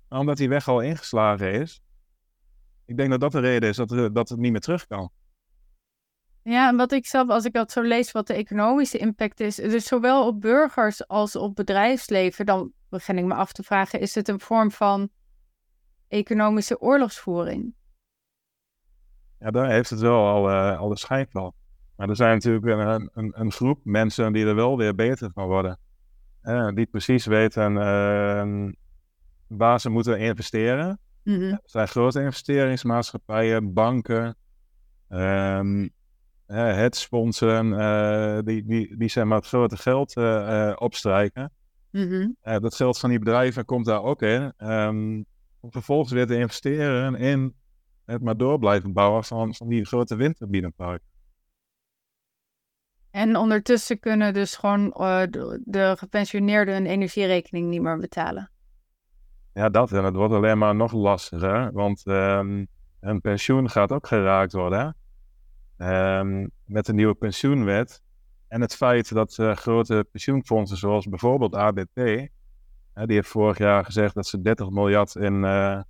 Maar 0.09 0.19
omdat 0.19 0.37
die 0.37 0.49
weg 0.49 0.67
al 0.67 0.81
ingeslagen 0.81 1.51
is, 1.51 1.81
ik 2.85 2.97
denk 2.97 3.09
dat 3.09 3.19
dat 3.19 3.31
de 3.31 3.39
reden 3.39 3.69
is 3.69 3.75
dat, 3.75 4.15
dat 4.15 4.29
het 4.29 4.39
niet 4.39 4.51
meer 4.51 4.61
terug 4.61 4.87
kan. 4.87 5.11
Ja, 6.43 6.67
en 6.67 6.75
wat 6.75 6.91
ik 6.91 7.05
zelf, 7.05 7.29
als 7.29 7.45
ik 7.45 7.53
dat 7.53 7.71
zo 7.71 7.81
lees, 7.81 8.11
wat 8.11 8.27
de 8.27 8.33
economische 8.33 8.97
impact 8.97 9.39
is, 9.39 9.55
dus 9.55 9.85
zowel 9.85 10.27
op 10.27 10.41
burgers 10.41 11.07
als 11.07 11.35
op 11.35 11.55
bedrijfsleven, 11.55 12.45
dan 12.45 12.71
begin 12.93 13.17
ik 13.17 13.25
me 13.25 13.33
af 13.33 13.51
te 13.51 13.63
vragen, 13.63 13.99
is 13.99 14.15
het 14.15 14.27
een 14.27 14.39
vorm 14.39 14.71
van 14.71 15.09
economische 16.07 16.79
oorlogsvoering? 16.79 17.73
Ja, 19.39 19.51
daar 19.51 19.69
heeft 19.69 19.89
het 19.89 19.99
wel 19.99 20.27
al, 20.27 20.49
uh, 20.49 20.79
al 20.79 20.89
de 20.89 20.97
schijn 20.97 21.27
van. 21.29 21.53
Maar 21.95 22.09
er 22.09 22.15
zijn 22.15 22.33
natuurlijk 22.33 22.65
een, 22.65 23.09
een, 23.13 23.31
een, 23.35 23.51
groep 23.51 23.79
mensen 23.83 24.33
die 24.33 24.45
er 24.45 24.55
wel 24.55 24.77
weer 24.77 24.95
beter 24.95 25.31
van 25.33 25.47
worden. 25.47 25.79
Uh, 26.43 26.67
die 26.73 26.85
precies 26.85 27.25
weten 27.25 27.71
uh, 27.71 28.71
waar 29.47 29.79
ze 29.79 29.89
moeten 29.89 30.19
investeren. 30.19 30.99
Mm 31.23 31.35
-hmm. 31.35 31.51
Er 31.51 31.61
zijn 31.63 31.87
grote 31.87 32.19
investeringsmaatschappijen, 32.19 33.73
banken, 33.73 34.35
um, 35.09 35.89
het 36.45 36.95
sponsoren, 36.95 38.45
die, 38.45 38.65
die, 38.65 38.97
die 38.97 39.09
zeg 39.09 39.23
maar 39.23 39.37
het 39.37 39.47
grote 39.47 39.77
geld 39.77 40.15
opstrijken. 40.77 41.51
Mm 41.93 42.09
-hmm. 42.09 42.61
dat 42.61 42.75
geld 42.75 42.99
van 42.99 43.09
die 43.09 43.19
bedrijven 43.19 43.65
komt 43.65 43.85
daar 43.85 44.03
ook 44.03 44.21
in. 44.21 44.53
Um, 44.57 45.25
om 45.59 45.71
vervolgens 45.71 46.11
weer 46.11 46.27
te 46.27 46.37
investeren 46.37 47.15
in 47.15 47.55
het 48.05 48.21
maar 48.21 48.37
door 48.37 48.59
blijven 48.59 48.93
bouwen 48.93 49.23
van, 49.23 49.55
van 49.55 49.67
die 49.67 49.85
grote 49.85 50.15
windturbineparken. 50.15 51.07
En 53.11 53.35
ondertussen 53.35 53.99
kunnen 53.99 54.33
dus 54.33 54.55
gewoon 54.55 54.89
de, 54.89 55.61
de 55.65 55.95
gepensioneerden 55.97 56.75
een 56.75 56.85
energierekening 56.85 57.69
niet 57.69 57.81
meer 57.81 57.97
betalen. 57.97 58.51
Ja, 59.53 59.69
dat. 59.69 59.91
En 59.91 60.03
het 60.03 60.15
wordt 60.15 60.33
alleen 60.33 60.57
maar 60.57 60.75
nog 60.75 60.91
lastiger, 60.91 61.71
want 61.71 62.05
um, 62.05 62.67
een 62.99 63.21
pensioen 63.21 63.69
gaat 63.69 63.91
ook 63.91 64.07
geraakt 64.07 64.53
worden. 64.53 64.95
Um, 65.77 66.51
met 66.65 66.85
de 66.85 66.93
nieuwe 66.93 67.13
pensioenwet. 67.13 68.01
En 68.53 68.61
het 68.61 68.75
feit 68.75 69.13
dat 69.13 69.37
uh, 69.37 69.55
grote 69.55 70.07
pensioenfondsen, 70.11 70.77
zoals 70.77 71.07
bijvoorbeeld 71.07 71.55
ABP, 71.55 71.95
die 71.95 72.29
heeft 72.93 73.27
vorig 73.27 73.57
jaar 73.57 73.85
gezegd 73.85 74.15
dat 74.15 74.27
ze 74.27 74.41
30 74.41 74.69
miljard 74.69 75.15
in, 75.15 75.33
uh, 75.33 75.81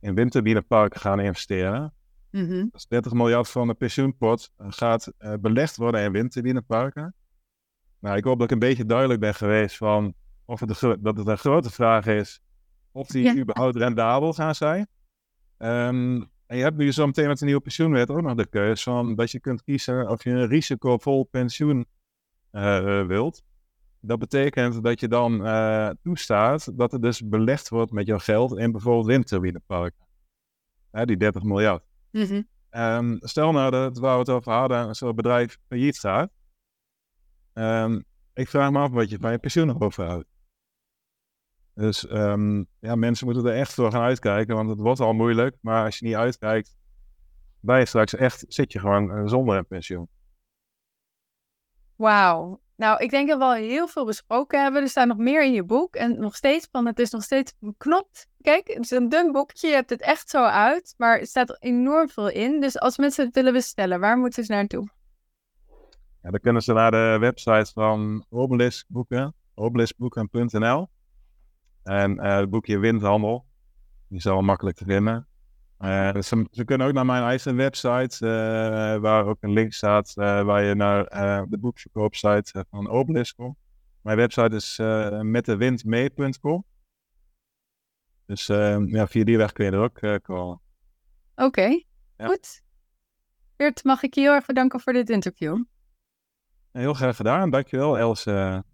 in 0.00 0.14
windturbineparken 0.14 1.00
gaan 1.00 1.20
investeren. 1.20 1.92
Mm 2.30 2.46
-hmm. 2.46 2.68
Dus 2.72 2.86
30 2.86 3.12
miljard 3.12 3.48
van 3.48 3.66
de 3.66 3.74
pensioenpot 3.74 4.50
gaat 4.58 5.12
belegd 5.40 5.76
worden 5.76 6.02
in 6.02 6.12
windturbineparken. 6.12 7.14
Nou, 7.98 8.16
ik 8.16 8.24
hoop 8.24 8.38
dat 8.38 8.46
ik 8.46 8.52
een 8.52 8.68
beetje 8.68 8.86
duidelijk 8.86 9.20
ben 9.20 9.34
geweest 9.34 9.76
van 9.76 10.14
of 10.44 10.60
het 10.60 10.82
een, 10.82 10.98
dat 11.00 11.16
het 11.16 11.26
een 11.26 11.38
grote 11.38 11.70
vraag 11.70 12.06
is 12.06 12.40
of 12.92 13.06
die 13.06 13.24
ja. 13.24 13.36
überhaupt 13.36 13.76
rendabel 13.76 14.32
gaan 14.32 14.54
zijn. 14.54 14.88
Um, 15.58 16.30
en 16.48 16.56
je 16.56 16.62
hebt 16.62 16.76
nu 16.76 16.92
zo 16.92 17.06
meteen 17.06 17.26
met 17.26 17.38
de 17.38 17.44
nieuwe 17.44 17.60
pensioenwet 17.60 18.10
ook 18.10 18.22
nog 18.22 18.34
de 18.34 18.46
keuze 18.46 18.82
van 18.82 19.14
dat 19.14 19.30
je 19.30 19.40
kunt 19.40 19.62
kiezen 19.62 20.08
of 20.08 20.24
je 20.24 20.30
een 20.30 20.46
risicovol 20.46 21.24
pensioen 21.24 21.86
uh, 22.52 23.06
wilt. 23.06 23.42
Dat 24.00 24.18
betekent 24.18 24.82
dat 24.82 25.00
je 25.00 25.08
dan 25.08 25.46
uh, 25.46 25.90
toestaat 26.02 26.78
dat 26.78 26.92
er 26.92 27.00
dus 27.00 27.28
belegd 27.28 27.68
wordt 27.68 27.92
met 27.92 28.06
jouw 28.06 28.18
geld 28.18 28.58
in 28.58 28.72
bijvoorbeeld 28.72 29.06
windturbineparken. 29.06 30.06
Uh, 30.92 31.02
die 31.02 31.16
30 31.16 31.42
miljard. 31.42 31.84
Mm 32.10 32.24
-hmm. 32.24 32.48
um, 32.70 33.18
stel 33.20 33.52
nou 33.52 33.70
dat 33.70 33.98
waar 33.98 34.12
we 34.12 34.18
het 34.18 34.30
over 34.30 34.52
hadden, 34.52 34.94
zo'n 34.94 35.14
bedrijf 35.14 35.58
failliet 35.68 35.98
gaat. 35.98 36.30
Um, 37.52 38.04
ik 38.34 38.48
vraag 38.48 38.70
me 38.70 38.78
af 38.78 38.90
wat 38.90 39.10
je 39.10 39.18
van 39.20 39.30
je 39.30 39.38
pensioen 39.38 39.80
overhoudt. 39.80 40.26
Dus 41.78 42.10
um, 42.10 42.66
ja, 42.80 42.94
mensen 42.94 43.26
moeten 43.26 43.46
er 43.46 43.54
echt 43.54 43.74
voor 43.74 43.90
gaan 43.90 44.02
uitkijken, 44.02 44.54
want 44.54 44.68
het 44.68 44.80
wordt 44.80 45.00
al 45.00 45.12
moeilijk. 45.12 45.56
Maar 45.60 45.84
als 45.84 45.98
je 45.98 46.06
niet 46.06 46.14
uitkijkt, 46.14 46.76
je 47.60 47.86
straks 47.86 48.14
echt, 48.14 48.44
zit 48.48 48.72
je 48.72 48.78
gewoon 48.78 49.18
uh, 49.18 49.26
zonder 49.26 49.56
een 49.56 49.66
pensioen. 49.66 50.08
Wauw. 51.96 52.60
Nou, 52.76 53.02
ik 53.02 53.10
denk 53.10 53.28
dat 53.28 53.38
we 53.38 53.44
al 53.44 53.52
heel 53.52 53.88
veel 53.88 54.04
besproken 54.04 54.62
hebben. 54.62 54.82
Er 54.82 54.88
staat 54.88 55.06
nog 55.06 55.16
meer 55.16 55.44
in 55.44 55.52
je 55.52 55.64
boek. 55.64 55.94
En 55.94 56.20
nog 56.20 56.36
steeds, 56.36 56.68
want 56.70 56.86
het 56.86 56.98
is 56.98 57.10
nog 57.10 57.22
steeds 57.22 57.54
beknopt. 57.58 58.26
Kijk, 58.40 58.68
het 58.68 58.84
is 58.84 58.90
een 58.90 59.08
dun 59.08 59.32
boekje. 59.32 59.68
Je 59.68 59.74
hebt 59.74 59.90
het 59.90 60.02
echt 60.02 60.30
zo 60.30 60.44
uit. 60.44 60.94
Maar 60.96 61.18
er 61.18 61.26
staat 61.26 61.62
enorm 61.62 62.08
veel 62.08 62.28
in. 62.30 62.60
Dus 62.60 62.78
als 62.78 62.96
mensen 62.96 63.24
het 63.24 63.34
willen 63.34 63.52
bestellen, 63.52 64.00
waar 64.00 64.18
moeten 64.18 64.44
ze 64.44 64.52
naartoe? 64.52 64.88
Ja, 66.22 66.30
dan 66.30 66.40
kunnen 66.40 66.62
ze 66.62 66.72
naar 66.72 66.90
de 66.90 67.16
website 67.20 67.72
van 67.72 68.24
Obelisk 68.28 68.86
boeken, 68.88 69.34
obeliskboeken.nl. 69.54 70.88
En 71.88 72.12
uh, 72.12 72.36
het 72.36 72.50
boekje 72.50 72.78
Windhandel, 72.78 73.46
die 74.08 74.18
is 74.18 74.24
wel 74.24 74.42
makkelijk 74.42 74.76
te 74.76 74.84
vinden. 74.84 75.26
Uh, 75.80 76.12
dus 76.12 76.28
ze, 76.28 76.46
ze, 76.50 76.64
kunnen 76.64 76.86
ook 76.86 76.92
naar 76.92 77.06
mijn 77.06 77.22
eigen 77.22 77.56
website, 77.56 78.26
uh, 78.26 79.00
waar 79.00 79.26
ook 79.26 79.36
een 79.40 79.52
link 79.52 79.72
staat, 79.72 80.14
waar 80.14 80.62
je 80.62 80.74
naar 80.74 81.04
de 81.48 81.58
boekverkoopsite 81.58 82.64
van 82.70 82.88
Obelisk 82.88 83.36
komt. 83.36 83.56
Mijn 84.02 84.16
website 84.16 84.56
is 84.56 84.76
metdewindmee.com. 85.22 86.64
Dus 88.26 88.46
ja, 88.86 89.06
via 89.06 89.24
die 89.24 89.36
weg 89.36 89.52
kun 89.52 89.64
je 89.64 89.70
er 89.70 89.78
ook 89.78 90.22
komen. 90.22 90.60
Oké, 91.34 91.44
okay. 91.44 91.86
ja. 92.16 92.26
goed. 92.26 92.62
Beert, 93.56 93.84
mag 93.84 94.02
ik 94.02 94.14
je 94.14 94.20
heel 94.20 94.32
erg 94.32 94.46
bedanken 94.46 94.80
voor 94.80 94.92
dit 94.92 95.10
interview. 95.10 95.64
Heel 96.72 96.94
graag 96.94 97.16
gedaan. 97.16 97.50
Dankjewel 97.50 97.98
Els 97.98 98.24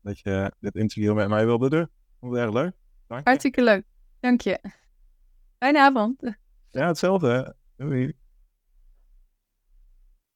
dat 0.02 0.18
je 0.18 0.52
dit 0.60 0.74
interview 0.74 1.14
met 1.14 1.28
mij 1.28 1.46
wilde 1.46 1.70
doen. 1.70 1.88
Vond 2.20 2.32
het 2.32 2.42
erg 2.42 2.52
leuk. 2.52 2.83
Dank 3.08 3.26
Hartstikke 3.26 3.62
leuk. 3.62 3.84
Dank 4.20 4.40
je. 4.40 4.58
Fijne 5.58 5.80
avond. 5.80 6.22
Ja, 6.70 6.86
hetzelfde. 6.86 7.54
Doei. 7.76 8.12